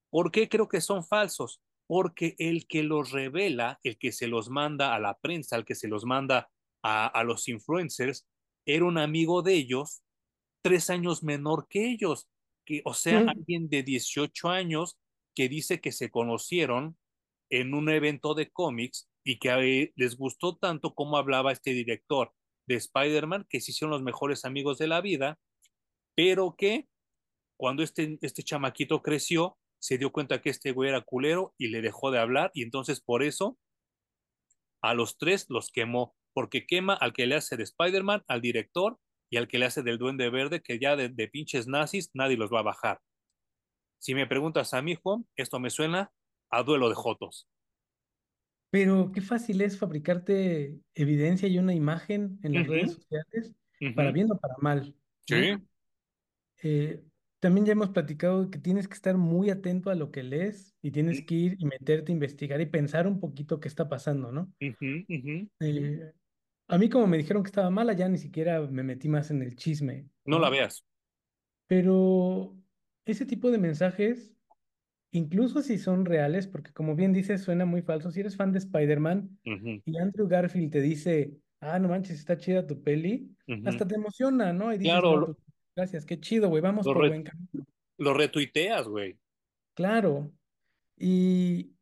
[0.10, 1.62] ¿Por qué creo que son falsos?
[1.88, 5.76] Porque el que los revela, el que se los manda a la prensa, el que
[5.76, 6.50] se los manda
[6.84, 8.28] a, a los influencers,
[8.66, 10.04] era un amigo de ellos,
[10.62, 12.28] tres años menor que ellos.
[12.66, 14.98] que, o sea, alguien de 18 años
[15.34, 16.98] que dice que se conocieron
[17.50, 22.34] en un evento de cómics y que les gustó tanto como hablaba este director
[22.68, 25.40] de Spider-Man, que se hicieron los mejores amigos de la vida,
[26.16, 26.88] pero que
[27.58, 31.82] cuando este, este chamaquito creció, se dio cuenta que este güey era culero y le
[31.82, 33.58] dejó de hablar y entonces por eso
[34.82, 39.00] a los tres los quemó, porque quema al que le hace de Spider-Man, al director
[39.30, 42.38] y al que le hace del Duende Verde, que ya de, de pinches nazis nadie
[42.38, 43.02] los va a bajar.
[44.00, 46.12] Si me preguntas a mí, Juan, esto me suena
[46.50, 47.48] a duelo de Jotos.
[48.70, 53.56] Pero qué fácil es fabricarte evidencia y una imagen en las redes sociales,
[53.96, 54.96] para bien o para mal.
[55.26, 55.58] Sí.
[56.64, 57.04] Eh,
[57.48, 60.92] también ya hemos platicado que tienes que estar muy atento a lo que lees y
[60.92, 64.52] tienes que ir y meterte a investigar y pensar un poquito qué está pasando, ¿no?
[65.62, 66.12] Eh,
[66.68, 69.42] a mí como me dijeron que estaba mala, ya ni siquiera me metí más en
[69.44, 70.10] el chisme.
[70.26, 70.84] No la veas.
[71.68, 72.54] Pero
[73.06, 74.34] ese tipo de mensajes
[75.12, 78.12] incluso si son reales, porque como bien dices, suena muy falso.
[78.12, 79.40] Si eres fan de Spider-Man
[79.86, 83.34] y Andrew Garfield te dice, ah, no manches, está chida tu peli,
[83.64, 84.74] hasta te emociona, ¿no?
[84.74, 85.38] Y dices, claro, pues,
[85.78, 87.66] gracias, qué chido, güey, vamos por buen camino.
[88.00, 89.16] Lo retuiteas, güey.
[89.76, 90.32] Claro.
[90.98, 91.76] Y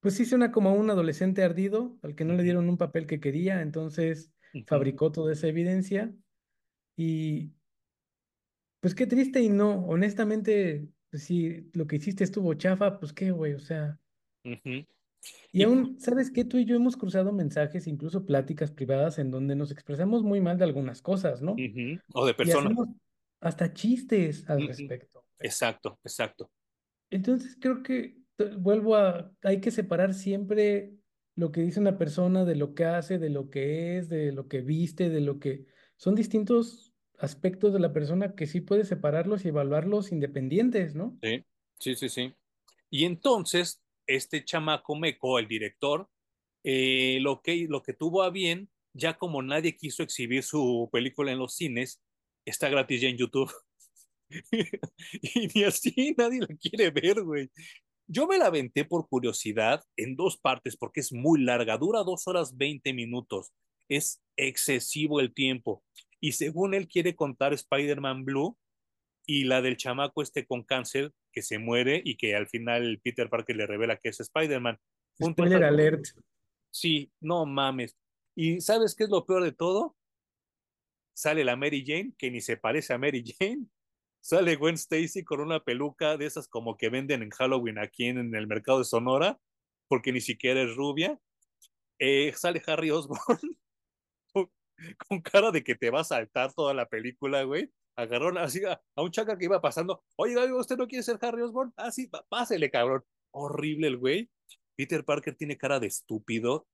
[0.00, 3.20] pues sí suena como un adolescente ardido al que no le dieron un papel que
[3.20, 4.32] quería, entonces
[4.66, 6.12] fabricó toda esa evidencia.
[6.96, 7.52] Y
[8.80, 13.30] pues qué triste y no, honestamente, pues si lo que hiciste estuvo chafa, pues qué,
[13.30, 13.96] güey, o sea.
[15.52, 16.44] Y aún, ¿sabes qué?
[16.44, 20.58] Tú y yo hemos cruzado mensajes, incluso pláticas privadas, en donde nos expresamos muy mal
[20.58, 21.56] de algunas cosas, ¿no?
[22.12, 22.76] O de personas.
[23.40, 25.24] hasta chistes al respecto.
[25.40, 26.50] Exacto, exacto.
[27.10, 28.18] Entonces creo que
[28.58, 30.94] vuelvo a, hay que separar siempre
[31.34, 34.48] lo que dice una persona de lo que hace, de lo que es, de lo
[34.48, 35.66] que viste, de lo que...
[35.96, 41.18] Son distintos aspectos de la persona que sí puede separarlos y evaluarlos independientes, ¿no?
[41.22, 41.44] Sí,
[41.78, 42.34] sí, sí, sí.
[42.90, 46.08] Y entonces, este chamaco Meco, el director,
[46.64, 51.30] eh, lo, que, lo que tuvo a bien, ya como nadie quiso exhibir su película
[51.30, 52.02] en los cines,
[52.44, 53.52] está gratis ya en YouTube.
[55.22, 57.50] y ni así nadie la quiere ver, güey.
[58.06, 62.26] Yo me la aventé por curiosidad en dos partes porque es muy larga, dura dos
[62.26, 63.52] horas veinte minutos.
[63.88, 65.84] Es excesivo el tiempo
[66.20, 68.56] y según él quiere contar Spider-Man Blue
[69.28, 73.28] y la del chamaco este con cáncer que se muere y que al final Peter
[73.28, 74.78] Parker le revela que es Spider-Man.
[75.22, 76.06] Spoiler alert.
[76.70, 77.94] Sí, no mames.
[78.34, 79.94] ¿Y sabes qué es lo peor de todo?
[81.14, 83.66] Sale la Mary Jane, que ni se parece a Mary Jane.
[84.20, 88.34] Sale Gwen Stacy con una peluca de esas como que venden en Halloween aquí en,
[88.34, 89.38] el mercado de Sonora,
[89.88, 91.20] porque ni siquiera es rubia.
[91.98, 93.58] Eh, sale Harry Osborn
[95.08, 97.70] con cara de que te va a saltar toda la película, güey.
[97.98, 100.04] Agarró así a, un chaca que iba pasando.
[100.14, 101.72] Oye, ¿usted no quiere ser Harry Osborn?
[101.76, 103.02] Ah, sí, pásele, cabrón.
[103.32, 104.30] Horrible el güey.
[104.76, 106.68] Peter Parker tiene cara de estúpido,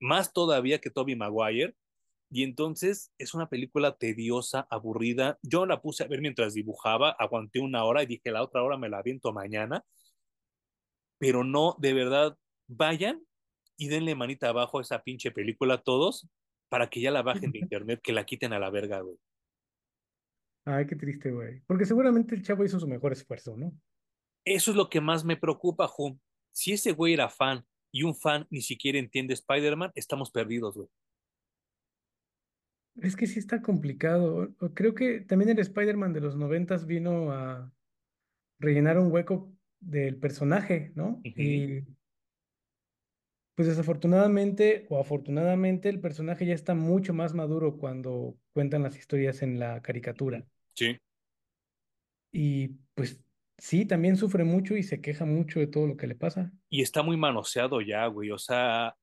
[0.00, 1.74] más todavía que Toby Maguire.
[2.30, 5.36] Y entonces es una película tediosa, aburrida.
[5.42, 8.78] Yo la puse a ver mientras dibujaba, aguanté una hora y dije, la otra hora
[8.78, 9.84] me la aviento mañana.
[11.18, 13.26] Pero no, de verdad, vayan
[13.76, 16.28] y denle manita abajo a esa pinche película todos
[16.68, 19.18] para que ya la bajen de internet, que la quiten a la verga, güey.
[20.64, 21.60] Ay, qué triste, güey.
[21.66, 23.72] Porque seguramente el chavo hizo su mejor esfuerzo, ¿no?
[24.44, 26.20] Eso es lo que más me preocupa, Jun.
[26.52, 30.88] Si ese güey era fan y un fan ni siquiera entiende Spider-Man, estamos perdidos, güey.
[33.00, 34.54] Es que sí está complicado.
[34.74, 37.72] Creo que también el Spider-Man de los noventas vino a
[38.58, 41.20] rellenar un hueco del personaje, ¿no?
[41.24, 41.84] Y
[43.54, 49.42] pues desafortunadamente o afortunadamente el personaje ya está mucho más maduro cuando cuentan las historias
[49.42, 50.44] en la caricatura.
[50.74, 50.98] Sí.
[52.32, 53.22] Y pues
[53.58, 56.50] sí, también sufre mucho y se queja mucho de todo lo que le pasa.
[56.70, 58.30] Y está muy manoseado ya, güey.
[58.30, 58.96] O sea,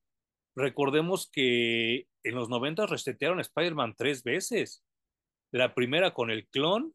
[0.56, 4.84] recordemos que en los 90 resetearon Spider-Man tres veces.
[5.52, 6.94] La primera con el clon,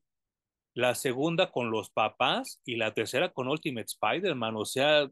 [0.74, 4.56] la segunda con los papás y la tercera con Ultimate Spider-Man.
[4.58, 5.10] O sea,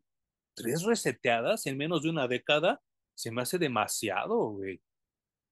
[0.56, 2.82] tres reseteadas en menos de una década
[3.16, 4.82] se me hace demasiado, güey.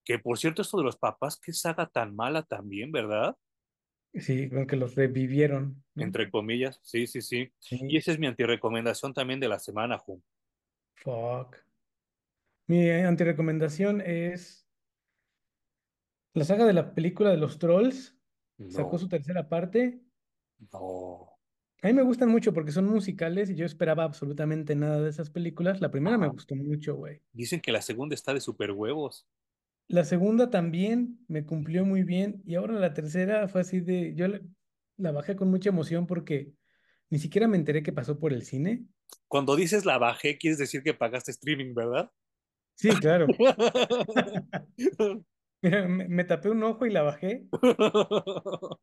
[0.03, 3.35] Que por cierto, esto de los papás, qué saga tan mala también, ¿verdad?
[4.13, 5.83] Sí, que los revivieron.
[5.95, 10.23] Entre comillas, sí, sí, sí, Y esa es mi antirecomendación también de la semana, Jun.
[10.95, 11.57] Fuck.
[12.67, 14.67] Mi antirecomendación es
[16.33, 18.17] la saga de la película de los trolls.
[18.69, 20.01] Sacó su tercera parte.
[20.71, 21.30] No.
[21.83, 25.31] A mí me gustan mucho porque son musicales y yo esperaba absolutamente nada de esas
[25.31, 25.81] películas.
[25.81, 27.21] La primera me gustó mucho, güey.
[27.33, 29.27] Dicen que la segunda está de super huevos.
[29.87, 34.27] La segunda también me cumplió muy bien y ahora la tercera fue así de, yo
[34.97, 36.53] la bajé con mucha emoción porque
[37.09, 38.85] ni siquiera me enteré que pasó por el cine.
[39.27, 42.11] Cuando dices la bajé, quieres decir que pagaste streaming, ¿verdad?
[42.75, 43.25] Sí, claro.
[45.63, 47.45] Me tapé un ojo y la bajé.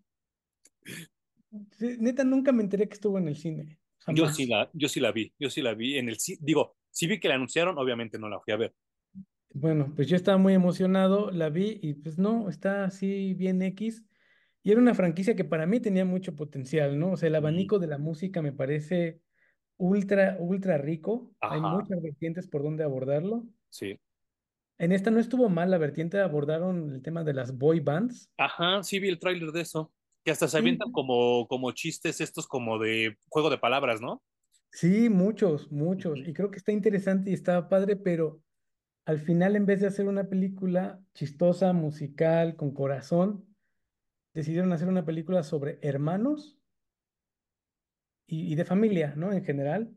[1.80, 3.78] Neta, nunca me enteré que estuvo en el cine.
[4.06, 4.46] Yo sí Jamás.
[4.46, 7.20] la, yo sí la vi, yo sí la vi en el ci- digo, sí vi
[7.20, 8.74] que la anunciaron, obviamente no la fui a ver.
[9.50, 14.04] Bueno, pues yo estaba muy emocionado, la vi y pues no, está así bien X.
[14.62, 17.12] Y era una franquicia que para mí tenía mucho potencial, ¿no?
[17.12, 19.22] O sea, el abanico de la música me parece
[19.78, 21.34] ultra, ultra rico.
[21.48, 23.48] Hay ajá, muchas vertientes por donde abordarlo.
[23.70, 23.98] sí.
[24.78, 28.28] En esta no estuvo mal la vertiente, abordaron el tema de las boy bands.
[28.36, 29.92] Ajá, sí vi el tráiler de eso.
[30.28, 34.22] Que hasta se Sí, avientan como, como chistes estos como de juego de palabras, ¿no?
[34.70, 36.22] sí, muchos, muchos.
[36.26, 38.42] Y creo que está interesante y está padre, pero
[39.06, 43.56] al final, en vez de hacer una película chistosa, musical, con corazón,
[44.34, 46.58] decidieron hacer una película sobre hermanos
[48.26, 49.32] y, y de familia, ¿no?
[49.32, 49.96] En general.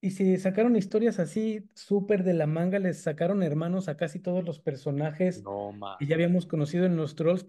[0.00, 4.44] Y si sacaron historias así, súper de la manga, les sacaron hermanos a casi todos
[4.44, 7.44] los personajes No, que ya habíamos conocido en los trolls,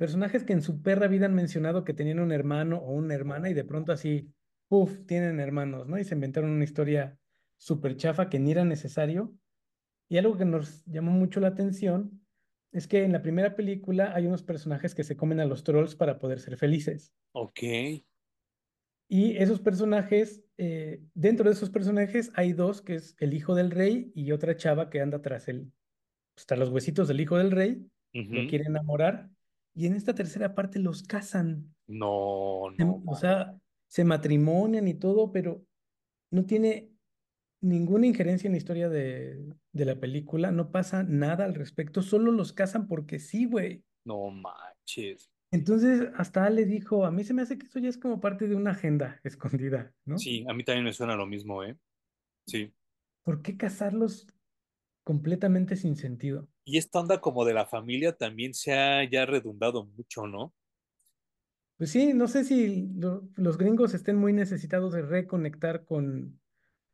[0.00, 3.50] personajes que en su perra vida han mencionado que tenían un hermano o una hermana
[3.50, 4.34] y de pronto así,
[4.68, 5.98] puff, tienen hermanos, ¿no?
[5.98, 7.20] Y se inventaron una historia
[7.58, 9.36] súper chafa que ni era necesario.
[10.08, 12.26] Y algo que nos llamó mucho la atención
[12.72, 15.96] es que en la primera película hay unos personajes que se comen a los trolls
[15.96, 17.14] para poder ser felices.
[17.32, 17.62] Ok,
[19.08, 23.70] Y esos personajes, eh, dentro de esos personajes hay dos, que es el hijo del
[23.72, 25.72] rey y otra chava que anda tras él,
[26.34, 27.90] pues, tras los huesitos del hijo del rey,
[28.30, 28.46] lo ujú.
[28.46, 29.30] quiere enamorar.
[29.74, 31.74] Y en esta tercera parte los casan.
[31.86, 35.64] No, no, O sea, se matrimonian y todo, pero
[36.30, 36.90] no tiene
[37.60, 42.32] ninguna injerencia en la historia de, de la película, no pasa nada al respecto, solo
[42.32, 43.84] los casan porque sí, güey.
[44.04, 45.30] No manches.
[45.52, 48.46] Entonces, hasta Ale dijo, a mí se me hace que eso ya es como parte
[48.46, 50.16] de una agenda escondida, ¿no?
[50.16, 51.76] Sí, a mí también me suena lo mismo, ¿eh?
[52.46, 52.72] Sí.
[53.24, 54.26] ¿Por qué casarlos
[55.10, 56.48] completamente sin sentido?
[56.64, 60.54] Y esta onda como de la familia también se ha ya redundado mucho, ¿no?
[61.76, 66.40] Pues sí, no sé si lo- los gringos estén muy necesitados de reconectar con,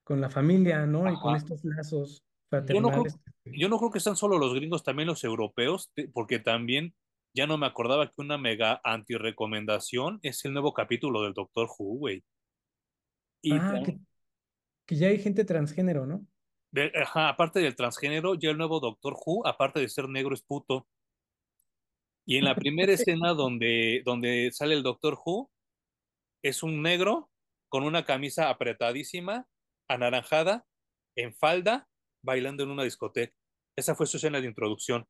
[0.05, 1.11] con la familia, ¿no?
[1.11, 2.25] Y con estos lazos
[2.69, 3.21] Yo no creo, fraternales.
[3.45, 6.95] yo no creo que sean solo los gringos, también los europeos, porque también
[7.35, 11.99] ya no me acordaba que una mega anti-recomendación es el nuevo capítulo del Doctor Who,
[11.99, 12.25] güey.
[13.43, 13.81] Y Ah,
[14.87, 16.27] que ya hay gente transgénero, ¿no?
[16.77, 20.43] De- ajá, aparte del transgénero, ya el nuevo Doctor Who, aparte de ser negro, es
[20.43, 20.87] puto.
[22.27, 25.51] Y en la primera escena donde, donde sale el Doctor Who,
[26.45, 27.31] es un negro
[27.69, 29.49] con una camisa apretadísima,
[29.89, 30.67] anaranjada,
[31.17, 31.89] en falda,
[32.25, 33.35] bailando en una discoteca.
[33.77, 35.07] Esa fue su escena de introducción.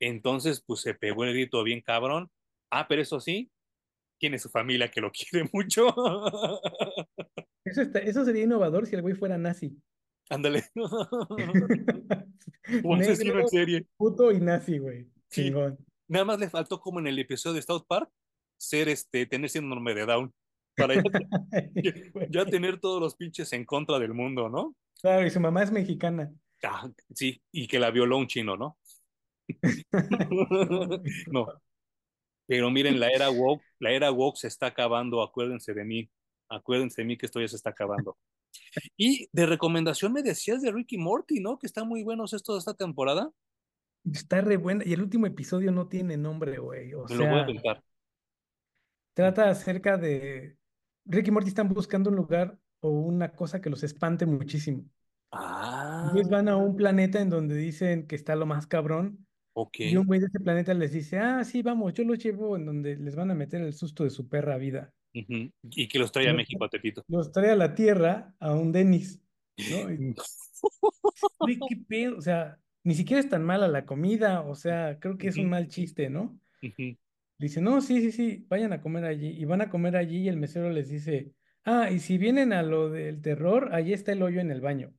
[0.00, 2.30] Entonces, pues se pegó el grito bien cabrón.
[2.72, 3.50] Ah, pero eso sí,
[4.20, 5.86] tiene su familia que lo quiere mucho.
[7.64, 9.76] Eso, está- eso sería innovador si el güey fuera nazi.
[10.30, 10.64] Ándale.
[12.66, 13.86] Negro, serie.
[13.96, 15.04] puto y nazi, güey.
[15.28, 15.78] Sí, Chingón.
[16.08, 18.10] nada más le faltó como en el episodio de South Park,
[18.56, 20.32] ser este, tener síndrome de Down,
[20.76, 21.02] para ya,
[21.52, 21.70] Ay,
[22.30, 22.50] ya güey.
[22.50, 24.74] tener todos los pinches en contra del mundo, ¿no?
[25.00, 26.32] Claro, y su mamá es mexicana.
[26.62, 28.78] Ah, sí, y que la violó un chino, ¿no?
[31.30, 31.46] No,
[32.46, 36.10] pero miren, la era woke, la era woke se está acabando, acuérdense de mí,
[36.48, 38.16] acuérdense de mí que esto ya se está acabando.
[38.96, 41.58] Y de recomendación me decías de Ricky Morty, ¿no?
[41.58, 43.30] Que están muy buenos estos de esta temporada.
[44.12, 44.84] Está re buena.
[44.86, 46.94] Y el último episodio no tiene nombre, güey.
[46.94, 47.82] O Me lo voy a sea, aventar.
[49.14, 50.56] trata acerca de...
[51.06, 54.84] Rick y Morty están buscando un lugar o una cosa que los espante muchísimo.
[55.30, 59.26] Ah, Entonces van a un planeta en donde dicen que está lo más cabrón.
[59.78, 59.98] Y ok.
[59.98, 62.96] un güey de ese planeta les dice, ah, sí, vamos, yo los llevo en donde
[62.96, 64.94] les van a meter el susto de su perra vida.
[65.14, 67.04] Y que los trae a los, México a Tepito.
[67.08, 69.20] los trae a la Tierra, a un Denis,
[69.70, 69.92] ¿no?
[69.92, 70.14] Y,
[71.38, 72.18] güey, qué pedo.
[72.18, 74.42] O sea, ni siquiera es tan mala la comida.
[74.42, 76.38] O sea, creo que es un mal chiste, ¿no?
[77.38, 79.28] Dice, no, sí, sí, sí, vayan a comer allí.
[79.28, 81.32] Y van a comer allí y el mesero les dice,
[81.64, 84.92] ah, y si vienen a lo del terror, allí está el hoyo en el baño.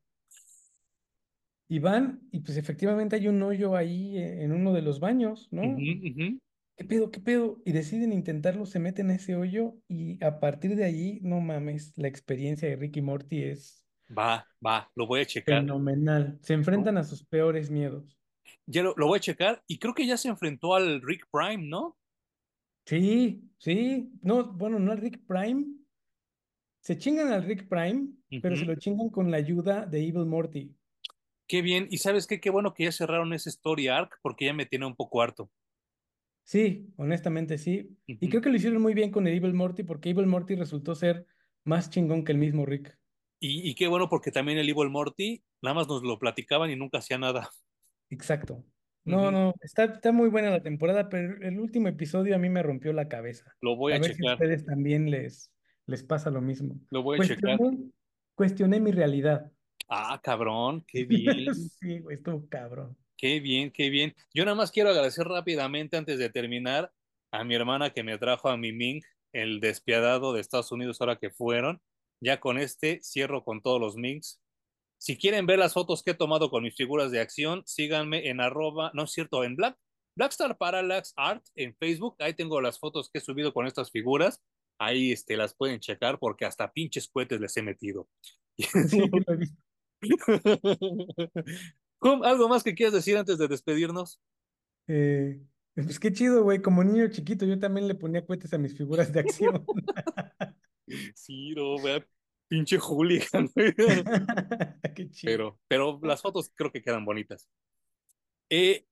[1.67, 5.47] Y van, y pues efectivamente hay un hoyo ahí eh, en uno de los baños,
[5.51, 5.63] ¿no?
[5.63, 6.39] ujú.
[6.77, 7.61] ¿Qué pedo, qué pedo?
[7.65, 11.93] Y deciden intentarlo, se meten a ese hoyo y a partir de allí, no mames,
[11.97, 13.85] la experiencia de Ricky Morty es
[14.15, 16.37] Va, va, lo voy a checar, fenomenal.
[16.41, 18.17] Se enfrentan a sus peores miedos.
[18.67, 21.67] Ya lo, lo voy a checar y creo que ya se enfrentó al Rick Prime,
[21.67, 21.97] ¿no?
[22.85, 25.65] Sí, sí, no, bueno, no al Rick Prime.
[26.81, 28.09] Se chingan al Rick Prime,
[28.43, 30.75] pero se lo chingan con la ayuda de Evil Morty.
[31.47, 31.87] Qué bien.
[31.89, 34.85] Y sabes qué, qué bueno que ya cerraron ese story arc porque ya me tiene
[34.85, 35.49] un poco harto.
[36.45, 37.97] Sí, honestamente sí.
[38.05, 40.93] Y creo que lo hicieron muy bien con el Evil Morty porque Evil Morty resultó
[40.93, 41.25] ser
[41.63, 42.97] más chingón que el mismo Rick.
[43.39, 46.75] Y, y qué bueno porque también el Evil Morty nada más nos lo platicaban y
[46.75, 47.49] nunca hacía nada.
[48.11, 48.63] Exacto.
[49.03, 52.63] No, no, está, está muy buena la temporada, pero el último episodio a mí me
[52.63, 53.55] rompió la cabeza.
[53.61, 55.51] Lo voy A a ver si a checar, ustedes también les,
[55.85, 56.79] les pasa lo mismo.
[56.91, 57.57] lo voy a checar.
[57.57, 57.91] Cuestioné,
[58.35, 59.51] cuestioné mi realidad.
[59.87, 61.53] Ah, cabrón, qué bien.
[61.53, 62.97] Sí, güey, estuvo cabrón.
[63.25, 64.15] Qué bien, qué bien.
[64.35, 66.93] Yo nada más quiero agradecer rápidamente antes de terminar
[67.31, 69.01] a mi hermana que me trajo a mi Ming,
[69.33, 71.81] el despiadado de Estados Unidos ahora que fueron.
[72.21, 74.39] Ya con este cierro con todos los Mings.
[74.99, 78.41] Si quieren ver las fotos que he tomado con mis figuras de acción, síganme en
[78.41, 79.75] arroba, no es cierto, en Black,
[80.15, 82.17] Blackstar Parallax Art en Facebook.
[82.19, 84.43] Ahí tengo las fotos que he subido con estas figuras.
[84.77, 88.07] Ahí este, las pueden checar porque hasta pinches cohetes les he metido.
[88.55, 88.99] Sí,
[92.23, 94.21] ¿Algo más que quieras decir antes de despedirnos?
[94.87, 95.41] Eh,
[95.73, 96.61] pues qué chido, güey.
[96.61, 99.65] Como niño chiquito, yo también le ponía cohetes a mis figuras de acción.
[101.15, 102.07] Sí, no, vea,
[102.47, 103.49] pinche hooligan.
[104.95, 105.31] Qué chido.
[105.31, 107.49] Pero, pero las fotos creo que quedan bonitas.
[108.51, 108.85] Eh,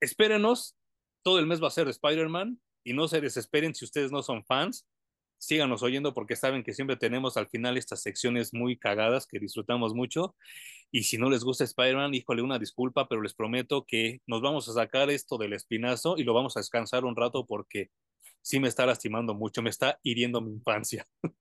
[0.00, 0.74] espérenos,
[1.22, 4.22] todo el mes va a ser de Spider-Man y no se desesperen si ustedes no
[4.22, 4.86] son fans.
[5.42, 9.92] Síganos oyendo porque saben que siempre tenemos al final estas secciones muy cagadas que disfrutamos
[9.92, 10.36] mucho.
[10.92, 14.68] Y si no les gusta Spider-Man, híjole, una disculpa, pero les prometo que nos vamos
[14.68, 17.90] a sacar esto del espinazo y lo vamos a descansar un rato porque
[18.40, 21.08] sí me está lastimando mucho, me está hiriendo mi infancia.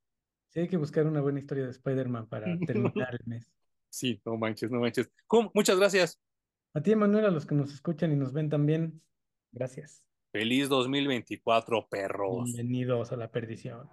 [0.53, 3.49] Sí, hay que buscar una buena historia de Spider-Man para terminar el mes.
[3.89, 5.09] Sí, no manches, no manches.
[5.25, 5.49] ¿Cómo?
[5.53, 6.19] Muchas gracias.
[6.73, 9.01] A ti, Emanuel, a los que nos escuchan y nos ven también,
[9.53, 10.03] gracias.
[10.31, 12.45] Feliz 2024, perros.
[12.45, 13.89] Bienvenidos a la perdición.